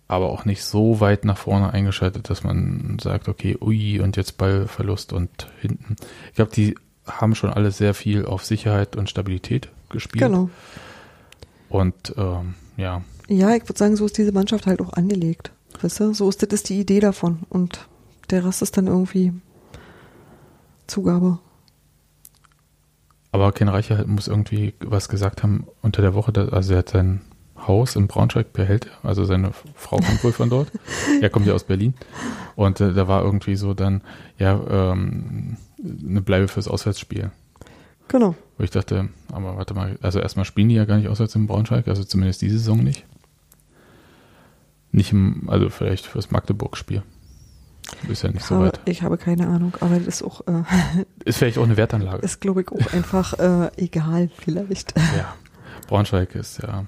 aber 0.08 0.30
auch 0.30 0.44
nicht 0.44 0.62
so 0.64 1.00
weit 1.00 1.24
nach 1.24 1.38
vorne 1.38 1.72
eingeschaltet, 1.72 2.28
dass 2.28 2.44
man 2.44 2.98
sagt, 3.00 3.28
okay, 3.28 3.56
ui, 3.60 4.00
und 4.00 4.16
jetzt 4.16 4.36
Ballverlust 4.36 5.12
und 5.12 5.48
hinten. 5.60 5.96
Ich 6.28 6.34
glaube, 6.34 6.52
die 6.52 6.74
haben 7.06 7.34
schon 7.34 7.50
alle 7.50 7.70
sehr 7.70 7.94
viel 7.94 8.26
auf 8.26 8.44
Sicherheit 8.44 8.96
und 8.96 9.10
Stabilität 9.10 9.68
gespielt. 9.88 10.24
Genau. 10.24 10.50
Und 11.68 12.14
ähm, 12.16 12.54
ja, 12.76 13.02
Ja, 13.28 13.54
ich 13.54 13.62
würde 13.68 13.78
sagen, 13.78 13.96
so 13.96 14.04
ist 14.06 14.18
diese 14.18 14.32
Mannschaft 14.32 14.66
halt 14.66 14.80
auch 14.80 14.92
angelegt. 14.92 15.52
Weißt 15.80 16.00
du, 16.00 16.12
so 16.14 16.28
ist 16.28 16.42
das 16.42 16.50
ist 16.52 16.68
die 16.68 16.80
Idee 16.80 17.00
davon. 17.00 17.40
Und 17.48 17.88
der 18.30 18.44
Rest 18.44 18.62
ist 18.62 18.76
dann 18.76 18.86
irgendwie 18.86 19.32
Zugabe. 20.86 21.38
aber 23.30 23.52
Ken 23.52 23.68
Reicher 23.68 24.06
muss 24.06 24.28
irgendwie 24.28 24.74
was 24.80 25.08
gesagt 25.08 25.42
haben 25.42 25.66
unter 25.80 26.02
der 26.02 26.14
Woche. 26.14 26.32
dass- 26.32 26.50
Also 26.52 26.72
er 26.74 26.80
hat 26.80 26.90
sein 26.90 27.22
Haus 27.66 27.96
in 27.96 28.08
Braunschweig 28.08 28.52
behält 28.52 28.86
er. 28.86 29.08
Also 29.08 29.24
seine 29.24 29.52
Frau 29.74 29.96
kommt 29.96 30.22
wohl 30.24 30.32
von 30.32 30.50
dort. 30.50 30.70
Er 31.22 31.30
kommt 31.30 31.46
ja 31.46 31.54
aus 31.54 31.64
Berlin. 31.64 31.94
Und 32.56 32.80
äh, 32.80 32.92
da 32.92 33.08
war 33.08 33.22
irgendwie 33.24 33.54
so 33.56 33.72
dann, 33.72 34.02
ja, 34.38 34.60
ähm, 34.94 35.56
eine 36.06 36.20
Bleibe 36.22 36.48
fürs 36.48 36.68
Auswärtsspiel. 36.68 37.30
Genau. 38.12 38.34
Wo 38.58 38.62
ich 38.64 38.70
dachte, 38.70 39.08
aber 39.32 39.56
warte 39.56 39.72
mal, 39.74 39.98
also 40.02 40.20
erstmal 40.20 40.44
spielen 40.44 40.68
die 40.68 40.74
ja 40.74 40.84
gar 40.84 40.98
nicht 40.98 41.08
auswärts 41.08 41.34
in 41.34 41.46
Braunschweig, 41.46 41.88
also 41.88 42.04
zumindest 42.04 42.42
diese 42.42 42.58
Saison 42.58 42.78
nicht. 42.84 43.06
Nicht 44.92 45.12
im, 45.12 45.48
also 45.48 45.70
vielleicht 45.70 46.04
fürs 46.06 46.30
Magdeburg-Spiel. 46.30 47.02
Ist 48.08 48.22
ja 48.22 48.28
nicht 48.28 48.40
Ich 48.42 48.44
so 48.46 48.56
habe, 48.56 48.66
weit. 48.66 48.80
ich 48.84 49.02
habe 49.02 49.16
keine 49.16 49.46
Ahnung, 49.48 49.74
aber 49.80 49.96
das 49.98 50.06
ist 50.06 50.22
auch, 50.22 50.42
äh, 50.46 50.62
Ist 51.24 51.38
vielleicht 51.38 51.56
auch 51.58 51.64
eine 51.64 51.76
Wertanlage. 51.78 52.22
ist 52.22 52.40
glaube 52.40 52.60
ich 52.62 52.68
auch 52.70 52.92
einfach 52.92 53.38
äh, 53.38 53.70
egal 53.76 54.28
vielleicht. 54.36 54.94
Ja, 55.16 55.34
Braunschweig 55.88 56.34
ist 56.34 56.62
ja, 56.62 56.84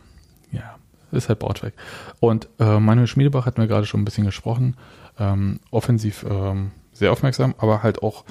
ja, 0.53 0.77
ist 1.11 1.29
halt 1.31 1.39
Braunschweig. 1.39 1.73
Und 2.21 2.49
äh, 2.59 2.79
Manuel 2.79 3.07
Schmiedebach 3.07 3.47
hat 3.47 3.57
mir 3.59 3.67
gerade 3.67 3.87
schon 3.87 4.03
ein 4.03 4.05
bisschen 4.05 4.25
gesprochen. 4.27 4.77
Ähm, 5.19 5.61
offensiv 5.71 6.25
ähm, 6.29 6.71
sehr 6.93 7.11
aufmerksam, 7.13 7.55
aber 7.59 7.83
halt 7.83 8.03
auch 8.03 8.25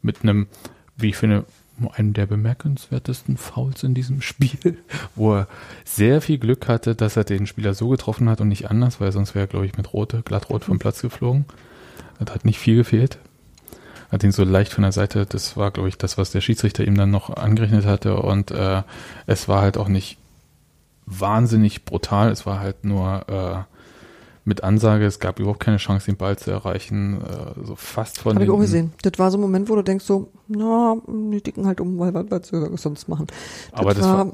mit 0.00 0.22
einem, 0.22 0.46
wie 0.96 1.10
ich 1.10 1.16
finde, 1.16 1.44
einem 1.92 2.12
der 2.12 2.26
bemerkenswertesten 2.26 3.36
Fouls 3.36 3.82
in 3.82 3.94
diesem 3.94 4.20
Spiel, 4.20 4.78
wo 5.14 5.34
er 5.34 5.48
sehr 5.84 6.20
viel 6.20 6.38
Glück 6.38 6.68
hatte, 6.68 6.94
dass 6.94 7.16
er 7.16 7.24
den 7.24 7.46
Spieler 7.46 7.74
so 7.74 7.88
getroffen 7.88 8.28
hat 8.28 8.40
und 8.40 8.48
nicht 8.48 8.70
anders, 8.70 9.00
weil 9.00 9.12
sonst 9.12 9.34
wäre 9.34 9.44
er, 9.44 9.48
glaube 9.48 9.66
ich, 9.66 9.76
mit 9.76 9.92
Rote, 9.92 10.22
glattrot 10.22 10.64
vom 10.64 10.78
Platz 10.78 11.02
geflogen. 11.02 11.44
Das 12.18 12.34
hat 12.34 12.44
nicht 12.44 12.58
viel 12.58 12.76
gefehlt. 12.76 13.18
Hat 14.10 14.24
ihn 14.24 14.32
so 14.32 14.42
leicht 14.42 14.72
von 14.72 14.82
der 14.82 14.92
Seite, 14.92 15.26
das 15.26 15.56
war, 15.56 15.70
glaube 15.70 15.88
ich, 15.88 15.98
das, 15.98 16.18
was 16.18 16.30
der 16.30 16.40
Schiedsrichter 16.40 16.84
ihm 16.84 16.96
dann 16.96 17.10
noch 17.10 17.36
angerechnet 17.36 17.84
hatte. 17.84 18.16
Und 18.16 18.50
äh, 18.50 18.82
es 19.26 19.48
war 19.48 19.60
halt 19.60 19.76
auch 19.76 19.88
nicht 19.88 20.18
wahnsinnig 21.06 21.84
brutal, 21.84 22.30
es 22.30 22.46
war 22.46 22.60
halt 22.60 22.84
nur 22.84 23.28
äh, 23.28 23.77
mit 24.48 24.64
Ansage, 24.64 25.04
es 25.04 25.20
gab 25.20 25.38
überhaupt 25.38 25.60
keine 25.60 25.76
Chance, 25.76 26.06
den 26.06 26.16
Ball 26.16 26.36
zu 26.38 26.50
erreichen, 26.50 27.20
äh, 27.20 27.64
so 27.64 27.76
fast 27.76 28.18
von 28.18 28.34
Habe 28.34 28.44
ich 28.44 28.50
auch 28.50 28.58
gesehen. 28.58 28.92
Das 29.02 29.12
war 29.18 29.30
so 29.30 29.36
ein 29.36 29.42
Moment, 29.42 29.68
wo 29.68 29.76
du 29.76 29.82
denkst 29.82 30.04
so, 30.04 30.32
na, 30.48 30.96
die 31.06 31.42
dicken 31.42 31.66
halt 31.66 31.80
um, 31.80 31.98
weil 31.98 32.14
was 32.14 32.50
wir 32.50 32.76
sonst 32.78 33.08
machen. 33.08 33.26
Aber 33.72 33.94
das 33.94 34.04
war, 34.04 34.32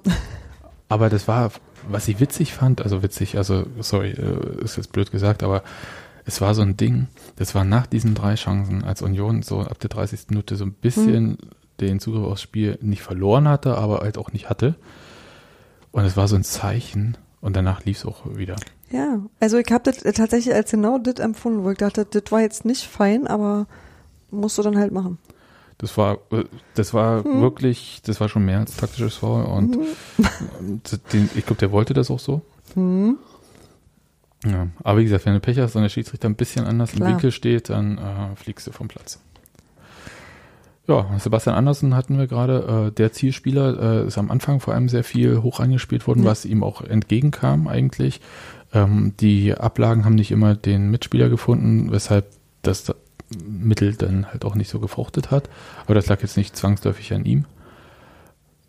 aber 0.88 1.10
das 1.10 1.26
war, 1.26 1.50
was 1.88 2.06
ich 2.08 2.20
witzig 2.20 2.54
fand, 2.54 2.80
also 2.80 3.02
witzig, 3.02 3.36
also 3.36 3.64
sorry, 3.80 4.10
äh, 4.12 4.62
ist 4.62 4.76
jetzt 4.76 4.92
blöd 4.92 5.10
gesagt, 5.10 5.42
aber 5.42 5.64
es 6.24 6.40
war 6.40 6.54
so 6.54 6.62
ein 6.62 6.76
Ding, 6.76 7.08
das 7.36 7.54
war 7.54 7.64
nach 7.64 7.86
diesen 7.86 8.14
drei 8.14 8.36
Chancen, 8.36 8.84
als 8.84 9.02
Union 9.02 9.42
so 9.42 9.60
ab 9.60 9.78
der 9.80 9.90
30. 9.90 10.26
Minute 10.30 10.56
so 10.56 10.64
ein 10.64 10.72
bisschen 10.72 11.38
den 11.80 11.98
Zugriff 11.98 12.24
aufs 12.24 12.42
Spiel 12.42 12.78
nicht 12.80 13.02
verloren 13.02 13.48
hatte, 13.48 13.76
aber 13.76 13.98
halt 13.98 14.16
auch 14.16 14.32
nicht 14.32 14.48
hatte. 14.48 14.76
Und 15.90 16.04
es 16.04 16.16
war 16.16 16.28
so 16.28 16.36
ein 16.36 16.44
Zeichen 16.44 17.16
und 17.40 17.56
danach 17.56 17.84
lief 17.84 17.98
es 17.98 18.06
auch 18.06 18.36
wieder. 18.36 18.56
Ja, 18.94 19.18
also 19.40 19.58
ich 19.58 19.66
habe 19.72 19.82
das 19.90 19.98
tatsächlich 20.14 20.54
als 20.54 20.70
genau 20.70 20.98
das 20.98 21.16
empfunden, 21.16 21.64
wo 21.64 21.70
ich 21.72 21.78
dachte, 21.78 22.04
das 22.04 22.30
war 22.30 22.40
jetzt 22.42 22.64
nicht 22.64 22.86
fein, 22.86 23.26
aber 23.26 23.66
musst 24.30 24.56
du 24.56 24.62
dann 24.62 24.78
halt 24.78 24.92
machen. 24.92 25.18
Das 25.78 25.98
war, 25.98 26.18
äh, 26.30 26.44
das 26.76 26.94
war 26.94 27.24
wirklich, 27.24 28.02
das 28.06 28.20
war 28.20 28.28
schon 28.28 28.44
mehr 28.44 28.60
als 28.60 28.76
taktisches 28.76 29.16
Foul 29.16 29.42
und 29.46 29.76
und 30.60 31.12
den, 31.12 31.28
ich 31.34 31.44
glaube, 31.44 31.58
der 31.58 31.72
wollte 31.72 31.92
das 31.92 32.08
auch 32.08 32.20
so. 32.20 32.42
Hm. 32.74 33.18
Ja, 34.44 34.68
aber 34.84 35.00
wie 35.00 35.04
gesagt, 35.04 35.26
wenn 35.26 35.34
du 35.34 35.40
Pech 35.40 35.58
hast 35.58 35.74
und 35.74 35.82
der 35.82 35.88
Schiedsrichter 35.88 36.28
ein 36.28 36.36
bisschen 36.36 36.64
anders 36.64 36.92
Klar. 36.92 37.08
im 37.08 37.14
Winkel 37.14 37.32
steht, 37.32 37.70
dann 37.70 37.98
äh, 37.98 38.36
fliegst 38.36 38.66
du 38.68 38.72
vom 38.72 38.86
Platz. 38.86 39.18
Ja, 40.86 41.06
Sebastian 41.18 41.56
Andersen 41.56 41.96
hatten 41.96 42.18
wir 42.18 42.26
gerade, 42.26 42.88
äh, 42.88 42.92
der 42.92 43.10
Zielspieler 43.10 44.02
äh, 44.04 44.06
ist 44.06 44.18
am 44.18 44.30
Anfang 44.30 44.60
vor 44.60 44.74
allem 44.74 44.90
sehr 44.90 45.02
viel 45.02 45.42
hoch 45.42 45.58
angespielt 45.58 46.06
worden, 46.06 46.24
Ja. 46.24 46.30
was 46.30 46.44
ihm 46.44 46.62
auch 46.62 46.82
entgegenkam 46.82 47.66
eigentlich. 47.68 48.20
Ähm, 48.74 49.14
die 49.20 49.54
Ablagen 49.54 50.04
haben 50.04 50.16
nicht 50.16 50.30
immer 50.32 50.54
den 50.54 50.90
Mitspieler 50.90 51.28
gefunden, 51.30 51.90
weshalb 51.90 52.26
das 52.62 52.84
da- 52.84 52.94
Mittel 53.48 53.94
dann 53.94 54.26
halt 54.26 54.44
auch 54.44 54.54
nicht 54.54 54.68
so 54.68 54.80
gefruchtet 54.80 55.30
hat. 55.30 55.48
Aber 55.84 55.94
das 55.94 56.06
lag 56.06 56.20
jetzt 56.20 56.36
nicht 56.36 56.56
zwangsläufig 56.56 57.12
an 57.14 57.24
ihm. 57.24 57.46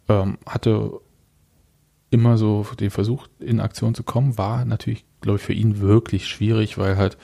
Ähm, 0.07 0.37
hatte 0.45 0.91
immer 2.09 2.37
so 2.37 2.65
den 2.79 2.89
Versuch, 2.91 3.27
in 3.39 3.59
Aktion 3.59 3.95
zu 3.95 4.03
kommen, 4.03 4.37
war 4.37 4.63
natürlich, 4.63 5.03
glaube 5.21 5.37
ich, 5.39 5.43
für 5.43 5.53
ihn 5.53 5.79
wirklich 5.81 6.27
schwierig, 6.27 6.77
weil 6.77 6.95
halt 6.97 7.17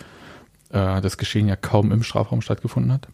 äh, 0.72 1.00
das 1.02 1.18
Geschehen 1.18 1.48
ja 1.48 1.56
kaum 1.56 1.92
im 1.92 2.04
Strafraum 2.04 2.42
stattgefunden 2.42 2.92
hat. 2.92 3.08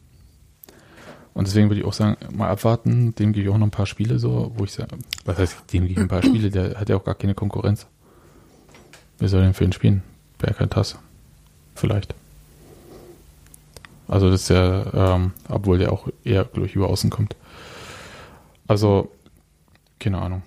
Und 1.34 1.45
deswegen 1.45 1.69
würde 1.69 1.82
ich 1.82 1.86
auch 1.86 1.93
sagen, 1.93 2.17
mal 2.36 2.49
abwarten, 2.49 3.13
dem 3.13 3.32
gebe 3.34 3.47
ich 3.47 3.53
auch 3.53 3.60
noch 3.60 3.67
ein 3.67 3.71
paar 3.71 3.86
Spiele 3.86 4.17
so, 4.17 4.51
wo 4.56 4.63
ich 4.63 4.71
sage, 4.71 4.97
was 5.25 5.38
heißt, 5.38 5.71
dem 5.71 5.84
gebe 5.84 5.93
ich 5.93 5.99
ein 5.99 6.08
paar 6.08 6.23
Spiele, 6.23 6.49
der 6.49 6.80
hat 6.80 6.89
ja 6.89 6.95
auch 6.95 7.03
gar 7.03 7.13
keine 7.15 7.36
Konkurrenz. 7.36 7.86
Wer 9.19 9.30
soll 9.30 9.41
denn 9.41 9.53
für 9.53 9.63
ihn 9.63 9.73
spielen? 9.73 10.03
Berghard 10.38 10.71
Tasse. 10.73 10.97
Vielleicht. 11.75 12.13
Also 14.08 14.30
das 14.30 14.43
ist 14.43 14.49
ja, 14.49 15.15
ähm, 15.15 15.34
obwohl 15.49 15.80
der 15.80 15.91
auch 15.91 16.08
eher, 16.23 16.45
glaube 16.45 16.67
ich, 16.67 16.75
über 16.75 16.88
außen 16.88 17.10
kommt. 17.10 17.36
Also, 18.67 19.12
keine 19.99 20.20
Ahnung. 20.20 20.43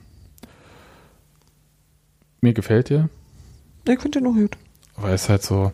Mir 2.41 2.55
gefällt 2.55 2.89
der, 2.89 3.09
finde 3.85 4.21
den 4.21 4.25
noch 4.25 4.35
gut. 4.35 4.57
weil 4.97 5.15
es 5.15 5.29
halt 5.29 5.43
so, 5.43 5.73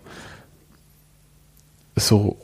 ist 1.95 2.09
so, 2.09 2.37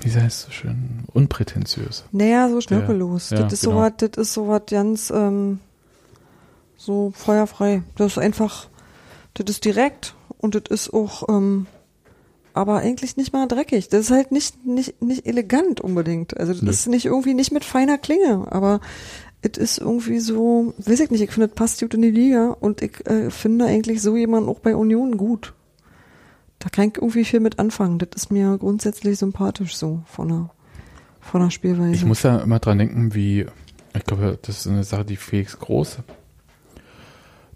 wie 0.00 0.10
heißt 0.10 0.26
es 0.26 0.42
so 0.42 0.50
schön, 0.50 1.04
unprätentiös. 1.12 2.04
Naja, 2.10 2.48
so 2.48 2.60
schnörkellos. 2.60 3.30
Ja, 3.30 3.42
das 3.42 3.52
ist 3.52 3.60
genau. 3.62 3.76
sowas, 3.76 3.92
das 3.98 4.10
ist 4.16 4.34
sowas 4.34 4.62
ganz 4.68 5.10
ähm, 5.10 5.60
so 6.76 7.12
feuerfrei. 7.14 7.82
Das 7.96 8.12
ist 8.12 8.18
einfach, 8.18 8.68
das 9.44 9.56
ist 9.56 9.64
direkt 9.64 10.14
und 10.38 10.54
das 10.54 10.64
ist 10.68 10.92
auch, 10.92 11.28
ähm, 11.28 11.66
aber 12.54 12.78
eigentlich 12.78 13.16
nicht 13.16 13.32
mal 13.32 13.46
dreckig. 13.46 13.88
Das 13.88 14.00
ist 14.00 14.10
halt 14.10 14.32
nicht, 14.32 14.64
nicht, 14.66 15.00
nicht 15.02 15.26
elegant 15.26 15.80
unbedingt. 15.80 16.36
Also 16.36 16.52
das 16.52 16.62
Nö. 16.62 16.70
ist 16.70 16.88
nicht 16.88 17.06
irgendwie 17.06 17.34
nicht 17.34 17.52
mit 17.52 17.64
feiner 17.64 17.98
Klinge, 17.98 18.46
aber 18.50 18.80
es 19.42 19.58
ist 19.58 19.78
irgendwie 19.78 20.18
so, 20.18 20.74
weiß 20.78 21.00
ich 21.00 21.10
nicht, 21.10 21.22
ich 21.22 21.30
finde, 21.30 21.48
das 21.48 21.54
passt 21.54 21.80
gut 21.80 21.94
in 21.94 22.02
die 22.02 22.10
Liga 22.10 22.56
und 22.60 22.82
ich 22.82 23.06
äh, 23.06 23.30
finde 23.30 23.66
eigentlich 23.66 24.02
so 24.02 24.16
jemanden 24.16 24.48
auch 24.48 24.58
bei 24.58 24.74
Union 24.74 25.16
gut. 25.16 25.54
Da 26.58 26.68
kann 26.68 26.88
ich 26.88 26.96
irgendwie 26.96 27.24
viel 27.24 27.38
mit 27.38 27.60
anfangen. 27.60 27.98
Das 27.98 28.08
ist 28.16 28.32
mir 28.32 28.58
grundsätzlich 28.58 29.18
sympathisch 29.18 29.76
so 29.76 30.02
von 30.06 30.28
der, 30.28 30.50
von 31.20 31.40
der 31.40 31.50
Spielweise. 31.50 31.94
Ich 31.94 32.04
muss 32.04 32.22
da 32.22 32.40
immer 32.40 32.58
dran 32.58 32.78
denken, 32.78 33.14
wie 33.14 33.46
Ich 33.94 34.04
glaube, 34.04 34.38
das 34.42 34.60
ist 34.60 34.66
eine 34.66 34.82
Sache, 34.82 35.04
die 35.04 35.16
Felix 35.16 35.58
Groß 35.58 35.98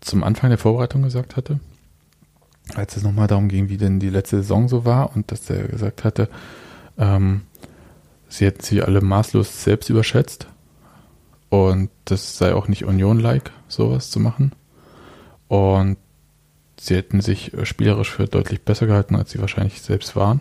zum 0.03 0.23
Anfang 0.25 0.51
der 0.51 0.59
Vorbereitung 0.59 1.03
gesagt 1.03 1.37
hatte, 1.37 1.61
als 2.75 2.97
es 2.97 3.03
nochmal 3.03 3.27
darum 3.27 3.49
ging, 3.49 3.69
wie 3.69 3.77
denn 3.77 4.01
die 4.01 4.11
letzte 4.11 4.39
Saison 4.39 4.69
so 4.69 4.85
war 4.85 5.15
und 5.15 5.31
dass 5.31 5.49
er 5.51 5.69
gesagt 5.69 6.05
hatte, 6.05 6.29
ähm, 6.99 7.43
sie 8.29 8.47
hätten 8.47 8.63
sich 8.63 8.85
alle 8.85 9.01
maßlos 9.01 9.65
selbst 9.65 9.91
überschätzt 9.91 10.47
und 11.53 11.91
das 12.07 12.39
sei 12.39 12.55
auch 12.55 12.67
nicht 12.67 12.85
Union-like, 12.85 13.51
sowas 13.69 14.11
zu 14.11 14.21
machen. 14.21 14.53
Und 15.49 15.99
sie 16.81 16.97
hätten 16.97 17.21
sich 17.21 17.53
spielerisch 17.65 18.11
für 18.11 18.25
deutlich 18.25 18.63
besser 18.63 18.87
gehalten, 18.87 19.17
als 19.17 19.33
sie 19.33 19.39
wahrscheinlich 19.39 19.83
selbst 19.83 20.17
waren. 20.17 20.41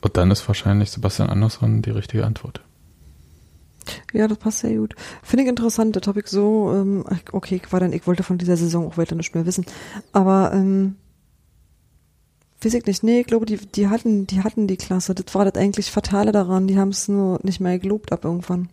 Und 0.00 0.16
dann 0.16 0.32
ist 0.32 0.48
wahrscheinlich 0.48 0.90
Sebastian 0.90 1.30
Andersson 1.30 1.82
die 1.82 1.90
richtige 1.90 2.26
Antwort. 2.26 2.62
Ja, 4.12 4.28
das 4.28 4.38
passt 4.38 4.60
sehr 4.60 4.76
gut. 4.76 4.94
Finde 5.22 5.44
ich 5.44 5.48
interessant, 5.48 6.06
habe 6.06 6.20
ich 6.20 6.26
so, 6.28 6.72
ähm, 6.74 7.04
okay, 7.32 7.60
war 7.70 7.80
dann, 7.80 7.92
ich 7.92 8.06
wollte 8.06 8.22
von 8.22 8.38
dieser 8.38 8.56
Saison 8.56 8.86
auch 8.86 8.96
weiter 8.98 9.14
nicht 9.14 9.34
mehr 9.34 9.46
wissen. 9.46 9.64
Aber 10.12 10.52
ähm, 10.52 10.96
weiß 12.62 12.74
ich 12.74 12.86
nicht, 12.86 13.02
nee, 13.02 13.20
ich 13.20 13.26
glaube, 13.26 13.46
die, 13.46 13.56
die 13.56 13.88
hatten, 13.88 14.26
die 14.26 14.42
hatten 14.42 14.66
die 14.66 14.76
Klasse. 14.76 15.14
Das 15.14 15.34
war 15.34 15.44
das 15.44 15.60
eigentlich 15.60 15.90
Fatale 15.90 16.32
daran, 16.32 16.66
die 16.66 16.78
haben 16.78 16.90
es 16.90 17.08
nur 17.08 17.40
nicht 17.42 17.60
mehr 17.60 17.78
gelobt 17.78 18.12
ab 18.12 18.24
irgendwann. 18.24 18.68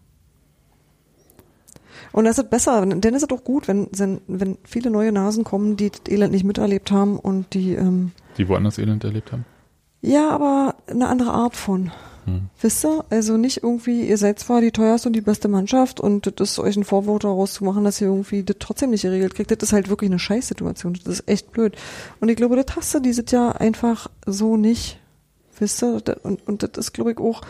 Und 2.11 2.25
das 2.25 2.39
ist 2.39 2.49
besser, 2.49 2.85
denn 2.85 3.13
ist 3.13 3.21
es 3.21 3.27
doch 3.27 3.43
gut, 3.43 3.67
wenn, 3.67 3.87
wenn, 3.91 4.21
wenn 4.27 4.57
viele 4.63 4.89
neue 4.89 5.11
Nasen 5.11 5.43
kommen, 5.43 5.77
die 5.77 5.91
das 5.91 6.01
Elend 6.07 6.31
nicht 6.31 6.43
miterlebt 6.43 6.91
haben 6.91 7.19
und 7.19 7.53
die 7.53 7.73
ähm, 7.73 8.11
Die 8.37 8.47
woanders 8.47 8.77
Elend 8.79 9.03
erlebt 9.03 9.31
haben. 9.31 9.45
ja, 10.01 10.29
aber 10.29 10.75
eine 10.87 11.07
andere 11.07 11.31
Art 11.31 11.55
von. 11.55 11.91
Hm. 12.29 12.49
Wisst 12.61 12.85
ihr? 12.85 13.05
Also 13.09 13.37
nicht 13.37 13.63
irgendwie, 13.63 14.07
ihr 14.07 14.17
seid 14.17 14.39
zwar 14.39 14.61
die 14.61 14.71
teuerste 14.71 15.09
und 15.09 15.13
die 15.13 15.21
beste 15.21 15.47
Mannschaft 15.47 15.99
und 15.99 16.39
das 16.39 16.51
ist 16.51 16.59
euch 16.59 16.77
ein 16.77 16.83
Vorwurf 16.83 17.19
daraus 17.19 17.53
zu 17.53 17.63
machen, 17.63 17.83
dass 17.83 17.99
ihr 18.01 18.07
irgendwie 18.07 18.43
das 18.43 18.57
trotzdem 18.59 18.91
nicht 18.91 19.01
geregelt 19.01 19.35
kriegt. 19.35 19.51
Das 19.51 19.69
ist 19.69 19.73
halt 19.73 19.89
wirklich 19.89 20.09
eine 20.09 20.19
Scheißsituation. 20.19 20.99
Das 21.03 21.19
ist 21.19 21.27
echt 21.27 21.51
blöd. 21.51 21.75
Und 22.19 22.29
ich 22.29 22.35
glaube, 22.35 22.55
das 22.55 22.75
hast 22.75 22.93
du 22.93 22.99
dieses 22.99 23.29
Jahr 23.31 23.59
einfach 23.59 24.09
so 24.25 24.57
nicht. 24.57 24.99
Wisst 25.57 25.83
ihr? 25.83 26.01
Und, 26.23 26.47
und 26.47 26.63
das 26.63 26.71
ist, 26.77 26.93
glaube 26.93 27.11
ich, 27.11 27.17
auch, 27.17 27.41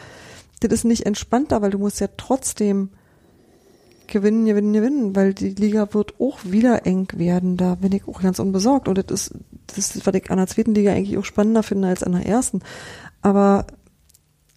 das 0.62 0.72
ist 0.74 0.84
nicht 0.84 1.06
entspannter, 1.06 1.62
weil 1.62 1.72
du 1.72 1.78
musst 1.78 2.00
ja 2.00 2.08
trotzdem 2.18 2.90
gewinnen, 4.10 4.46
gewinnen, 4.46 4.74
gewinnen, 4.74 5.16
weil 5.16 5.34
die 5.34 5.50
Liga 5.50 5.94
wird 5.94 6.20
auch 6.20 6.40
wieder 6.44 6.86
eng 6.86 7.08
werden. 7.16 7.58
Da 7.58 7.76
bin 7.76 7.92
ich 7.92 8.08
auch 8.08 8.22
ganz 8.22 8.40
unbesorgt. 8.40 8.88
Und 8.88 8.98
das 8.98 9.06
ist, 9.10 9.36
das 9.68 9.78
ist, 9.96 10.06
was 10.06 10.14
ich 10.16 10.30
an 10.30 10.38
der 10.38 10.48
zweiten 10.48 10.76
Liga 10.76 10.92
eigentlich 10.92 11.18
auch 11.18 11.26
spannender 11.26 11.64
finde 11.64 11.88
als 11.88 12.04
an 12.04 12.14
der 12.14 12.26
ersten. 12.26 12.62
Aber, 13.22 13.68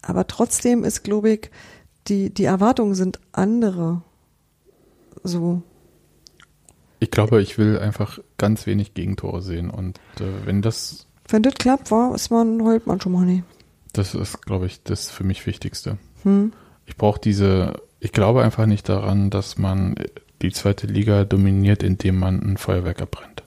aber 0.03 0.27
trotzdem 0.27 0.83
ist, 0.83 1.03
glaube 1.03 1.31
ich, 1.31 1.49
die, 2.07 2.33
die 2.33 2.43
Erwartungen 2.45 2.95
sind 2.95 3.19
andere. 3.31 4.01
So. 5.23 5.63
Ich 6.99 7.09
glaube, 7.11 7.41
ich 7.41 7.57
will 7.57 7.79
einfach 7.79 8.19
ganz 8.37 8.65
wenig 8.65 8.93
Gegentore 8.93 9.41
sehen. 9.41 9.69
Und 9.69 9.97
äh, 10.19 10.45
wenn 10.45 10.61
das, 10.61 11.07
Wenn 11.29 11.43
das 11.43 11.55
klappt, 11.55 11.91
war, 11.91 12.13
ist 12.13 12.29
man, 12.29 12.61
heult 12.63 12.85
man 12.87 12.99
schon 13.01 13.13
mal 13.13 13.25
nicht. 13.25 13.43
das 13.93 14.13
ist, 14.15 14.41
glaube 14.45 14.65
ich, 14.65 14.83
das 14.83 15.09
für 15.09 15.23
mich 15.23 15.45
Wichtigste. 15.45 15.97
Hm? 16.23 16.51
Ich 16.85 16.97
brauche 16.97 17.19
diese, 17.21 17.81
ich 17.99 18.11
glaube 18.11 18.43
einfach 18.43 18.65
nicht 18.65 18.89
daran, 18.89 19.29
dass 19.29 19.57
man 19.57 19.95
die 20.41 20.51
zweite 20.51 20.87
Liga 20.87 21.23
dominiert, 21.23 21.83
indem 21.83 22.19
man 22.19 22.41
ein 22.41 22.57
Feuerwerk 22.57 23.01
abbrennt. 23.01 23.43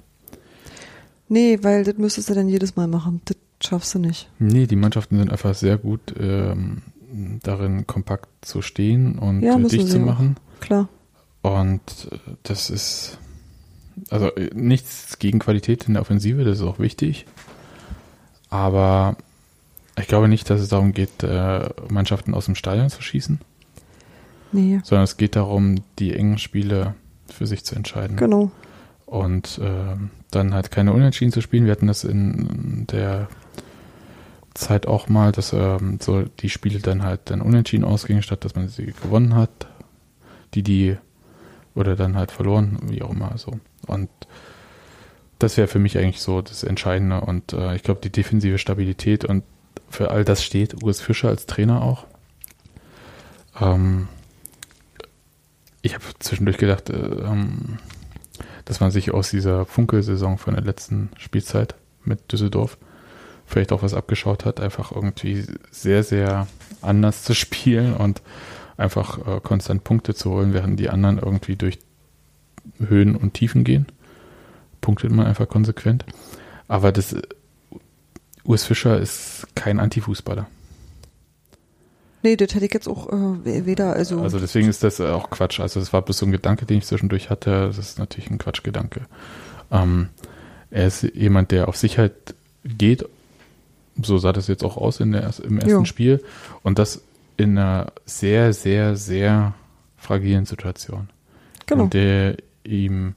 Nee, 1.29 1.59
weil 1.63 1.85
das 1.85 1.99
müsstest 1.99 2.31
du 2.31 2.35
dann 2.35 2.49
jedes 2.49 2.77
Mal 2.77 2.87
machen. 2.87 3.21
Das 3.27 3.37
schaffst 3.63 3.95
du 3.95 3.99
nicht. 3.99 4.29
Nee, 4.39 4.67
die 4.67 4.77
Mannschaften 4.77 5.19
sind 5.19 5.31
einfach 5.31 5.55
sehr 5.55 5.79
gut 5.79 6.15
ähm, 6.19 6.83
darin, 7.43 7.87
kompakt 7.87 8.29
zu 8.43 8.63
stehen 8.63 9.19
und 9.19 9.43
Ja, 9.43 9.57
äh, 9.59 9.63
dicht 9.63 9.87
sie 9.87 9.93
zu 9.93 10.01
auch. 10.01 10.05
machen. 10.07 10.37
Klar. 10.61 10.89
Und 11.43 12.09
äh, 12.11 12.19
das 12.43 12.71
ist, 12.71 13.19
also 14.11 14.35
äh, 14.35 14.51
nichts 14.55 15.19
gegen 15.19 15.39
Qualität 15.39 15.85
in 15.89 15.95
der 15.95 16.03
Offensive, 16.03 16.45
das 16.45 16.59
ist 16.59 16.65
auch 16.65 16.79
wichtig. 16.79 17.27
Aber 18.51 19.17
ich 19.99 20.07
glaube 20.09 20.29
nicht, 20.29 20.49
dass 20.51 20.61
es 20.61 20.69
darum 20.69 20.93
geht, 20.93 21.23
äh, 21.23 21.69
Mannschaften 21.89 22.35
aus 22.35 22.47
dem 22.47 22.55
Stadion 22.55 22.91
zu 22.91 23.03
schießen, 23.03 23.41
Nee. 24.53 24.81
sondern 24.85 25.05
es 25.05 25.17
geht 25.17 25.37
darum, 25.37 25.77
die 25.99 26.15
engen 26.15 26.39
Spiele 26.39 26.95
für 27.29 27.47
sich 27.47 27.65
zu 27.65 27.75
entscheiden. 27.75 28.17
Genau. 28.17 28.51
Und 29.05 29.61
ähm, 29.63 30.11
dann 30.31 30.53
halt 30.55 30.71
keine 30.71 30.93
Unentschieden 30.93 31.33
zu 31.33 31.41
spielen. 31.41 31.65
Wir 31.65 31.73
hatten 31.73 31.87
das 31.87 32.05
in 32.05 32.87
der 32.91 33.29
Zeit 34.57 34.87
auch 34.87 35.09
mal, 35.09 35.33
dass 35.33 35.53
ähm, 35.53 35.99
so 36.01 36.23
die 36.23 36.49
Spiele 36.49 36.81
dann 36.81 37.03
halt 37.03 37.21
dann 37.25 37.41
unentschieden 37.41 37.85
ausgingen, 37.85 38.23
statt 38.23 38.45
dass 38.45 38.55
man 38.55 38.69
sie 38.69 38.87
gewonnen 38.87 39.35
hat. 39.35 39.51
Die, 40.55 40.63
die, 40.63 40.97
oder 41.75 41.97
dann 41.97 42.17
halt 42.17 42.31
verloren, 42.31 42.79
wie 42.83 43.03
auch 43.03 43.11
immer 43.11 43.37
so. 43.37 43.59
Und 43.87 44.09
das 45.39 45.57
wäre 45.57 45.69
für 45.69 45.79
mich 45.79 45.99
eigentlich 45.99 46.23
so 46.23 46.41
das 46.41 46.63
Entscheidende. 46.63 47.21
Und 47.21 47.53
äh, 47.53 47.75
ich 47.77 47.83
glaube, 47.83 48.01
die 48.01 48.11
defensive 48.11 48.59
Stabilität 48.59 49.25
und 49.25 49.45
für 49.89 50.11
all 50.11 50.25
das 50.25 50.43
steht 50.43 50.83
Urs 50.83 51.01
Fischer 51.01 51.29
als 51.29 51.47
Trainer 51.47 51.83
auch. 51.83 52.07
Ähm, 53.61 54.09
ich 55.83 55.95
habe 55.95 56.05
zwischendurch 56.19 56.59
gedacht, 56.59 56.91
äh, 56.91 56.95
ähm, 56.97 57.79
dass 58.65 58.81
man 58.81 58.91
sich 58.91 59.13
aus 59.13 59.31
dieser 59.31 59.67
Funkelsaison 59.67 60.39
von 60.39 60.55
der 60.55 60.65
letzten 60.65 61.11
Spielzeit 61.19 61.75
mit 62.05 62.33
Düsseldorf 62.33 62.79
vielleicht 63.47 63.73
auch 63.73 63.83
was 63.83 63.95
abgeschaut 63.95 64.45
hat, 64.45 64.61
einfach 64.61 64.93
irgendwie 64.93 65.45
sehr, 65.71 66.03
sehr 66.03 66.47
anders 66.83 67.23
zu 67.23 67.35
spielen 67.35 67.95
und 67.95 68.23
einfach 68.77 69.19
äh, 69.27 69.41
konstant 69.41 69.85
Punkte 69.85 70.15
zu 70.15 70.31
holen, 70.31 70.53
während 70.53 70.79
die 70.79 70.91
anderen 70.91 71.19
irgendwie 71.19 71.57
durch 71.57 71.79
Höhen 72.79 73.17
und 73.17 73.35
Tiefen 73.35 73.65
gehen. 73.65 73.87
Punktet 74.81 75.11
man 75.11 75.27
einfach 75.27 75.49
konsequent. 75.49 76.05
Aber 76.69 76.93
das 76.93 77.13
äh, 77.13 77.23
Urs 78.45 78.65
Fischer 78.65 78.99
ist 78.99 79.47
kein 79.55 79.81
Antifußballer. 79.81 80.47
Nee, 82.23 82.37
das 82.37 82.55
hätte 82.55 82.67
ich 82.67 82.75
jetzt 82.75 82.89
auch 82.89 83.13
äh, 83.13 83.67
weder, 83.67 83.93
also, 83.93 84.21
Also 84.21 84.41
deswegen 84.41 84.69
ist 84.69 84.83
das 84.83 85.01
auch 85.01 85.31
Quatsch. 85.31 85.61
Also 85.61 85.81
das 85.81 85.93
war 85.93 86.03
bloß 86.03 86.19
so 86.19 86.27
ein 86.27 86.33
Gedanke, 86.33 86.67
den 86.67 86.79
ich 86.79 86.87
zwischendurch 86.87 87.31
hatte. 87.31 87.69
Das 87.69 87.79
ist 87.79 87.99
natürlich 87.99 88.31
ein 88.31 88.39
Quatschgedanke. 88.39 89.03
Ähm, 89.71 90.09
er 90.71 90.89
ist 90.89 91.03
jemand, 91.03 91.53
der 91.53 91.69
auf 91.69 91.77
Sicherheit 91.77 92.35
geht. 92.65 93.05
So 94.03 94.19
sah 94.19 94.33
das 94.33 94.49
jetzt 94.49 94.65
auch 94.65 94.77
aus 94.77 95.01
in 95.01 95.13
der, 95.13 95.31
im 95.43 95.59
ersten 95.59 95.71
Jo. 95.71 95.85
Spiel. 95.85 96.23
Und 96.63 96.79
das 96.79 97.03
in 97.37 97.59
einer 97.59 97.93
sehr, 98.05 98.53
sehr, 98.53 98.97
sehr 98.97 99.55
fragilen 99.97 100.47
Situation. 100.47 101.09
genau. 101.67 101.85
In 101.85 101.91
der 101.91 102.37
ihm 102.65 103.15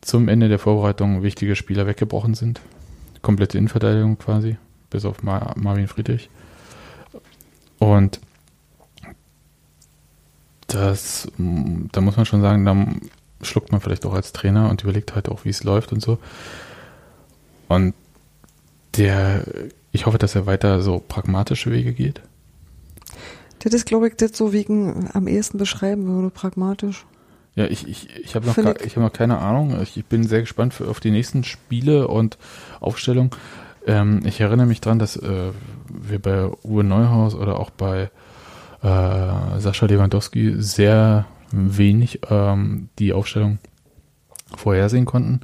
zum 0.00 0.28
Ende 0.28 0.48
der 0.48 0.58
Vorbereitung 0.58 1.22
wichtige 1.22 1.56
Spieler 1.56 1.86
weggebrochen 1.86 2.34
sind. 2.34 2.60
Komplette 3.22 3.56
Innenverteidigung 3.56 4.18
quasi, 4.18 4.56
bis 4.90 5.04
auf 5.04 5.22
Mar 5.22 5.54
Marvin 5.56 5.88
Friedrich. 5.88 6.28
Und 7.78 8.20
das, 10.66 11.28
mm, 11.38 11.86
da 11.92 12.00
muss 12.00 12.16
man 12.16 12.26
schon 12.26 12.42
sagen, 12.42 12.64
da 12.64 12.86
schluckt 13.44 13.72
man 13.72 13.80
vielleicht 13.80 14.04
auch 14.06 14.14
als 14.14 14.32
Trainer 14.32 14.68
und 14.70 14.82
überlegt 14.82 15.14
halt 15.14 15.28
auch, 15.28 15.44
wie 15.44 15.50
es 15.50 15.64
läuft 15.64 15.92
und 15.92 16.00
so. 16.00 16.18
Und 17.68 17.94
der, 18.96 19.44
ich 19.94 20.06
hoffe, 20.06 20.18
dass 20.18 20.34
er 20.34 20.44
weiter 20.46 20.82
so 20.82 21.02
pragmatische 21.06 21.70
Wege 21.70 21.92
geht. 21.92 22.20
Das 23.60 23.72
ist, 23.72 23.86
glaube 23.86 24.08
ich, 24.08 24.16
das 24.16 24.36
so 24.36 24.52
wegen 24.52 25.08
am 25.14 25.26
ehesten 25.26 25.56
beschreiben 25.56 26.06
würde, 26.06 26.30
pragmatisch. 26.30 27.06
Ja, 27.54 27.66
ich, 27.66 27.86
ich, 27.88 28.08
ich 28.16 28.34
habe 28.34 28.46
noch, 28.46 28.54
Finde 28.54 28.74
gar- 28.74 28.84
ich 28.84 28.96
hab 28.96 29.02
noch 29.02 29.12
keine 29.12 29.38
Ahnung. 29.38 29.80
Ich, 29.80 29.96
ich 29.96 30.04
bin 30.04 30.24
sehr 30.24 30.40
gespannt 30.40 30.74
für, 30.74 30.88
auf 30.88 30.98
die 31.00 31.12
nächsten 31.12 31.44
Spiele 31.44 32.08
und 32.08 32.36
Aufstellung. 32.80 33.34
Ähm, 33.86 34.20
ich 34.24 34.40
erinnere 34.40 34.66
mich 34.66 34.80
dran, 34.80 34.98
dass 34.98 35.16
äh, 35.16 35.52
wir 35.88 36.18
bei 36.18 36.48
Uwe 36.64 36.82
Neuhaus 36.82 37.34
oder 37.34 37.60
auch 37.60 37.70
bei 37.70 38.10
äh, 38.82 39.60
Sascha 39.60 39.86
Lewandowski 39.86 40.54
sehr 40.58 41.26
wenig 41.52 42.20
ähm, 42.28 42.88
die 42.98 43.12
Aufstellung 43.12 43.58
vorhersehen 44.56 45.04
konnten. 45.04 45.40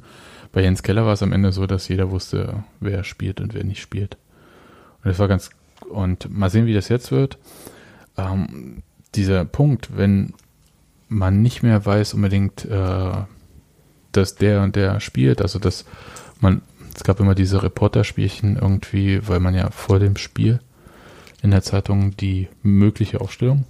Bei 0.51 0.61
Jens 0.61 0.83
Keller 0.83 1.05
war 1.05 1.13
es 1.13 1.23
am 1.23 1.31
Ende 1.31 1.53
so, 1.53 1.65
dass 1.65 1.87
jeder 1.87 2.11
wusste, 2.11 2.65
wer 2.81 3.05
spielt 3.05 3.39
und 3.39 3.53
wer 3.53 3.63
nicht 3.63 3.81
spielt. 3.81 4.17
Das 5.03 5.19
war 5.19 5.27
ganz, 5.27 5.49
und 5.89 6.29
mal 6.35 6.49
sehen, 6.49 6.65
wie 6.65 6.73
das 6.73 6.89
jetzt 6.89 7.11
wird. 7.11 7.37
Ähm, 8.17 8.83
dieser 9.15 9.45
Punkt, 9.45 9.97
wenn 9.97 10.33
man 11.09 11.41
nicht 11.41 11.63
mehr 11.63 11.85
weiß 11.85 12.13
unbedingt, 12.13 12.65
äh, 12.65 13.11
dass 14.11 14.35
der 14.35 14.61
und 14.61 14.75
der 14.75 14.99
spielt, 14.99 15.41
also 15.41 15.59
dass 15.59 15.85
man, 16.39 16.61
es 16.95 17.03
gab 17.03 17.19
immer 17.19 17.35
diese 17.35 17.63
Reporterspielchen 17.63 18.57
irgendwie, 18.57 19.27
weil 19.27 19.39
man 19.39 19.53
ja 19.53 19.69
vor 19.71 19.99
dem 19.99 20.17
Spiel 20.17 20.59
in 21.41 21.51
der 21.51 21.63
Zeitung 21.63 22.15
die 22.17 22.47
mögliche 22.61 23.21
Aufstellung 23.21 23.65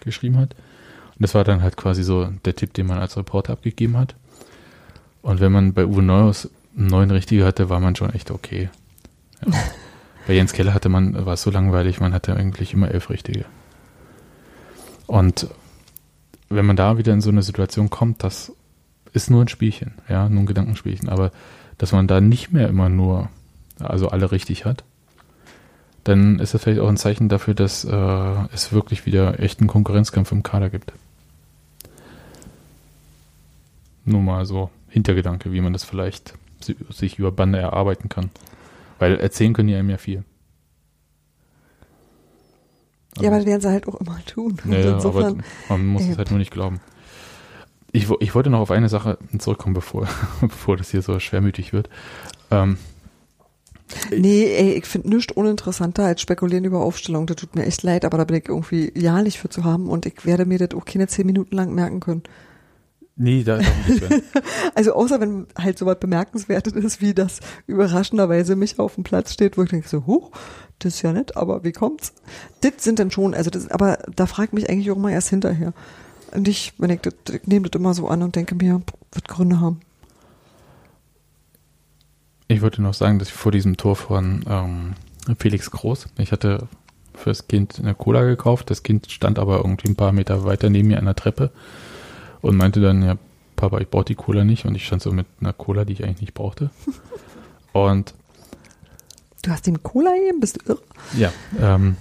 geschrieben 0.00 0.38
hat. 0.38 0.54
Und 0.54 1.22
das 1.22 1.34
war 1.34 1.44
dann 1.44 1.62
halt 1.62 1.76
quasi 1.76 2.02
so 2.02 2.26
der 2.44 2.56
Tipp, 2.56 2.74
den 2.74 2.86
man 2.86 2.98
als 2.98 3.16
Reporter 3.16 3.52
abgegeben 3.52 3.96
hat. 3.96 4.14
Und 5.22 5.40
wenn 5.40 5.52
man 5.52 5.74
bei 5.74 5.84
Uwe 5.84 6.02
Neuhaus 6.02 6.48
einen 6.76 6.86
neuen 6.86 7.10
Richtiger 7.10 7.44
hatte, 7.44 7.68
war 7.68 7.80
man 7.80 7.96
schon 7.96 8.12
echt 8.14 8.30
okay. 8.30 8.70
Ja. 9.44 9.52
bei 10.28 10.34
Jens 10.34 10.52
Keller 10.52 10.74
hatte 10.74 10.90
man, 10.90 11.24
war 11.24 11.32
es 11.32 11.42
so 11.42 11.50
langweilig, 11.50 12.00
man 12.00 12.12
hatte 12.12 12.36
eigentlich 12.36 12.74
immer 12.74 12.90
elf 12.90 13.08
Richtige. 13.08 13.46
Und 15.06 15.48
wenn 16.50 16.66
man 16.66 16.76
da 16.76 16.98
wieder 16.98 17.14
in 17.14 17.22
so 17.22 17.30
eine 17.30 17.40
Situation 17.40 17.88
kommt, 17.88 18.22
das 18.22 18.52
ist 19.14 19.30
nur 19.30 19.42
ein 19.42 19.48
Spielchen, 19.48 19.94
ja, 20.06 20.28
nur 20.28 20.42
ein 20.42 20.46
Gedankenspielchen, 20.46 21.08
aber 21.08 21.32
dass 21.78 21.92
man 21.92 22.06
da 22.08 22.20
nicht 22.20 22.52
mehr 22.52 22.68
immer 22.68 22.90
nur, 22.90 23.30
also 23.78 24.10
alle 24.10 24.30
richtig 24.30 24.66
hat, 24.66 24.84
dann 26.04 26.40
ist 26.40 26.52
das 26.52 26.62
vielleicht 26.62 26.80
auch 26.80 26.90
ein 26.90 26.98
Zeichen 26.98 27.30
dafür, 27.30 27.54
dass 27.54 27.86
äh, 27.86 28.34
es 28.52 28.70
wirklich 28.70 29.06
wieder 29.06 29.40
echten 29.40 29.66
Konkurrenzkampf 29.66 30.30
im 30.30 30.42
Kader 30.42 30.68
gibt. 30.68 30.92
Nur 34.04 34.20
mal 34.20 34.44
so 34.44 34.68
Hintergedanke, 34.90 35.52
wie 35.52 35.62
man 35.62 35.72
das 35.72 35.84
vielleicht 35.84 36.34
sich 36.90 37.18
über 37.18 37.32
Bande 37.32 37.60
erarbeiten 37.60 38.10
kann. 38.10 38.28
Weil 38.98 39.18
erzählen 39.18 39.52
können 39.52 39.68
die 39.68 39.74
einem 39.74 39.90
ja 39.90 39.98
viel. 39.98 40.24
Also 43.16 43.24
ja, 43.24 43.30
aber 43.30 43.38
das 43.38 43.46
werden 43.46 43.60
sie 43.60 43.68
halt 43.68 43.88
auch 43.88 43.94
immer 43.96 44.18
tun. 44.26 44.58
Ja, 44.68 44.98
aber 44.98 45.36
man 45.68 45.86
muss 45.86 46.02
es 46.02 46.18
halt 46.18 46.30
nur 46.30 46.38
nicht 46.38 46.52
glauben. 46.52 46.80
Ich, 47.90 48.08
ich 48.20 48.34
wollte 48.34 48.50
noch 48.50 48.60
auf 48.60 48.70
eine 48.70 48.88
Sache 48.88 49.18
zurückkommen, 49.38 49.74
bevor, 49.74 50.06
bevor 50.40 50.76
das 50.76 50.90
hier 50.90 51.02
so 51.02 51.18
schwermütig 51.18 51.72
wird. 51.72 51.88
Ähm, 52.50 52.76
nee, 54.10 54.44
ey, 54.44 54.72
ich 54.74 54.86
finde 54.86 55.08
nichts 55.08 55.32
uninteressanter 55.32 56.04
als 56.04 56.20
spekulieren 56.20 56.64
über 56.64 56.80
Aufstellung. 56.80 57.26
Das 57.26 57.36
tut 57.36 57.56
mir 57.56 57.64
echt 57.64 57.82
leid, 57.82 58.04
aber 58.04 58.18
da 58.18 58.24
bin 58.24 58.36
ich 58.36 58.48
irgendwie 58.48 58.92
ja 58.94 59.22
nicht 59.22 59.38
für 59.38 59.48
zu 59.48 59.64
haben 59.64 59.88
und 59.88 60.06
ich 60.06 60.26
werde 60.26 60.44
mir 60.44 60.58
das 60.58 60.78
auch 60.78 60.84
keine 60.84 61.08
zehn 61.08 61.26
Minuten 61.26 61.56
lang 61.56 61.74
merken 61.74 62.00
können. 62.00 62.22
Nee, 63.20 63.42
da 63.42 63.56
ist 63.56 63.68
auch 63.68 63.88
nicht 63.88 64.08
mehr. 64.08 64.22
also 64.76 64.92
außer 64.92 65.20
wenn 65.20 65.48
halt 65.58 65.76
so 65.76 65.86
was 65.86 65.98
Bemerkenswertes 65.98 66.72
ist, 66.74 67.00
wie 67.00 67.14
das 67.14 67.40
überraschenderweise 67.66 68.54
mich 68.54 68.78
auf 68.78 68.94
dem 68.94 69.02
Platz 69.02 69.32
steht, 69.32 69.58
wo 69.58 69.64
ich 69.64 69.70
denke 69.70 69.88
so, 69.88 70.06
huch, 70.06 70.30
das 70.78 70.94
ist 70.94 71.02
ja 71.02 71.12
nett, 71.12 71.36
aber 71.36 71.64
wie 71.64 71.72
kommt's? 71.72 72.14
Das 72.60 72.74
sind 72.78 73.00
dann 73.00 73.10
schon, 73.10 73.34
also 73.34 73.50
das, 73.50 73.68
aber 73.72 73.98
da 74.14 74.26
fragt 74.26 74.52
mich 74.52 74.70
eigentlich 74.70 74.92
auch 74.92 74.96
mal 74.96 75.10
erst 75.10 75.30
hinterher. 75.30 75.72
Und 76.32 76.46
ich, 76.46 76.74
wenn 76.78 76.90
ich, 76.90 77.00
das, 77.00 77.14
ich 77.32 77.44
nehme 77.48 77.68
das 77.68 77.80
immer 77.80 77.92
so 77.92 78.06
an 78.06 78.22
und 78.22 78.36
denke 78.36 78.54
mir, 78.54 78.82
wird 79.12 79.26
Gründe 79.26 79.60
haben. 79.60 79.80
Ich 82.46 82.62
wollte 82.62 82.80
noch 82.80 82.94
sagen, 82.94 83.18
dass 83.18 83.28
ich 83.28 83.34
vor 83.34 83.50
diesem 83.50 83.76
Tor 83.76 83.96
von 83.96 84.44
ähm, 84.48 84.94
Felix 85.40 85.72
Groß, 85.72 86.06
ich 86.18 86.30
hatte 86.30 86.68
fürs 87.14 87.48
Kind 87.48 87.80
eine 87.80 87.96
Cola 87.96 88.22
gekauft, 88.22 88.70
das 88.70 88.84
Kind 88.84 89.10
stand 89.10 89.40
aber 89.40 89.56
irgendwie 89.56 89.88
ein 89.88 89.96
paar 89.96 90.12
Meter 90.12 90.44
weiter 90.44 90.70
neben 90.70 90.86
mir 90.86 90.98
an 90.98 91.06
der 91.06 91.16
Treppe 91.16 91.50
und 92.40 92.56
meinte 92.56 92.80
dann, 92.80 93.02
ja, 93.02 93.16
Papa, 93.56 93.78
ich 93.80 93.88
brauche 93.88 94.04
die 94.04 94.14
Cola 94.14 94.44
nicht. 94.44 94.64
Und 94.64 94.74
ich 94.74 94.86
stand 94.86 95.02
so 95.02 95.12
mit 95.12 95.26
einer 95.40 95.52
Cola, 95.52 95.84
die 95.84 95.94
ich 95.94 96.04
eigentlich 96.04 96.20
nicht 96.20 96.34
brauchte. 96.34 96.70
Und 97.72 98.14
Du 99.42 99.50
hast 99.50 99.66
ihm 99.66 99.82
Cola 99.82 100.12
gegeben? 100.14 100.40
Bist 100.40 100.56
du 100.56 100.72
irre? 100.72 100.82
Ja. 101.16 101.32
Ähm, 101.60 101.96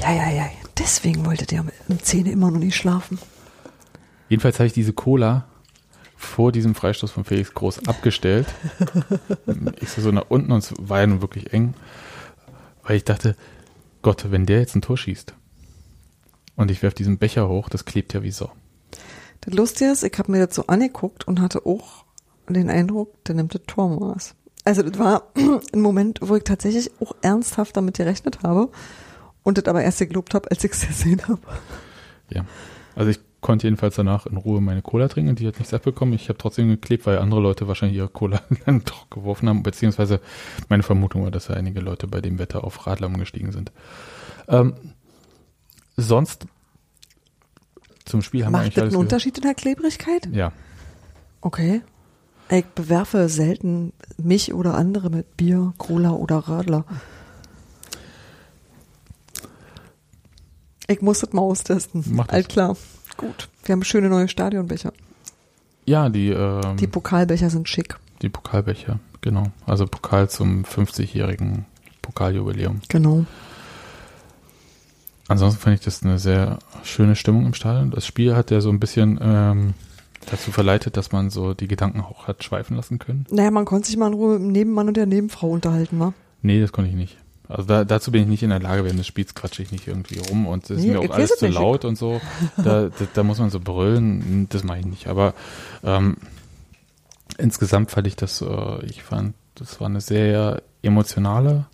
ja, 0.00 0.12
ja, 0.12 0.30
ja. 0.30 0.50
Deswegen 0.78 1.24
wollte 1.24 1.46
der 1.46 1.64
um 1.88 1.98
10 1.98 2.26
immer 2.26 2.50
noch 2.50 2.58
nicht 2.58 2.76
schlafen. 2.76 3.18
Jedenfalls 4.28 4.58
habe 4.58 4.66
ich 4.66 4.72
diese 4.72 4.92
Cola 4.92 5.46
vor 6.16 6.52
diesem 6.52 6.74
Freistoß 6.74 7.10
von 7.10 7.24
Felix 7.24 7.54
Groß 7.54 7.86
abgestellt. 7.86 8.46
ich 9.80 9.88
so 9.88 10.10
nach 10.10 10.26
unten 10.28 10.52
und 10.52 10.58
es 10.58 10.74
war 10.78 11.00
ja 11.00 11.06
nun 11.06 11.22
wirklich 11.22 11.52
eng, 11.52 11.74
weil 12.82 12.96
ich 12.96 13.04
dachte, 13.04 13.36
Gott, 14.02 14.30
wenn 14.30 14.46
der 14.46 14.60
jetzt 14.60 14.74
ein 14.74 14.82
Tor 14.82 14.96
schießt 14.96 15.34
und 16.56 16.70
ich 16.70 16.82
werfe 16.82 16.96
diesen 16.96 17.18
Becher 17.18 17.48
hoch, 17.48 17.68
das 17.68 17.84
klebt 17.84 18.12
ja 18.14 18.22
wie 18.22 18.30
so. 18.30 18.50
Das 19.42 19.54
Lustige 19.54 19.90
ist, 19.90 20.04
ich 20.04 20.18
habe 20.18 20.30
mir 20.30 20.46
das 20.46 20.54
so 20.54 20.66
angeguckt 20.66 21.26
und 21.26 21.40
hatte 21.40 21.64
auch 21.64 22.04
den 22.48 22.68
Eindruck, 22.68 23.24
der 23.24 23.36
nimmt 23.36 23.54
das 23.54 23.62
Tormaß. 23.66 24.34
Also 24.64 24.82
das 24.82 24.98
war 24.98 25.22
ein 25.72 25.80
Moment, 25.80 26.20
wo 26.22 26.36
ich 26.36 26.44
tatsächlich 26.44 26.90
auch 27.00 27.14
ernsthaft 27.22 27.76
damit 27.76 27.96
gerechnet 27.96 28.42
habe 28.42 28.70
und 29.42 29.58
das 29.58 29.64
aber 29.66 29.82
erst 29.82 30.00
gelobt 30.00 30.34
habe, 30.34 30.50
als 30.50 30.62
ich 30.64 30.72
es 30.72 30.80
gesehen 30.88 31.22
habe. 31.26 31.40
Ja, 32.28 32.44
also 32.94 33.10
ich 33.10 33.20
konnte 33.40 33.66
jedenfalls 33.66 33.96
danach 33.96 34.26
in 34.26 34.36
Ruhe 34.36 34.60
meine 34.60 34.82
Cola 34.82 35.08
trinken, 35.08 35.34
die 35.34 35.46
hat 35.46 35.58
nichts 35.58 35.72
abbekommen. 35.72 36.14
Ich 36.14 36.28
habe 36.28 36.38
trotzdem 36.38 36.68
geklebt, 36.68 37.06
weil 37.06 37.18
andere 37.18 37.40
Leute 37.40 37.66
wahrscheinlich 37.68 37.96
ihre 37.96 38.08
Cola 38.08 38.42
dann 38.66 38.82
doch 38.84 39.08
geworfen 39.08 39.48
haben, 39.48 39.62
beziehungsweise 39.62 40.20
meine 40.68 40.82
Vermutung 40.82 41.24
war, 41.24 41.30
dass 41.30 41.48
ja 41.48 41.54
einige 41.54 41.80
Leute 41.80 42.06
bei 42.06 42.20
dem 42.20 42.38
Wetter 42.38 42.64
auf 42.64 42.86
Radler 42.86 43.06
umgestiegen 43.06 43.52
sind. 43.52 43.72
Ähm, 44.48 44.74
sonst 45.96 46.46
zum 48.10 48.22
Spiel 48.22 48.44
haben 48.44 48.52
Macht 48.52 48.62
wir 48.62 48.64
eigentlich 48.66 48.74
das 48.74 48.84
einen 48.94 48.96
Unterschied 48.96 49.36
in 49.38 49.42
der 49.42 49.54
Klebrigkeit? 49.54 50.28
Ja. 50.32 50.52
Okay. 51.40 51.82
Ich 52.50 52.64
bewerfe 52.66 53.28
selten 53.28 53.92
mich 54.18 54.52
oder 54.52 54.74
andere 54.74 55.08
mit 55.10 55.36
Bier, 55.36 55.72
Cola 55.78 56.10
oder 56.10 56.36
Radler. 56.38 56.84
Ich 60.86 61.00
muss 61.02 61.20
das 61.20 61.32
mal 61.32 61.42
austesten. 61.42 62.04
Mach 62.10 62.26
das. 62.26 62.34
Alt 62.34 62.48
klar. 62.48 62.76
Gut. 63.16 63.48
Wir 63.64 63.74
haben 63.74 63.84
schöne 63.84 64.08
neue 64.08 64.28
Stadionbecher. 64.28 64.92
Ja, 65.86 66.08
die, 66.08 66.30
ähm, 66.30 66.76
Die 66.78 66.86
Pokalbecher 66.86 67.50
sind 67.50 67.68
schick. 67.68 67.96
die 68.22 68.28
Pokalbecher, 68.28 68.98
genau. 69.20 69.44
Also 69.66 69.86
Pokal 69.86 70.28
zum 70.28 70.64
50-jährigen 70.64 71.64
Pokaljubiläum. 72.02 72.80
Genau. 72.88 73.24
Ansonsten 75.30 75.60
fand 75.60 75.78
ich 75.78 75.84
das 75.84 76.02
eine 76.02 76.18
sehr 76.18 76.58
schöne 76.82 77.14
Stimmung 77.14 77.46
im 77.46 77.54
Stadion. 77.54 77.92
Das 77.92 78.04
Spiel 78.04 78.34
hat 78.34 78.50
ja 78.50 78.60
so 78.60 78.68
ein 78.68 78.80
bisschen 78.80 79.16
ähm, 79.22 79.74
dazu 80.28 80.50
verleitet, 80.50 80.96
dass 80.96 81.12
man 81.12 81.30
so 81.30 81.54
die 81.54 81.68
Gedanken 81.68 82.00
auch 82.00 82.26
hat 82.26 82.42
schweifen 82.42 82.76
lassen 82.76 82.98
können. 82.98 83.26
Naja, 83.30 83.52
man 83.52 83.64
konnte 83.64 83.86
sich 83.86 83.96
mal 83.96 84.08
in 84.08 84.14
Ruhe 84.14 84.32
mit 84.34 84.42
dem 84.42 84.50
Nebenmann 84.52 84.88
und 84.88 84.96
der 84.96 85.06
Nebenfrau 85.06 85.50
unterhalten, 85.50 86.00
wa? 86.00 86.12
Nee, 86.42 86.60
das 86.60 86.72
konnte 86.72 86.90
ich 86.90 86.96
nicht. 86.96 87.16
Also 87.46 87.62
da, 87.64 87.84
dazu 87.84 88.10
bin 88.10 88.22
ich 88.22 88.28
nicht 88.28 88.42
in 88.42 88.50
der 88.50 88.58
Lage, 88.58 88.82
während 88.82 88.98
des 88.98 89.06
Spiels 89.06 89.36
quatsche 89.36 89.62
ich 89.62 89.70
nicht 89.70 89.86
irgendwie 89.86 90.18
rum 90.18 90.48
und 90.48 90.64
es 90.64 90.70
ist 90.70 90.82
Nee, 90.82 90.90
mir 90.94 90.98
auch 90.98 91.10
alles 91.10 91.36
zu 91.36 91.44
nicht. 91.46 91.54
laut 91.54 91.84
und 91.84 91.96
so. 91.96 92.20
Da, 92.56 92.88
da, 92.88 92.90
da 93.14 93.22
muss 93.22 93.38
man 93.38 93.50
so 93.50 93.60
brüllen, 93.60 94.48
das 94.50 94.64
mache 94.64 94.80
ich 94.80 94.86
nicht. 94.86 95.06
Aber 95.06 95.34
ähm, 95.84 96.16
insgesamt 97.38 97.92
fand 97.92 98.08
ich 98.08 98.16
das, 98.16 98.40
äh, 98.42 98.84
ich 98.84 99.04
fand, 99.04 99.34
das 99.54 99.80
war 99.80 99.86
eine 99.86 100.00
sehr 100.00 100.60
emotionale, 100.82 101.66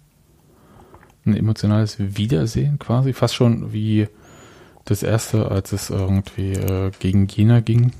ein 1.26 1.36
emotionales 1.36 1.96
Wiedersehen 1.98 2.78
quasi, 2.78 3.12
fast 3.12 3.34
schon 3.34 3.72
wie 3.72 4.08
das 4.84 5.02
erste, 5.02 5.50
als 5.50 5.72
es 5.72 5.90
irgendwie 5.90 6.52
äh, 6.52 6.90
gegen 6.98 7.26
Jena 7.26 7.60
ging 7.60 7.92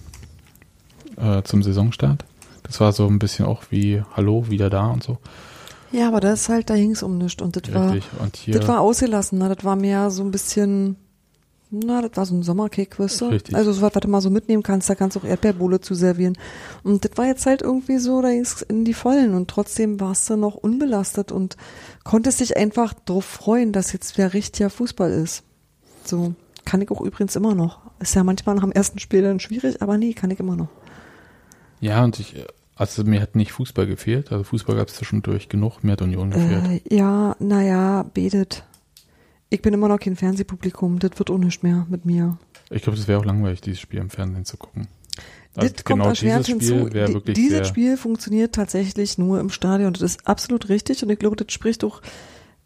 äh, 1.16 1.42
zum 1.42 1.62
Saisonstart. 1.62 2.24
Das 2.62 2.80
war 2.80 2.92
so 2.92 3.06
ein 3.06 3.18
bisschen 3.18 3.46
auch 3.46 3.64
wie 3.70 4.02
Hallo, 4.14 4.48
wieder 4.48 4.70
da 4.70 4.86
und 4.86 5.02
so. 5.02 5.18
Ja, 5.92 6.08
aber 6.08 6.20
das 6.20 6.42
ist 6.42 6.48
halt, 6.48 6.70
da 6.70 6.76
ging 6.76 6.90
es 6.90 7.02
um 7.02 7.18
nichts. 7.18 7.40
Und 7.42 7.56
das 7.56 7.72
war, 7.72 7.92
Richtig. 7.92 8.20
Und 8.20 8.36
hier. 8.36 8.58
das 8.58 8.68
war 8.68 8.80
ausgelassen, 8.80 9.38
ne? 9.38 9.54
Das 9.54 9.64
war 9.64 9.76
mehr 9.76 10.10
so 10.10 10.22
ein 10.22 10.30
bisschen, 10.30 10.96
na, 11.70 12.00
das 12.00 12.16
war 12.16 12.26
so 12.26 12.34
ein 12.34 12.42
Sommerkick, 12.42 12.98
weißt 12.98 13.20
du? 13.20 13.26
Richtig. 13.26 13.54
Also 13.54 13.72
so 13.72 13.82
was, 13.82 13.94
was 13.94 14.00
du 14.00 14.08
mal 14.08 14.20
so 14.20 14.30
mitnehmen 14.30 14.62
kannst, 14.62 14.88
da 14.88 14.94
kannst 14.94 15.16
du 15.16 15.20
auch 15.20 15.24
Erdbeerbohle 15.24 15.80
zu 15.80 15.94
servieren. 15.94 16.38
Und 16.84 17.04
das 17.04 17.12
war 17.16 17.26
jetzt 17.26 17.44
halt 17.46 17.62
irgendwie 17.62 17.98
so, 17.98 18.22
da 18.22 18.30
ging's 18.30 18.62
in 18.62 18.84
die 18.84 18.94
Vollen 18.94 19.34
und 19.34 19.48
trotzdem 19.48 19.98
warst 20.00 20.30
du 20.30 20.36
noch 20.36 20.54
unbelastet 20.54 21.32
und 21.32 21.56
konntest 22.04 22.40
dich 22.40 22.56
einfach 22.56 22.94
drauf 22.94 23.24
freuen, 23.24 23.72
dass 23.72 23.92
jetzt 23.92 24.16
wieder 24.16 24.32
richtiger 24.32 24.70
Fußball 24.70 25.10
ist. 25.10 25.42
So, 26.04 26.34
kann 26.64 26.80
ich 26.82 26.90
auch 26.90 27.00
übrigens 27.00 27.34
immer 27.34 27.54
noch. 27.54 27.80
Ist 27.98 28.14
ja 28.14 28.22
manchmal 28.22 28.54
nach 28.54 28.62
dem 28.62 28.72
ersten 28.72 29.00
Spiel 29.00 29.22
dann 29.22 29.40
schwierig, 29.40 29.82
aber 29.82 29.98
nee, 29.98 30.12
kann 30.12 30.30
ich 30.30 30.38
immer 30.38 30.54
noch. 30.54 30.68
Ja, 31.80 32.04
und 32.04 32.20
ich, 32.20 32.34
also 32.76 33.02
mir 33.02 33.20
hat 33.20 33.34
nicht 33.34 33.52
Fußball 33.52 33.86
gefehlt. 33.86 34.30
Also 34.30 34.44
Fußball 34.44 34.76
gab 34.76 34.88
es 34.88 34.94
zwischendurch 34.94 35.48
genug, 35.48 35.82
mir 35.82 35.92
hat 35.92 36.02
Union 36.02 36.30
gefehlt. 36.30 36.86
Äh, 36.90 36.94
ja, 36.94 37.34
naja, 37.40 38.04
betet. 38.14 38.62
Ich 39.48 39.62
bin 39.62 39.72
immer 39.74 39.88
noch 39.88 39.98
kein 39.98 40.16
Fernsehpublikum, 40.16 40.98
das 40.98 41.12
wird 41.18 41.30
auch 41.30 41.38
nicht 41.38 41.62
mehr 41.62 41.86
mit 41.88 42.04
mir. 42.04 42.38
Ich 42.70 42.82
glaube, 42.82 42.98
das 42.98 43.06
wäre 43.06 43.20
auch 43.20 43.24
langweilig, 43.24 43.60
dieses 43.60 43.80
Spiel 43.80 44.00
im 44.00 44.10
Fernsehen 44.10 44.44
zu 44.44 44.56
gucken. 44.56 44.88
Das 45.54 45.64
Also 45.64 45.74
kommt 45.84 46.00
genau 46.00 46.08
erschwert 46.08 46.46
dieses 46.46 46.62
Spiel 46.62 46.78
hinzu. 46.78 46.94
wäre 46.94 47.14
wirklich 47.14 47.34
Dieses 47.34 47.68
Spiel 47.68 47.96
funktioniert 47.96 48.54
tatsächlich 48.54 49.16
nur 49.16 49.40
im 49.40 49.50
Stadion. 49.50 49.92
Das 49.92 50.02
ist 50.02 50.26
absolut 50.26 50.68
richtig 50.68 51.02
und 51.02 51.10
ich 51.10 51.18
glaube, 51.18 51.36
das 51.36 51.52
spricht 51.52 51.84
auch 51.84 52.02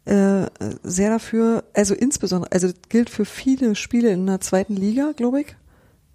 äh, 0.05 0.47
sehr 0.83 1.11
dafür, 1.11 1.63
also 1.73 1.93
insbesondere, 1.93 2.51
also 2.51 2.67
das 2.67 2.75
gilt 2.89 3.09
für 3.09 3.25
viele 3.25 3.75
Spiele 3.75 4.09
in 4.09 4.25
der 4.25 4.41
zweiten 4.41 4.75
Liga, 4.75 5.13
glaube 5.15 5.41
ich. 5.41 5.55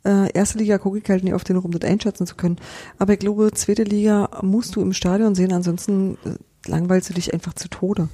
Äh, 0.04 0.32
erste 0.32 0.58
Liga 0.58 0.78
gucke 0.78 0.98
ich 0.98 1.08
halt 1.08 1.24
nicht 1.24 1.34
auf 1.34 1.44
den, 1.44 1.56
um 1.56 1.70
das 1.70 1.88
einschätzen 1.88 2.26
zu 2.26 2.34
können. 2.34 2.58
Aber 2.98 3.12
ich 3.14 3.18
glaube, 3.20 3.52
zweite 3.52 3.84
Liga 3.84 4.28
musst 4.42 4.76
du 4.76 4.82
im 4.82 4.92
Stadion 4.92 5.34
sehen, 5.34 5.52
ansonsten 5.52 6.18
äh, 6.24 6.68
langweilst 6.68 7.08
du 7.10 7.14
dich 7.14 7.32
einfach 7.32 7.54
zu 7.54 7.68
Tode. 7.68 8.08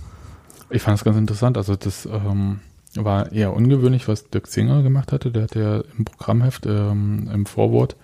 Ich 0.72 0.82
fand 0.82 0.98
es 0.98 1.04
ganz 1.04 1.16
interessant. 1.16 1.56
Also 1.56 1.76
das 1.76 2.06
ähm, 2.06 2.60
war 2.94 3.30
eher 3.30 3.54
ungewöhnlich, 3.54 4.08
was 4.08 4.30
Dirk 4.30 4.48
Zinger 4.48 4.82
gemacht 4.82 5.12
hatte. 5.12 5.30
Der 5.30 5.42
hat 5.42 5.54
ja 5.54 5.82
im 5.98 6.04
Programmheft 6.04 6.66
ähm, 6.66 7.30
im 7.32 7.46
Vorwort 7.46 7.96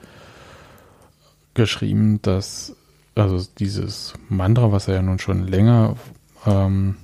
geschrieben, 1.55 2.21
dass 2.23 2.77
also 3.15 3.45
dieses 3.59 4.15
Mantra, 4.29 4.71
was 4.71 4.87
er 4.87 4.95
ja 4.95 5.03
nun 5.03 5.19
schon 5.19 5.47
länger, 5.49 5.97
ähm, 6.47 6.97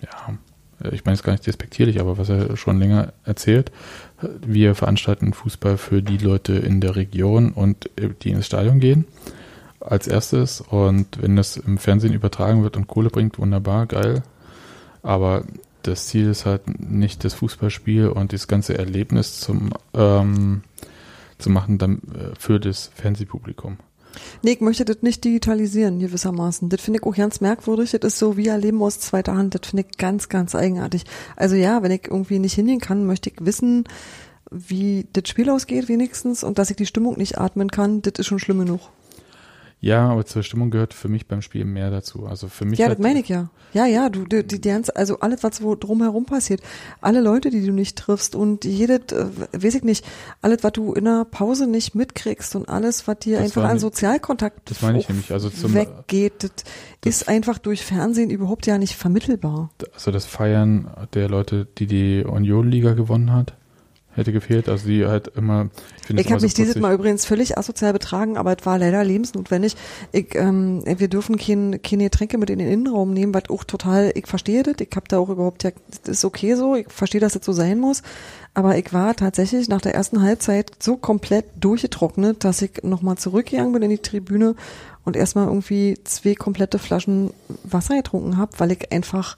ja, 0.00 0.90
ich 0.90 1.04
meine 1.04 1.14
es 1.14 1.22
gar 1.22 1.32
nicht 1.32 1.46
despektierlich, 1.46 2.00
aber 2.00 2.16
was 2.16 2.28
er 2.28 2.56
schon 2.56 2.78
länger 2.78 3.12
erzählt, 3.24 3.72
wir 4.46 4.74
veranstalten 4.74 5.32
Fußball 5.32 5.78
für 5.78 6.02
die 6.02 6.18
Leute 6.18 6.54
in 6.54 6.80
der 6.80 6.96
Region 6.96 7.52
und 7.52 7.90
äh, 7.98 8.10
die 8.22 8.30
ins 8.30 8.46
Stadion 8.46 8.80
gehen 8.80 9.04
als 9.80 10.06
erstes 10.06 10.60
und 10.60 11.20
wenn 11.20 11.36
das 11.36 11.56
im 11.56 11.76
Fernsehen 11.78 12.14
übertragen 12.14 12.62
wird 12.62 12.76
und 12.76 12.86
Kohle 12.86 13.10
bringt, 13.10 13.38
wunderbar, 13.38 13.86
geil. 13.86 14.22
Aber 15.06 15.44
das 15.82 16.06
Ziel 16.06 16.28
ist 16.28 16.46
halt 16.46 16.62
nicht 16.80 17.24
das 17.24 17.34
Fußballspiel 17.34 18.08
und 18.08 18.32
das 18.32 18.48
ganze 18.48 18.76
Erlebnis 18.76 19.38
zum, 19.38 19.70
ähm, 19.94 20.62
zu 21.38 21.48
machen 21.48 21.78
dann, 21.78 21.98
äh, 21.98 22.34
für 22.38 22.58
das 22.58 22.90
Fernsehpublikum. 22.92 23.78
Nee, 24.42 24.52
ich 24.52 24.60
möchte 24.60 24.84
das 24.84 25.02
nicht 25.02 25.22
digitalisieren, 25.24 26.00
gewissermaßen. 26.00 26.70
Das 26.70 26.80
finde 26.80 26.98
ich 26.98 27.06
auch 27.06 27.14
ganz 27.14 27.40
merkwürdig. 27.40 27.92
Das 27.92 28.14
ist 28.14 28.18
so 28.18 28.36
wie 28.36 28.50
ein 28.50 28.60
Leben 28.60 28.82
aus 28.82 28.98
zweiter 28.98 29.36
Hand. 29.36 29.54
Das 29.54 29.68
finde 29.70 29.84
ich 29.88 29.96
ganz, 29.96 30.28
ganz 30.28 30.54
eigenartig. 30.54 31.04
Also 31.36 31.54
ja, 31.54 31.82
wenn 31.82 31.92
ich 31.92 32.08
irgendwie 32.08 32.40
nicht 32.40 32.54
hingehen 32.54 32.80
kann, 32.80 33.06
möchte 33.06 33.30
ich 33.30 33.36
wissen, 33.40 33.84
wie 34.50 35.06
das 35.12 35.28
Spiel 35.28 35.50
ausgeht 35.50 35.88
wenigstens 35.88 36.42
und 36.42 36.58
dass 36.58 36.70
ich 36.70 36.76
die 36.76 36.86
Stimmung 36.86 37.16
nicht 37.16 37.38
atmen 37.38 37.70
kann, 37.70 38.02
das 38.02 38.14
ist 38.16 38.26
schon 38.26 38.38
schlimm 38.38 38.58
genug. 38.58 38.80
Ja, 39.80 40.08
aber 40.08 40.24
zur 40.24 40.42
Stimmung 40.42 40.70
gehört 40.70 40.94
für 40.94 41.08
mich 41.08 41.26
beim 41.28 41.42
Spiel 41.42 41.64
mehr 41.66 41.90
dazu. 41.90 42.26
Also 42.26 42.48
für 42.48 42.64
mich. 42.64 42.78
Ja, 42.78 42.88
das 42.88 42.98
meine 42.98 43.20
ich 43.20 43.28
ja. 43.28 43.50
Ja, 43.74 43.84
ja, 43.84 44.08
du, 44.08 44.24
die, 44.24 44.42
die 44.46 44.60
ganze, 44.60 44.96
also 44.96 45.20
alles, 45.20 45.42
was 45.42 45.62
wo 45.62 45.74
drumherum 45.74 46.24
passiert, 46.24 46.62
alle 47.02 47.20
Leute, 47.20 47.50
die 47.50 47.64
du 47.64 47.72
nicht 47.72 47.98
triffst 47.98 48.34
und 48.34 48.64
jedes, 48.64 49.12
äh, 49.12 49.26
weiß 49.52 49.74
ich 49.74 49.82
nicht, 49.84 50.04
alles, 50.40 50.64
was 50.64 50.72
du 50.72 50.94
in 50.94 51.04
der 51.04 51.26
Pause 51.26 51.66
nicht 51.66 51.94
mitkriegst 51.94 52.56
und 52.56 52.70
alles, 52.70 53.06
was 53.06 53.18
dir 53.18 53.36
Das 53.36 53.44
einfach 53.44 53.64
an 53.64 53.72
nicht- 53.74 53.82
Sozialkontakt 53.82 54.70
das 54.70 54.80
meine 54.80 54.98
ich 54.98 55.08
nämlich, 55.10 55.30
also 55.30 55.50
zum- 55.50 55.74
weggeht, 55.74 56.42
das, 56.42 56.50
ist 57.04 57.28
einfach 57.28 57.58
durch 57.58 57.84
Fernsehen 57.84 58.30
überhaupt 58.30 58.66
ja 58.66 58.78
nicht 58.78 58.96
vermittelbar. 58.96 59.70
Also 59.94 60.10
das 60.10 60.24
Feiern 60.24 60.88
der 61.12 61.28
Leute, 61.28 61.66
die 61.78 61.86
die 61.86 62.24
Union-Liga 62.24 62.94
gewonnen 62.94 63.32
hat, 63.32 63.55
hätte 64.16 64.32
gefehlt. 64.32 64.68
Also 64.68 64.88
die 64.88 65.06
halt 65.06 65.28
immer. 65.36 65.68
es 66.04 66.10
Ich 66.10 66.16
habe 66.16 66.28
immer 66.28 66.40
so 66.40 66.46
mich 66.46 66.54
dieses. 66.54 66.76
Mal 66.76 66.94
übrigens 66.94 67.24
völlig 67.24 67.56
asozial 67.56 67.92
betragen, 67.92 68.36
aber 68.36 68.56
es 68.58 68.66
war 68.66 68.78
leider 68.78 69.04
lebensnotwendig. 69.04 69.76
Ich, 70.12 70.34
ähm, 70.34 70.82
wir 70.84 71.08
dürfen 71.08 71.36
kein, 71.36 71.80
keine 71.82 72.04
Getränke 72.04 72.38
mit 72.38 72.50
in 72.50 72.58
den 72.58 72.68
Innenraum 72.68 73.12
nehmen, 73.12 73.34
was 73.34 73.50
auch 73.50 73.64
total, 73.64 74.12
ich 74.14 74.26
verstehe 74.26 74.62
das, 74.62 74.76
ich 74.80 74.90
habe 74.94 75.06
da 75.08 75.18
auch 75.18 75.28
überhaupt, 75.28 75.62
ja, 75.64 75.70
das 76.04 76.18
ist 76.18 76.24
okay 76.24 76.54
so, 76.54 76.74
ich 76.74 76.90
verstehe, 76.90 77.20
dass 77.20 77.34
das 77.34 77.44
so 77.44 77.52
sein 77.52 77.78
muss, 77.78 78.02
aber 78.54 78.76
ich 78.78 78.92
war 78.92 79.14
tatsächlich 79.14 79.68
nach 79.68 79.80
der 79.80 79.94
ersten 79.94 80.22
Halbzeit 80.22 80.72
so 80.80 80.96
komplett 80.96 81.46
durchgetrocknet, 81.60 82.44
dass 82.44 82.62
ich 82.62 82.82
nochmal 82.82 83.18
zurückgegangen 83.18 83.72
bin 83.72 83.82
in 83.82 83.90
die 83.90 83.98
Tribüne 83.98 84.54
und 85.04 85.16
erstmal 85.16 85.46
irgendwie 85.46 85.98
zwei 86.04 86.34
komplette 86.34 86.78
Flaschen 86.78 87.30
Wasser 87.64 87.96
getrunken 87.96 88.36
habe, 88.36 88.52
weil 88.58 88.72
ich 88.72 88.92
einfach 88.92 89.36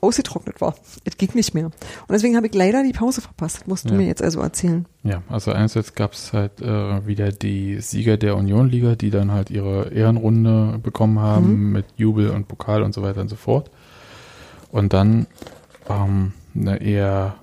ausgetrocknet 0.00 0.60
war. 0.60 0.74
Es 1.04 1.16
ging 1.18 1.30
nicht 1.34 1.52
mehr. 1.54 1.66
Und 1.66 1.74
deswegen 2.10 2.36
habe 2.36 2.46
ich 2.46 2.54
leider 2.54 2.82
die 2.82 2.92
Pause 2.92 3.20
verpasst. 3.20 3.58
Das 3.60 3.66
musst 3.66 3.84
du 3.86 3.90
Ja. 3.92 3.96
mir 3.98 4.06
jetzt 4.06 4.22
also 4.22 4.40
erzählen. 4.40 4.86
Ja, 5.02 5.22
also 5.28 5.52
einerseits 5.52 5.94
gab 5.94 6.12
es 6.12 6.32
halt 6.32 6.60
äh, 6.62 7.06
wieder 7.06 7.32
die 7.32 7.80
Sieger 7.80 8.16
der 8.16 8.36
Union-Liga, 8.36 8.94
die 8.94 9.10
dann 9.10 9.30
halt 9.32 9.50
ihre 9.50 9.90
Ehrenrunde 9.92 10.78
bekommen 10.82 11.18
haben 11.18 11.66
Mhm. 11.66 11.72
mit 11.72 11.86
Jubel 11.96 12.30
und 12.30 12.48
Pokal 12.48 12.82
und 12.82 12.94
so 12.94 13.02
weiter 13.02 13.20
und 13.20 13.28
so 13.28 13.36
fort. 13.36 13.70
Und 14.72 14.92
dann 14.92 15.26
ähm, 15.88 16.32
eine 16.54 16.80
eher 16.80 17.34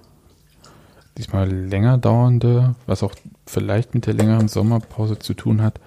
diesmal 1.17 1.49
länger 1.51 1.97
dauernde, 1.97 2.75
was 2.85 3.03
auch 3.03 3.13
vielleicht 3.45 3.93
mit 3.95 4.05
der 4.05 4.13
längeren 4.13 4.47
Sommerpause 4.47 5.17
zu 5.19 5.33
tun 5.33 5.61
hat, 5.61 5.79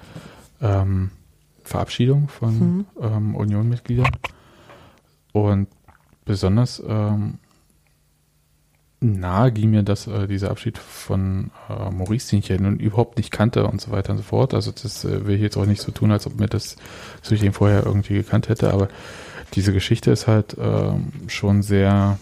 ähm, 0.61 1.11
Verabschiedung 1.63 2.29
von 2.29 2.59
Mhm. 2.59 2.87
ähm, 3.01 3.35
Union-Mitgliedern. 3.37 4.11
Und 5.33 5.69
besonders 6.31 6.81
ähm, 6.87 7.39
nahe 9.01 9.51
ging 9.51 9.71
mir 9.71 9.83
das, 9.83 10.07
äh, 10.07 10.27
dieser 10.29 10.51
Abschied 10.51 10.79
von 10.79 11.51
äh, 11.69 11.91
Maurice, 11.91 12.31
den 12.31 12.39
ich 12.39 12.49
ja 12.49 12.57
nun 12.57 12.79
überhaupt 12.79 13.17
nicht 13.17 13.31
kannte 13.31 13.67
und 13.67 13.81
so 13.81 13.91
weiter 13.91 14.13
und 14.13 14.19
so 14.19 14.23
fort. 14.23 14.55
Also 14.55 14.71
das 14.71 15.05
äh, 15.05 15.27
will 15.27 15.35
ich 15.35 15.43
jetzt 15.43 15.57
auch 15.57 15.67
nicht 15.67 15.83
so 15.83 15.91
tun, 15.91 16.13
als 16.13 16.27
ob 16.27 16.39
mir 16.39 16.47
das, 16.47 16.77
dass 17.21 17.33
ich 17.33 17.41
den 17.41 17.53
vorher 17.53 17.85
irgendwie 17.85 18.15
gekannt 18.15 18.49
hätte, 18.49 18.73
aber 18.73 18.89
diese 19.55 19.73
Geschichte 19.73 20.13
ist 20.13 20.29
halt 20.29 20.57
ähm, 20.61 21.13
schon 21.27 21.63
sehr 21.63 22.19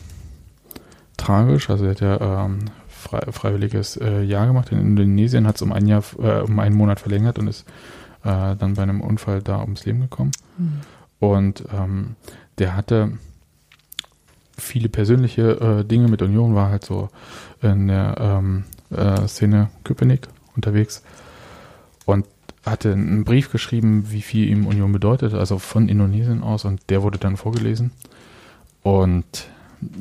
tragisch. 1.19 1.69
Also 1.69 1.85
er 1.85 1.91
hat 1.91 2.01
ja 2.01 2.47
ähm, 2.47 2.61
frei, 2.89 3.21
freiwilliges 3.31 3.99
äh, 3.99 4.23
Jahr 4.23 4.47
gemacht 4.47 4.73
in 4.73 4.79
Indonesien, 4.79 5.47
hat 5.47 5.57
es 5.57 5.63
um 5.63 5.73
ein 5.73 5.87
Jahr, 5.87 6.03
äh, 6.19 6.41
um 6.41 6.59
einen 6.59 6.77
Monat 6.77 7.01
verlängert 7.01 7.39
und 7.39 7.49
ist 7.49 7.67
äh, 8.25 8.57
dann 8.57 8.75
bei 8.75 8.85
einem 8.85 9.03
Unfall 9.03 9.43
da 9.43 9.61
ums 9.61 9.85
Leben 9.85 10.01
gekommen. 10.01 10.31
Und 11.19 11.65
ähm, 11.73 12.17
der 12.59 12.77
hatte 12.77 13.19
viele 14.59 14.89
persönliche 14.89 15.61
äh, 15.61 15.85
Dinge 15.85 16.09
mit 16.09 16.23
Union, 16.23 16.55
war 16.55 16.71
halt 16.71 16.85
so 16.85 17.09
in 17.63 17.89
der 17.89 18.17
ähm, 18.19 18.65
äh, 18.91 19.27
Szene 19.27 19.71
Köpenick 19.85 20.29
unterwegs 20.57 21.03
und 22.05 22.27
hatte 22.65 22.93
einen 22.93 23.25
Brief 23.25 23.51
geschrieben, 23.51 24.11
wie 24.11 24.23
viel 24.23 24.49
ihm 24.49 24.67
Union 24.67 24.93
bedeutet, 24.93 25.35
also 25.35 25.59
von 25.59 25.89
Indonesien 25.89 26.43
aus 26.43 26.65
und 26.65 26.81
der 26.91 27.03
wurde 27.03 27.19
dann 27.19 27.37
vorgelesen 27.37 27.93
und 28.83 29.49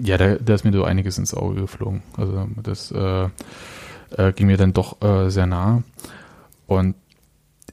ja, 0.02 0.18
da, 0.18 0.36
da 0.36 0.56
ist 0.56 0.66
mir 0.66 0.74
so 0.74 0.84
einiges 0.84 1.20
ins 1.20 1.36
Auge 1.36 1.62
geflogen. 1.62 2.02
Also 2.18 2.48
das 2.64 2.92
äh, 2.92 3.30
äh, 4.18 4.34
ging 4.34 4.48
mir 4.48 4.58
dann 4.58 4.74
doch 4.74 5.02
äh, 5.02 5.30
sehr 5.30 5.46
nahe 5.46 5.84
und 6.66 6.96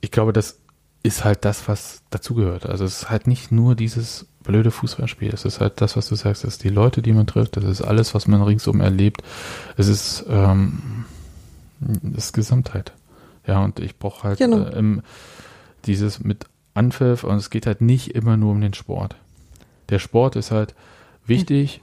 ich 0.01 0.11
glaube, 0.11 0.35
das 0.35 0.59
ist 1.05 1.23
halt 1.23 1.45
das, 1.45 1.69
was 1.69 2.03
dazugehört. 2.11 2.67
Also 2.67 2.85
es 2.85 3.03
ist 3.03 3.11
halt 3.11 3.27
nicht 3.29 3.53
nur 3.53 3.75
dieses 3.77 4.27
blöde 4.43 4.71
Fußballspiel. 4.71 5.33
Es 5.33 5.45
ist 5.45 5.61
halt 5.61 5.81
das, 5.81 5.97
was 5.97 6.09
du 6.09 6.15
sagst, 6.17 6.45
das 6.45 6.55
ist 6.55 6.65
die 6.65 6.71
Leute, 6.71 7.03
die 7.03 7.13
man 7.13 7.27
trifft, 7.27 7.57
das 7.57 7.65
ist 7.65 7.83
alles, 7.83 8.15
was 8.15 8.27
man 8.27 8.43
ringsum 8.43 8.81
erlebt. 8.81 9.23
Es 9.77 9.87
ist 9.87 10.25
ähm, 10.29 11.05
das 11.79 12.33
Gesamtheit. 12.33 12.93
Ja, 13.47 13.63
und 13.63 13.81
ich 13.81 13.99
brauche 13.99 14.27
halt 14.29 14.39
Genau. 14.39 14.65
äh, 14.65 14.79
im, 14.79 15.03
dieses 15.85 16.21
mit 16.21 16.47
Anpfiff 16.73 17.23
und 17.23 17.37
es 17.37 17.51
geht 17.51 17.67
halt 17.67 17.83
nicht 17.83 18.15
immer 18.15 18.37
nur 18.39 18.53
um 18.53 18.61
den 18.63 18.75
Sport. 18.75 19.17
Der 19.91 19.99
Sport 19.99 20.37
ist 20.37 20.51
halt 20.51 20.75
wichtig, 21.27 21.83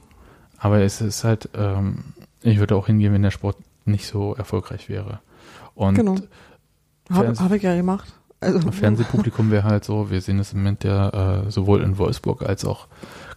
aber 0.58 0.80
es 0.80 1.00
ist 1.00 1.22
halt, 1.22 1.48
ähm, 1.54 2.04
ich 2.42 2.58
würde 2.58 2.74
auch 2.74 2.86
hingehen, 2.86 3.12
wenn 3.12 3.22
der 3.22 3.30
Sport 3.30 3.56
nicht 3.84 4.06
so 4.08 4.34
erfolgreich 4.34 4.88
wäre. 4.88 5.20
Und 5.76 5.94
Genau. 5.94 6.16
Habe 7.10 7.34
hab 7.38 7.52
ich 7.52 7.62
ja 7.62 7.74
gemacht. 7.76 8.12
Also, 8.42 8.70
Fernsehpublikum 8.70 9.50
wäre 9.50 9.64
halt 9.64 9.84
so, 9.84 10.10
wir 10.10 10.20
sehen 10.20 10.38
das 10.38 10.52
im 10.52 10.58
Moment 10.58 10.84
ja 10.84 11.44
äh, 11.44 11.50
sowohl 11.50 11.82
in 11.82 11.98
Wolfsburg 11.98 12.42
als 12.42 12.64
auch, 12.64 12.86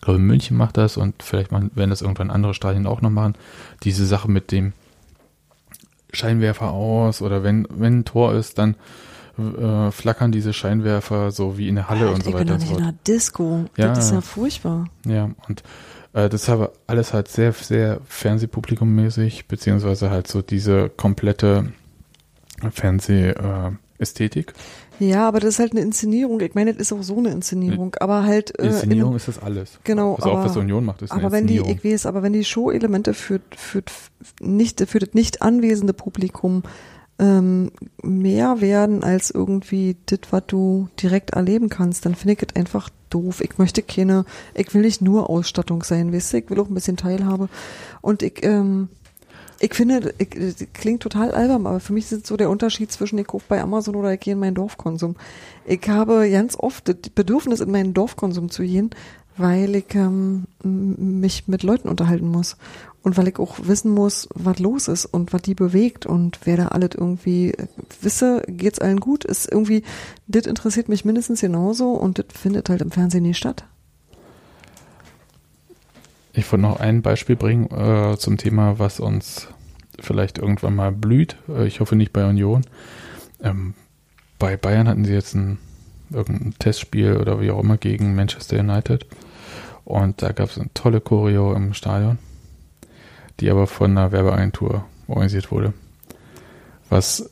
glaube 0.01 0.19
in 0.19 0.25
München 0.25 0.57
macht 0.57 0.77
das 0.77 0.97
und 0.97 1.21
vielleicht 1.23 1.51
machen, 1.51 1.71
werden 1.75 1.89
das 1.89 2.01
irgendwann 2.01 2.31
andere 2.31 2.53
Stadien 2.53 2.87
auch 2.87 3.01
noch 3.01 3.09
machen. 3.09 3.35
Diese 3.83 4.05
Sache 4.05 4.29
mit 4.29 4.51
dem 4.51 4.73
Scheinwerfer 6.11 6.71
aus 6.71 7.21
oder 7.21 7.43
wenn, 7.43 7.67
wenn 7.69 7.99
ein 7.99 8.05
Tor 8.05 8.33
ist, 8.33 8.57
dann 8.57 8.75
äh, 9.37 9.91
flackern 9.91 10.31
diese 10.31 10.53
Scheinwerfer 10.53 11.31
so 11.31 11.57
wie 11.57 11.67
in 11.67 11.75
der 11.75 11.89
Halle 11.89 12.01
Alter, 12.01 12.13
und 12.13 12.23
so 12.23 12.29
ich 12.29 12.35
bin 12.35 12.47
weiter 12.47 12.57
doch 12.57 12.61
nicht 12.61 12.77
in 12.77 12.83
einer 12.83 12.95
Disco. 13.05 13.65
Ja, 13.75 13.89
das 13.89 14.05
ist 14.05 14.11
ja. 14.11 14.21
furchtbar. 14.21 14.85
Ja, 15.05 15.31
und 15.47 15.63
äh, 16.13 16.29
das 16.29 16.43
ist 16.43 16.49
aber 16.49 16.71
alles 16.87 17.13
halt 17.13 17.27
sehr, 17.27 17.51
sehr 17.51 17.99
Fernsehpublikummäßig, 18.05 19.47
beziehungsweise 19.47 20.09
halt 20.09 20.27
so 20.27 20.41
diese 20.41 20.89
komplette 20.89 21.73
Fernseh-Ästhetik. 22.71 24.53
Ja, 24.99 25.27
aber 25.27 25.39
das 25.39 25.55
ist 25.55 25.59
halt 25.59 25.71
eine 25.73 25.81
Inszenierung. 25.81 26.39
Ich 26.41 26.55
meine, 26.55 26.73
das 26.73 26.81
ist 26.81 26.93
auch 26.93 27.03
so 27.03 27.17
eine 27.17 27.29
Inszenierung. 27.31 27.95
Aber 27.99 28.23
halt. 28.23 28.57
Äh, 28.59 28.67
Inszenierung 28.67 29.11
in 29.11 29.17
ist 29.17 29.27
das 29.27 29.39
alles. 29.39 29.79
Genau, 29.83 30.15
Also 30.15 30.29
auch 30.31 30.37
aber- 30.37 30.45
was 30.49 30.57
Union 30.57 30.85
macht, 30.85 31.01
ist 31.01 31.11
eine 31.11 31.21
aber 31.21 31.31
wenn 31.31 31.47
die, 31.47 31.59
ich 31.59 31.83
weiß, 31.83 32.05
aber 32.05 32.23
wenn 32.23 32.33
die 32.33 32.45
Show-Elemente 32.45 33.13
für, 33.13 33.39
für, 33.55 33.83
nicht, 34.41 34.81
für 34.87 34.99
das 34.99 35.13
nicht 35.13 35.41
anwesende 35.41 35.93
Publikum 35.93 36.63
ähm, 37.17 37.71
mehr 38.03 38.59
werden 38.61 39.03
als 39.03 39.31
irgendwie 39.31 39.95
das, 40.05 40.19
was 40.31 40.43
du 40.47 40.89
direkt 41.01 41.31
erleben 41.31 41.69
kannst, 41.69 42.05
dann 42.05 42.15
finde 42.15 42.33
ich 42.33 42.43
es 42.49 42.55
einfach 42.55 42.89
doof. 43.09 43.39
Ich 43.41 43.57
möchte 43.57 43.81
keine, 43.83 44.25
ich 44.53 44.73
will 44.73 44.81
nicht 44.81 45.01
nur 45.01 45.29
Ausstattung 45.29 45.83
sein, 45.83 46.11
weißt 46.11 46.33
du, 46.33 46.37
ich 46.37 46.49
will 46.49 46.59
auch 46.59 46.67
ein 46.67 46.73
bisschen 46.73 46.97
Teilhabe. 46.97 47.47
Und 48.01 48.21
ich, 48.21 48.43
ähm, 48.43 48.89
ich 49.59 49.73
finde, 49.73 50.13
ich, 50.17 50.29
klingt 50.73 51.01
total 51.01 51.31
albern, 51.31 51.67
aber 51.67 51.79
für 51.79 51.93
mich 51.93 52.11
ist 52.11 52.27
so 52.27 52.37
der 52.37 52.49
Unterschied 52.49 52.91
zwischen 52.91 53.17
ich 53.17 53.27
kaufe 53.27 53.45
bei 53.47 53.61
Amazon 53.61 53.95
oder 53.95 54.13
ich 54.13 54.19
gehe 54.19 54.33
in 54.33 54.39
meinen 54.39 54.55
Dorfkonsum. 54.55 55.15
Ich 55.65 55.87
habe 55.87 56.29
ganz 56.29 56.55
oft 56.57 56.87
das 56.87 56.97
Bedürfnis, 57.13 57.61
in 57.61 57.71
meinen 57.71 57.93
Dorfkonsum 57.93 58.49
zu 58.49 58.63
gehen, 58.63 58.89
weil 59.37 59.75
ich 59.75 59.93
ähm, 59.95 60.45
mich 60.63 61.47
mit 61.47 61.63
Leuten 61.63 61.89
unterhalten 61.89 62.27
muss 62.27 62.57
und 63.03 63.17
weil 63.17 63.27
ich 63.27 63.37
auch 63.37 63.57
wissen 63.63 63.91
muss, 63.91 64.27
was 64.33 64.59
los 64.59 64.87
ist 64.87 65.05
und 65.05 65.31
was 65.31 65.41
die 65.41 65.55
bewegt 65.55 66.05
und 66.05 66.39
wer 66.45 66.57
da 66.57 66.67
alles 66.69 66.91
irgendwie 66.95 67.51
äh, 67.51 67.67
wisse, 68.01 68.41
geht's 68.47 68.79
allen 68.79 68.99
gut, 68.99 69.25
ist 69.25 69.51
irgendwie, 69.51 69.83
das 70.27 70.47
interessiert 70.47 70.89
mich 70.89 71.05
mindestens 71.05 71.41
genauso 71.41 71.91
und 71.91 72.19
das 72.19 72.25
findet 72.33 72.69
halt 72.69 72.81
im 72.81 72.91
Fernsehen 72.91 73.23
nicht 73.23 73.37
statt. 73.37 73.65
Ich 76.37 76.51
wollte 76.51 76.63
noch 76.63 76.79
ein 76.81 77.01
Beispiel 77.01 77.37
bringen 77.37 77.71
äh, 77.71 78.17
zum 78.17 78.37
Thema, 78.37 78.77
was 78.77 78.99
uns 78.99 79.47
vielleicht 79.99 80.37
irgendwann 80.37 80.75
mal 80.75 80.91
blüht. 80.91 81.37
Äh, 81.47 81.65
ich 81.65 81.79
hoffe 81.79 81.95
nicht 81.95 82.11
bei 82.11 82.27
Union. 82.27 82.65
Ähm, 83.41 83.73
bei 84.37 84.57
Bayern 84.57 84.89
hatten 84.89 85.05
sie 85.05 85.13
jetzt 85.13 85.33
ein 85.33 85.59
irgendein 86.11 86.53
Testspiel 86.59 87.17
oder 87.17 87.39
wie 87.39 87.51
auch 87.51 87.61
immer 87.61 87.77
gegen 87.77 88.15
Manchester 88.15 88.59
United. 88.59 89.05
Und 89.85 90.21
da 90.21 90.33
gab 90.33 90.49
es 90.49 90.57
eine 90.57 90.73
tolle 90.73 90.99
Choreo 90.99 91.53
im 91.53 91.73
Stadion, 91.73 92.19
die 93.39 93.49
aber 93.49 93.65
von 93.65 93.91
einer 93.91 94.11
Werbeagentur 94.11 94.83
organisiert 95.07 95.51
wurde. 95.51 95.73
Was 96.89 97.29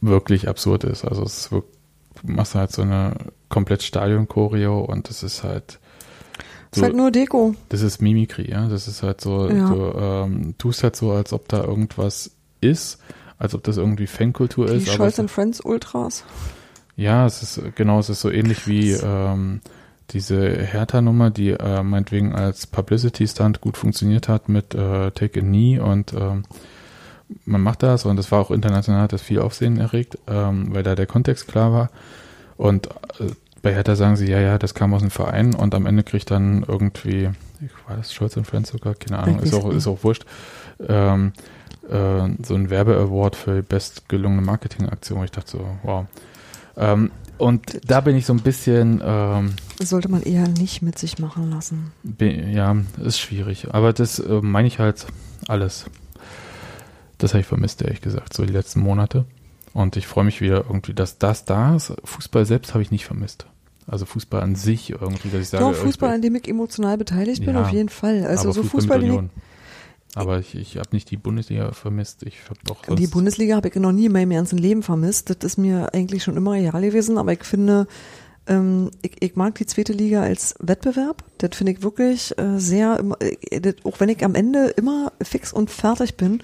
wirklich 0.00 0.48
absurd 0.48 0.84
ist. 0.84 1.04
Also 1.04 1.24
es 1.24 1.38
ist 1.38 1.52
wirklich, 1.52 1.74
machst 2.22 2.54
halt 2.54 2.70
so 2.70 2.82
eine 2.82 3.16
komplett 3.48 3.82
Stadion-Choreo 3.82 4.80
und 4.80 5.08
das 5.08 5.22
ist 5.22 5.42
halt 5.42 5.80
ist 6.76 6.82
halt 6.82 6.96
nur 6.96 7.10
Deko. 7.10 7.54
das 7.68 7.82
ist 7.82 8.00
Mimikry, 8.02 8.50
ja. 8.50 8.68
Das 8.68 8.88
ist 8.88 9.02
halt 9.02 9.20
so, 9.20 9.48
Ja. 9.48 9.68
du 9.70 9.92
ähm, 9.98 10.54
tust 10.58 10.82
halt 10.82 10.96
so, 10.96 11.12
als 11.12 11.32
ob 11.32 11.48
da 11.48 11.62
irgendwas 11.64 12.30
ist, 12.60 12.98
als 13.38 13.54
ob 13.54 13.62
das 13.64 13.76
irgendwie 13.76 14.06
Fankultur 14.06 14.66
Die 14.66 14.76
ist. 14.76 14.88
aber 14.88 14.96
Scholz 14.96 15.18
and 15.18 15.30
Friends 15.30 15.60
Ultras. 15.60 16.24
Ja, 16.96 17.26
es 17.26 17.42
ist 17.42 17.60
genau, 17.74 17.98
es 17.98 18.08
ist 18.08 18.20
so 18.20 18.30
ähnlich 18.30 18.68
wie 18.68 18.92
ähm, 18.92 19.60
diese 20.10 20.38
Hertha-Nummer, 20.62 21.30
die 21.30 21.50
äh, 21.50 21.82
meinetwegen 21.82 22.34
als 22.34 22.66
Publicity-Stunt 22.66 23.60
gut 23.60 23.76
funktioniert 23.76 24.28
hat 24.28 24.48
mit 24.48 24.74
äh, 24.74 25.10
Take 25.10 25.40
a 25.40 25.42
Knee 25.42 25.78
und 25.80 26.12
ähm, 26.12 26.44
man 27.46 27.62
macht 27.62 27.82
das 27.82 28.04
und 28.04 28.16
das 28.16 28.30
war 28.30 28.38
auch 28.40 28.50
international, 28.50 29.00
hat 29.02 29.12
das 29.12 29.22
viel 29.22 29.40
Aufsehen 29.40 29.78
erregt, 29.78 30.18
ähm, 30.28 30.68
weil 30.74 30.82
da 30.82 30.94
der 30.94 31.06
Kontext 31.06 31.48
klar 31.48 31.72
war. 31.72 31.90
Und 32.56 32.86
äh, 33.18 33.30
bei 33.64 33.74
Hertha 33.74 33.96
sagen 33.96 34.14
sie, 34.16 34.26
ja, 34.30 34.40
ja, 34.40 34.58
das 34.58 34.74
kam 34.74 34.92
aus 34.92 35.00
dem 35.00 35.10
Verein 35.10 35.54
und 35.54 35.74
am 35.74 35.86
Ende 35.86 36.02
kriegt 36.04 36.30
dann 36.30 36.64
irgendwie, 36.68 37.30
war 37.88 37.96
das 37.96 38.12
Scholz 38.12 38.36
und 38.36 38.46
Friends 38.46 38.70
sogar, 38.70 38.94
keine 38.94 39.18
Ahnung, 39.18 39.38
Ich 39.38 39.46
ist 39.46 39.52
weiß 39.54 39.64
auch, 39.64 39.70
ist 39.72 39.86
auch 39.86 40.04
wurscht, 40.04 40.26
ähm, 40.86 41.32
äh, 41.88 42.28
so 42.44 42.54
ein 42.54 42.68
Werbe-Award 42.68 43.34
für 43.34 43.62
bestgelungene 43.62 44.42
Marketingaktion. 44.42 45.18
wo 45.18 45.24
Ich 45.24 45.30
dachte 45.30 45.50
so, 45.52 45.66
wow. 45.82 46.04
Ähm, 46.76 47.10
und 47.38 47.80
da 47.86 48.02
bin 48.02 48.16
ich 48.16 48.26
so 48.26 48.34
ein 48.34 48.40
bisschen, 48.40 49.00
ähm, 49.02 49.54
sollte 49.82 50.10
man 50.10 50.22
eher 50.22 50.46
nicht 50.46 50.82
mit 50.82 50.98
sich 50.98 51.18
machen 51.18 51.50
lassen. 51.50 51.90
bin, 52.02 52.52
ja, 52.52 52.76
ist 53.02 53.18
schwierig. 53.18 53.68
Aber 53.72 53.94
das 53.94 54.18
äh, 54.18 54.40
meine 54.42 54.68
ich 54.68 54.78
halt 54.78 55.06
alles. 55.48 55.86
Das 57.16 57.32
habe 57.32 57.40
ich 57.40 57.46
vermisst, 57.46 57.80
ehrlich 57.80 58.02
gesagt, 58.02 58.34
so 58.34 58.44
die 58.44 58.52
letzten 58.52 58.80
Monate. 58.80 59.24
Und 59.72 59.96
ich 59.96 60.06
freue 60.06 60.24
mich 60.24 60.42
wieder 60.42 60.66
irgendwie, 60.68 60.92
dass 60.92 61.16
das 61.16 61.46
da 61.46 61.74
ist. 61.74 61.94
Fußball 62.04 62.44
selbst 62.44 62.74
habe 62.74 62.82
ich 62.82 62.90
nicht 62.90 63.06
vermisst. 63.06 63.46
Also 63.86 64.06
Fußball 64.06 64.42
an 64.42 64.54
sich 64.54 64.90
irgendwie, 64.90 65.28
dass 65.28 65.40
ich 65.42 65.48
sage, 65.48 65.64
Doch, 65.64 65.74
Fußball, 65.74 66.14
an 66.14 66.22
dem 66.22 66.34
ich 66.36 66.48
emotional 66.48 66.96
beteiligt 66.96 67.44
bin, 67.44 67.54
Ja, 67.54 67.62
auf 67.62 67.70
jeden 67.70 67.88
Fall. 67.90 68.24
Also 68.24 68.44
aber 68.44 68.52
so 68.54 68.62
Fußball, 68.62 69.00
Fußball. 69.00 69.28
Aber 70.16 70.38
ich, 70.38 70.54
ich 70.54 70.76
habe 70.76 70.88
nicht 70.92 71.10
die 71.10 71.16
Bundesliga 71.16 71.72
vermisst. 71.72 72.22
Ich 72.22 72.36
habe 72.48 72.58
auch 72.70 72.94
die 72.94 73.06
Bundesliga 73.08 73.56
habe 73.56 73.68
ich 73.68 73.74
noch 73.74 73.92
nie 73.92 74.06
in 74.06 74.12
meinem 74.12 74.30
ganzen 74.30 74.58
Leben 74.58 74.82
vermisst. 74.82 75.28
Das 75.30 75.38
ist 75.42 75.58
mir 75.58 75.92
eigentlich 75.92 76.22
schon 76.22 76.36
immer 76.36 76.52
real 76.52 76.80
gewesen, 76.80 77.18
aber 77.18 77.32
ich 77.32 77.42
finde, 77.42 77.88
ähm, 78.46 78.90
ich, 79.02 79.16
ich 79.20 79.34
mag 79.36 79.56
die 79.56 79.66
zweite 79.66 79.92
Liga 79.92 80.22
als 80.22 80.54
Wettbewerb. 80.60 81.24
Das 81.38 81.56
finde 81.56 81.72
ich 81.72 81.82
wirklich 81.82 82.36
äh, 82.38 82.58
sehr, 82.58 82.98
immer- 83.00 83.16
äh, 83.20 83.60
das, 83.60 83.74
auch 83.84 83.98
wenn 83.98 84.08
ich 84.08 84.24
am 84.24 84.34
Ende 84.36 84.68
immer 84.76 85.12
fix 85.20 85.52
und 85.52 85.68
fertig 85.70 86.16
bin, 86.16 86.42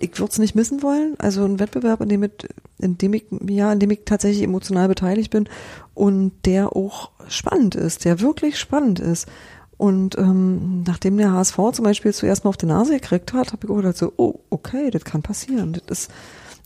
ich 0.00 0.18
würde 0.18 0.30
es 0.32 0.38
nicht 0.38 0.54
missen 0.54 0.82
wollen. 0.82 1.14
Also 1.18 1.44
ein 1.44 1.58
Wettbewerb, 1.58 2.00
in 2.00 2.08
dem, 2.08 2.20
mit, 2.20 2.48
in 2.78 2.98
dem 2.98 3.14
ich, 3.14 3.24
ja, 3.46 3.72
in 3.72 3.78
dem 3.78 3.90
ich 3.90 4.00
tatsächlich 4.04 4.42
emotional 4.42 4.88
beteiligt 4.88 5.30
bin 5.30 5.48
und 5.94 6.32
der 6.44 6.74
auch 6.76 7.10
spannend 7.28 7.74
ist, 7.74 8.04
der 8.04 8.20
wirklich 8.20 8.58
spannend 8.58 9.00
ist. 9.00 9.28
Und 9.76 10.16
ähm, 10.16 10.84
nachdem 10.86 11.16
der 11.16 11.32
HSV 11.32 11.56
zum 11.72 11.84
Beispiel 11.84 12.12
zuerst 12.12 12.44
mal 12.44 12.50
auf 12.50 12.56
die 12.56 12.66
Nase 12.66 12.94
gekriegt 12.94 13.32
hat, 13.32 13.52
habe 13.52 13.66
ich 13.66 13.70
auch 13.70 13.76
gedacht 13.76 13.96
so, 13.96 14.12
oh, 14.16 14.40
okay, 14.50 14.90
das 14.90 15.04
kann 15.04 15.22
passieren. 15.22 15.72
Das 15.72 15.98
ist, 15.98 16.10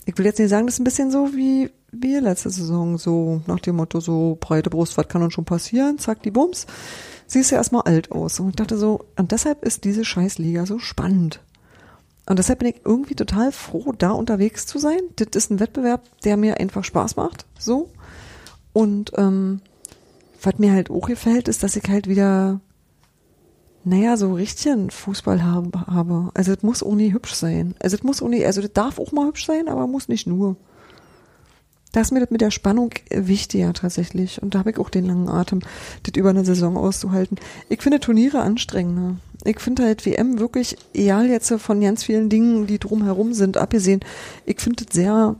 ich 0.05 0.17
will 0.17 0.25
jetzt 0.25 0.39
nicht 0.39 0.49
sagen, 0.49 0.67
das 0.67 0.75
ist 0.75 0.81
ein 0.81 0.83
bisschen 0.83 1.09
so 1.09 1.33
wie 1.33 1.71
wir 1.91 2.21
letzte 2.21 2.49
Saison, 2.49 2.97
so 2.97 3.41
nach 3.47 3.59
dem 3.59 3.77
Motto, 3.77 3.99
so 3.99 4.37
breite 4.39 4.69
Brust, 4.69 4.97
was 4.97 5.07
kann 5.07 5.23
uns 5.23 5.33
schon 5.33 5.45
passieren, 5.45 5.97
zack, 5.97 6.21
die 6.23 6.31
Bums. 6.31 6.67
Siehst 7.25 7.51
ja 7.51 7.57
erstmal 7.57 7.81
alt 7.83 8.11
aus. 8.11 8.39
Und 8.39 8.49
ich 8.49 8.55
dachte 8.55 8.77
so, 8.77 9.05
und 9.17 9.31
deshalb 9.31 9.65
ist 9.65 9.83
diese 9.83 10.05
Scheißliga 10.05 10.65
so 10.65 10.79
spannend. 10.79 11.41
Und 12.27 12.39
deshalb 12.39 12.59
bin 12.59 12.67
ich 12.67 12.81
irgendwie 12.83 13.15
total 13.15 13.51
froh, 13.53 13.93
da 13.97 14.11
unterwegs 14.11 14.65
zu 14.65 14.79
sein. 14.79 14.99
Das 15.15 15.29
ist 15.33 15.49
ein 15.49 15.61
Wettbewerb, 15.61 16.03
der 16.23 16.35
mir 16.35 16.59
einfach 16.59 16.83
Spaß 16.83 17.15
macht. 17.15 17.45
So. 17.57 17.89
Und 18.73 19.13
ähm, 19.15 19.61
was 20.41 20.59
mir 20.59 20.73
halt 20.73 20.91
auch 20.91 21.07
gefällt, 21.07 21.47
ist, 21.47 21.63
dass 21.63 21.77
ich 21.77 21.87
halt 21.87 22.07
wieder, 22.07 22.59
naja, 23.85 24.17
so 24.17 24.33
richtigen 24.33 24.91
Fußball 24.91 25.41
habe. 25.43 26.31
Also 26.33 26.51
es 26.51 26.63
muss 26.63 26.83
auch 26.83 26.95
nie 26.95 27.13
hübsch 27.13 27.33
sein. 27.33 27.75
Also 27.81 27.95
es 27.95 28.03
muss 28.03 28.21
auch 28.21 28.27
nie, 28.27 28.45
also 28.45 28.61
das 28.61 28.73
darf 28.73 28.99
auch 28.99 29.13
mal 29.13 29.27
hübsch 29.27 29.45
sein, 29.45 29.69
aber 29.69 29.87
muss 29.87 30.09
nicht 30.09 30.27
nur. 30.27 30.57
Da 31.97 32.01
ist 32.01 32.11
mir 32.11 32.19
das 32.19 32.29
mit 32.29 32.41
der 32.41 32.51
Spannung 32.51 32.91
wichtiger 33.09 33.73
tatsächlich. 33.73 34.39
Und 34.39 34.53
da 34.53 34.59
habe 34.59 34.69
ich 34.69 34.77
auch 34.77 34.91
den 34.91 35.07
langen 35.07 35.29
Atem, 35.29 35.61
das 36.03 36.15
über 36.15 36.29
eine 36.29 36.45
Saison 36.45 36.77
auszuhalten. 36.77 37.39
Ich 37.69 37.81
finde 37.81 37.99
Turniere 37.99 38.41
anstrengender. 38.41 39.15
Ich 39.43 39.59
finde 39.59 39.81
halt 39.83 40.05
WM 40.05 40.37
wirklich, 40.37 40.77
egal 40.93 41.25
jetzt 41.25 41.51
von 41.51 41.81
ganz 41.81 42.03
vielen 42.03 42.29
Dingen, 42.29 42.67
die 42.67 42.77
drumherum 42.77 43.33
sind, 43.33 43.57
abgesehen, 43.57 44.01
ich 44.45 44.61
finde 44.61 44.85
das 44.85 44.93
sehr 44.93 45.37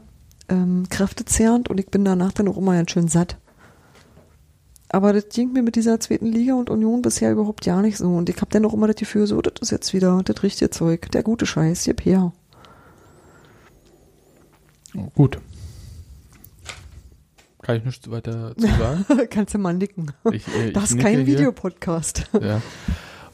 ähm, 0.48 0.86
kräftezehrend 0.90 1.70
und 1.70 1.78
ich 1.78 1.86
bin 1.90 2.04
danach 2.04 2.32
dann 2.32 2.48
auch 2.48 2.56
immer 2.56 2.74
ganz 2.74 2.90
schön 2.90 3.06
satt. 3.06 3.36
Aber 4.88 5.12
das 5.12 5.28
ging 5.28 5.52
mir 5.52 5.62
mit 5.62 5.76
dieser 5.76 6.00
zweiten 6.00 6.26
Liga 6.26 6.54
und 6.54 6.70
Union 6.70 7.02
bisher 7.02 7.30
überhaupt 7.30 7.66
ja 7.66 7.80
nicht 7.80 7.98
so. 7.98 8.08
Und 8.08 8.28
ich 8.30 8.36
habe 8.38 8.50
dann 8.50 8.64
auch 8.64 8.74
immer 8.74 8.88
das 8.88 8.96
Gefühl, 8.96 9.28
so, 9.28 9.40
das 9.40 9.52
ist 9.60 9.70
jetzt 9.70 9.94
wieder 9.94 10.22
das 10.24 10.42
richtige 10.42 10.70
Zeug, 10.70 11.08
der 11.12 11.22
gute 11.22 11.46
Scheiß, 11.46 11.84
gib 11.84 12.04
her. 12.04 12.32
Gut. 15.14 15.38
Kann 17.68 17.76
ich 17.76 17.84
nichts 17.84 18.10
weiter 18.10 18.56
zu 18.56 18.66
sagen? 18.66 19.04
Kannst 19.30 19.52
du 19.52 19.58
mal 19.58 19.74
nicken. 19.74 20.10
Ich, 20.32 20.48
äh, 20.48 20.72
Das 20.72 20.90
ist 20.92 20.98
kein. 21.00 21.26
Videopodcast. 21.26 22.24
Ja. 22.40 22.62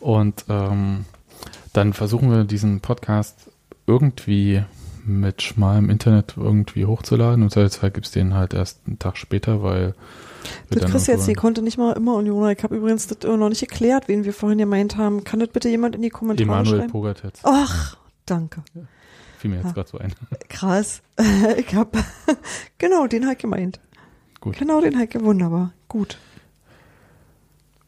Und 0.01 0.45
ähm, 0.49 1.05
dann 1.72 1.93
versuchen 1.93 2.32
wir 2.32 2.43
diesen 2.43 2.80
Podcast 2.80 3.49
irgendwie 3.87 4.64
mit 5.07 5.41
schmalem 5.43 5.89
Internet 5.89 6.35
irgendwie 6.37 6.85
hochzuladen. 6.85 7.45
Und 7.45 7.51
Zweifelsfall 7.51 7.93
gibt 7.93 8.07
es 8.07 8.12
den 8.12 8.35
halt 8.35 8.55
erst 8.55 8.80
einen 8.89 8.99
Tag 8.99 9.18
später, 9.18 9.62
weil 9.62 9.95
Das 10.68 10.91
kriegst 10.91 11.07
du 11.07 11.12
jetzt, 11.12 11.28
die 11.28 11.35
konnte 11.35 11.62
nicht 11.62 11.78
mal 11.78 11.93
immer 11.93 12.16
Union. 12.16 12.51
Ich 12.51 12.64
habe 12.64 12.74
übrigens 12.74 13.07
das 13.07 13.18
noch 13.22 13.49
nicht 13.49 13.61
geklärt, 13.61 14.09
wen 14.09 14.24
wir 14.24 14.32
vorhin 14.32 14.59
gemeint 14.59 14.97
haben. 14.97 15.22
Kann 15.22 15.39
das 15.39 15.51
bitte 15.51 15.68
jemand 15.68 15.95
in 15.95 16.03
die 16.03 16.11
Kommentare 16.11 16.43
Emanuel 16.49 16.78
schreiben? 16.80 16.91
Pogatetz. 16.91 17.39
Ach, 17.45 17.99
danke. 18.26 18.64
Fiel 19.39 19.51
mir 19.53 19.59
jetzt 19.59 19.66
Ah. 19.66 19.72
gerade 19.74 19.89
so 19.91 19.99
ein. 19.99 20.12
Krass. 20.49 21.03
ich 21.57 21.72
hab, 21.76 21.97
genau, 22.78 23.07
den 23.07 23.28
halt 23.28 23.39
gemeint. 23.39 23.78
Gut. 24.45 24.59
Genau, 24.59 24.82
den 24.82 24.99
halt 24.99 25.14
wunderbar. 25.22 25.72
Gut. 25.88 26.18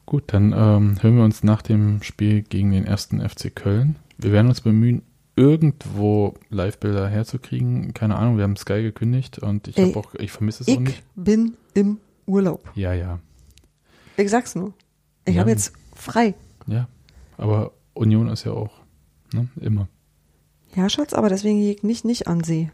Gut, 0.07 0.24
dann 0.28 0.52
ähm, 0.57 0.96
hören 1.02 1.16
wir 1.18 1.24
uns 1.24 1.42
nach 1.42 1.61
dem 1.61 2.02
Spiel 2.02 2.40
gegen 2.40 2.70
den 2.70 2.86
ersten 2.86 3.20
FC 3.20 3.54
Köln. 3.54 3.96
Wir 4.16 4.32
werden 4.32 4.46
uns 4.48 4.62
bemühen, 4.62 5.02
irgendwo 5.34 6.32
Live-Bilder 6.48 7.09
herzukriegen. 7.09 7.92
Keine 7.92 8.16
Ahnung, 8.16 8.38
wir 8.38 8.44
haben 8.44 8.57
Sky 8.57 8.80
gekündigt 8.82 9.38
und 9.38 9.68
ich 9.68 9.76
habe 9.76 9.96
auch, 9.98 10.14
ich 10.14 10.32
vermisse 10.32 10.62
es 10.62 10.68
auch 10.68 10.72
Ich 10.72 10.78
nicht. 10.80 11.02
bin 11.14 11.59
im 11.74 11.98
Urlaub. 12.24 12.70
Ja, 12.74 12.94
ja, 12.94 13.18
Ich 14.16 14.30
sag's 14.30 14.54
nur. 14.54 14.72
Ich 15.26 15.34
Ja. 15.34 15.40
habe 15.42 15.50
jetzt 15.50 15.74
frei. 15.94 16.34
ja. 16.66 16.88
Aber 17.36 17.72
Union 17.92 18.28
ist 18.28 18.44
ja 18.44 18.52
auch, 18.52 18.70
ne, 19.34 19.46
immer. 19.61 19.88
Ja, 20.74 20.88
Schatz, 20.88 21.12
aber 21.12 21.28
deswegen 21.28 21.59
gehe 21.59 21.72
ich 21.74 21.82
nicht, 21.82 22.07
nicht 22.07 22.28
an 22.28 22.42
See. 22.44 22.70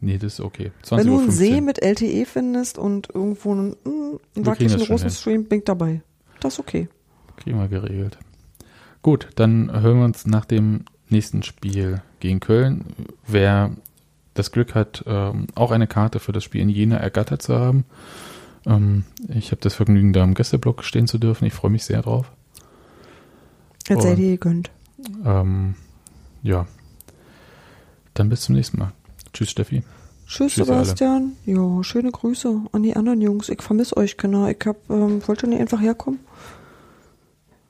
Nee, 0.00 0.18
das 0.18 0.34
ist 0.34 0.40
okay. 0.40 0.72
Wenn 0.90 1.06
du 1.06 1.18
einen 1.18 1.30
20.15 1.30 1.32
See 1.32 1.60
mit 1.60 1.82
LTE 1.82 2.26
findest 2.26 2.78
und 2.78 3.08
irgendwo 3.14 3.52
einen, 3.52 3.70
mm, 3.84 4.18
einen 4.36 4.46
wackeligen 4.46 4.78
großen. 4.86 5.10
Stream, 5.10 5.44
bin 5.44 5.60
ich 5.60 5.64
dabei. 5.64 6.02
Das 6.40 6.54
ist 6.54 6.60
okay. 6.60 6.88
Kriegen 7.36 7.58
wir 7.58 7.68
geregelt. 7.68 8.18
Gut, 9.02 9.28
dann 9.36 9.70
hören 9.72 9.98
wir 9.98 10.04
uns 10.04 10.26
nach 10.26 10.44
dem 10.44 10.84
nächsten 11.08 11.42
Spiel 11.42 12.02
gegen 12.20 12.40
Köln. 12.40 12.84
Wer 13.26 13.70
das 14.34 14.52
Glück 14.52 14.74
hat, 14.74 15.02
ähm, 15.06 15.46
auch 15.54 15.70
eine 15.70 15.86
Karte 15.86 16.18
für 16.18 16.32
das 16.32 16.44
Spiel 16.44 16.60
in 16.60 16.68
Jena 16.68 16.96
ergattert 16.98 17.40
zu 17.40 17.54
haben. 17.56 17.84
Ähm, 18.66 19.04
ich 19.28 19.50
habe 19.52 19.60
das 19.62 19.74
Vergnügen, 19.74 20.12
da 20.12 20.24
im 20.24 20.34
Gästeblock 20.34 20.84
stehen 20.84 21.06
zu 21.06 21.18
dürfen. 21.18 21.46
Ich 21.46 21.54
freue 21.54 21.70
mich 21.70 21.84
sehr 21.84 22.02
drauf. 22.02 22.30
Jetzt 23.88 24.02
sei 24.02 24.10
Und- 24.10 24.16
dir 24.16 24.30
gegönnt. 24.32 24.70
Ähm, 25.24 25.74
ja, 26.42 26.66
dann 28.14 28.28
bis 28.28 28.42
zum 28.42 28.54
nächsten 28.56 28.78
Mal. 28.78 28.92
Tschüss, 29.36 29.50
Steffi. 29.50 29.82
Tschüss, 30.26 30.54
Tschüss, 30.54 30.70
alle. 30.70 30.84
Sebastian. 30.84 31.36
Ja, 31.44 31.84
schöne 31.84 32.10
Grüße 32.10 32.62
an 32.72 32.82
die 32.82 32.96
anderen 32.96 33.20
Jungs. 33.20 33.50
Ich 33.50 33.60
vermisse 33.60 33.94
euch, 33.98 34.16
Kinder. 34.16 34.48
Ich 34.48 34.66
hab, 34.66 34.88
ähm, 34.88 35.20
wollte 35.28 35.46
nicht 35.46 35.60
einfach 35.60 35.78
herkommen. 35.78 36.20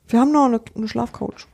Wir 0.07 0.21
haben 0.21 0.31
noch 0.31 0.45
eine, 0.45 0.61
eine 0.77 0.87
Schlafcouch. 0.87 1.49